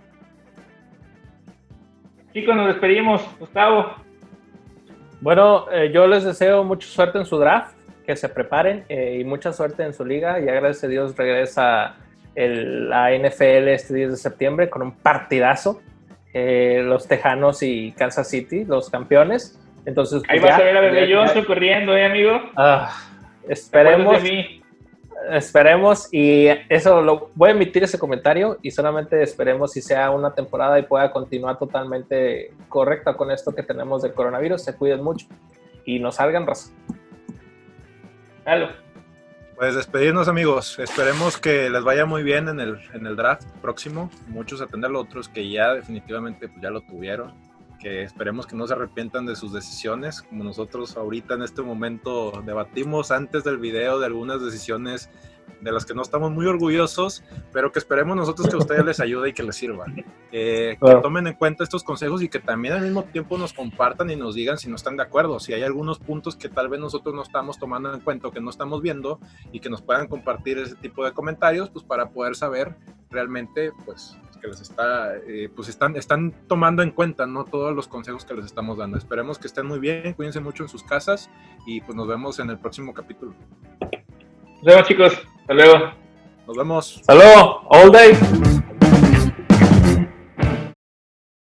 Chicos, 2.33 2.55
nos 2.55 2.69
despedimos. 2.69 3.23
Gustavo. 3.39 3.97
Bueno, 5.21 5.67
eh, 5.71 5.91
yo 5.93 6.07
les 6.07 6.25
deseo 6.25 6.65
mucha 6.65 6.87
suerte 6.87 7.19
en 7.19 7.27
su 7.27 7.39
draft, 7.39 7.77
que 8.07 8.17
se 8.17 8.29
preparen 8.29 8.85
eh, 8.89 9.19
y 9.21 9.25
mucha 9.25 9.53
suerte 9.53 9.83
en 9.83 9.93
su 9.93 10.05
liga. 10.05 10.39
Ya 10.39 10.53
gracias 10.53 10.85
a 10.85 10.89
Dios 10.89 11.17
regresa 11.17 11.97
el, 12.35 12.89
la 12.89 13.11
NFL 13.11 13.69
este 13.69 13.95
10 13.95 14.11
de 14.13 14.17
septiembre 14.17 14.71
con 14.71 14.83
un 14.83 14.93
partidazo. 14.93 15.81
Eh, 16.33 16.83
los 16.85 17.09
Tejanos 17.09 17.63
y 17.63 17.93
Kansas 17.93 18.29
City, 18.29 18.65
los 18.65 18.89
campeones. 18.89 19.59
Entonces, 19.85 20.23
Ahí 20.29 20.39
pues, 20.39 20.53
vas 20.53 20.61
a 20.61 20.65
ver 20.65 20.77
a 20.77 20.81
Bebé 20.81 21.13
Johnson 21.13 21.45
corriendo, 21.45 21.97
¿eh, 21.97 22.05
amigo? 22.05 22.41
Ah, 22.57 22.95
esperemos. 23.49 24.23
Esperemos 25.31 26.09
y 26.13 26.47
eso 26.69 27.03
lo 27.03 27.31
voy 27.35 27.51
a 27.51 27.53
emitir 27.53 27.85
ese 27.85 27.99
comentario 27.99 28.59
y 28.63 28.71
solamente 28.71 29.23
esperemos 29.23 29.73
si 29.73 29.83
sea 29.83 30.11
una 30.11 30.35
temporada 30.35 30.79
y 30.79 30.83
pueda 30.83 31.13
continuar 31.13 31.59
totalmente 31.59 32.53
correcta 32.69 33.15
con 33.15 33.31
esto 33.31 33.55
que 33.55 33.63
tenemos 33.63 34.03
del 34.03 34.15
coronavirus. 34.15 34.63
Se 34.63 34.75
cuiden 34.75 35.05
mucho 35.05 35.27
y 35.85 35.99
no 35.99 36.11
salgan 36.11 36.47
raza. 36.47 36.73
Pues 39.61 39.75
despedirnos 39.75 40.27
amigos, 40.27 40.79
esperemos 40.79 41.37
que 41.37 41.69
les 41.69 41.85
vaya 41.85 42.07
muy 42.07 42.23
bien 42.23 42.49
en 42.49 42.61
el, 42.61 42.81
en 42.95 43.07
el 43.07 43.15
draft 43.15 43.47
próximo, 43.61 44.11
muchos 44.29 44.63
atenderlo, 44.63 44.99
otros 44.99 45.29
que 45.29 45.51
ya 45.51 45.75
definitivamente 45.75 46.49
pues, 46.49 46.63
ya 46.63 46.71
lo 46.71 46.81
tuvieron, 46.81 47.35
que 47.79 48.03
esperemos 48.03 48.47
que 48.47 48.57
no 48.57 48.67
se 48.67 48.73
arrepientan 48.73 49.27
de 49.27 49.37
sus 49.37 49.53
decisiones, 49.53 50.23
como 50.23 50.45
nosotros 50.45 50.97
ahorita 50.97 51.35
en 51.35 51.43
este 51.43 51.61
momento 51.61 52.43
debatimos 52.43 53.11
antes 53.11 53.45
del 53.45 53.59
video 53.59 53.99
de 53.99 54.07
algunas 54.07 54.43
decisiones 54.43 55.11
de 55.61 55.73
las 55.73 55.85
que 55.85 55.95
no 55.95 56.03
estamos 56.03 56.31
muy 56.31 56.47
orgullosos, 56.47 57.23
pero 57.53 57.73
que 57.73 57.79
esperemos 57.79 58.17
nosotros 58.17 58.49
que 58.49 58.57
a 58.57 58.59
ustedes 58.59 58.85
les 58.85 59.01
ayude 59.01 59.31
y 59.31 59.33
que 59.33 59.43
les 59.43 59.57
sirva. 59.57 59.87
Eh, 60.33 60.77
que 60.81 60.95
tomen 60.97 61.27
en 61.27 61.35
cuenta 61.35 61.65
estos 61.65 61.83
consejos 61.83 62.23
y 62.23 62.29
que 62.29 62.39
también 62.39 62.75
al 62.75 62.83
mismo 62.83 63.05
tiempo 63.05 63.37
nos 63.39 63.53
compartan 63.53 64.11
y 64.11 64.17
nos 64.17 64.35
digan 64.35 64.59
si 64.59 64.69
no 64.69 64.77
están 64.77 64.97
de 64.97 65.03
acuerdo, 65.03 65.41
si 65.41 65.53
hay 65.53 65.63
algunos 65.63 65.99
puntos 65.99 66.37
que 66.37 66.49
tal 66.49 66.69
vez 66.69 66.81
nosotros 66.81 67.15
no 67.15 67.23
estamos 67.23 67.59
tomando 67.59 67.93
en 67.93 68.01
cuenta 68.01 68.29
o 68.29 68.31
que 68.31 68.41
no 68.41 68.51
estamos 68.51 68.83
viendo 68.83 69.19
y 69.53 69.61
que 69.61 69.71
nos 69.71 69.83
puedan 69.83 70.07
compartir 70.07 70.59
ese 70.59 70.77
tipo 70.77 71.05
de 71.05 71.13
comentarios, 71.13 71.71
pues 71.71 71.85
para 71.85 72.11
poder 72.11 72.37
saber 72.37 72.77
realmente, 73.11 73.73
pues 73.85 74.17
que 74.41 74.49
les 74.49 74.61
está, 74.61 75.17
eh, 75.17 75.51
pues 75.55 75.69
están, 75.69 75.97
están 75.97 76.33
tomando 76.49 76.83
en 76.83 76.91
cuenta, 76.91 77.27
¿no? 77.27 77.45
Todos 77.45 77.75
los 77.75 77.87
consejos 77.87 78.25
que 78.25 78.35
les 78.35 78.47
estamos 78.47 78.79
dando. 78.79 78.99
Esperemos 78.99 79.39
que 79.39 79.47
estén 79.47 79.67
muy 79.67 79.79
bien, 79.79 80.15
cuídense 80.15 80.41
mucho 80.41 80.63
en 80.63 80.69
sus 80.69 80.83
casas 80.83 81.31
y 81.67 81.81
pues 81.83 81.95
nos 81.95 82.09
vemos 82.09 82.39
en 82.39 82.51
el 82.51 82.59
próximo 82.59 82.95
capítulo. 82.95 83.35
Nos 84.63 84.75
vemos 84.75 84.89
chicos. 84.89 85.13
Hasta 85.41 85.55
luego. 85.55 85.91
Nos 86.47 86.57
vemos. 86.57 86.97
Hasta 87.01 87.15
luego. 87.15 87.63
All 87.71 87.91
day. 87.91 88.13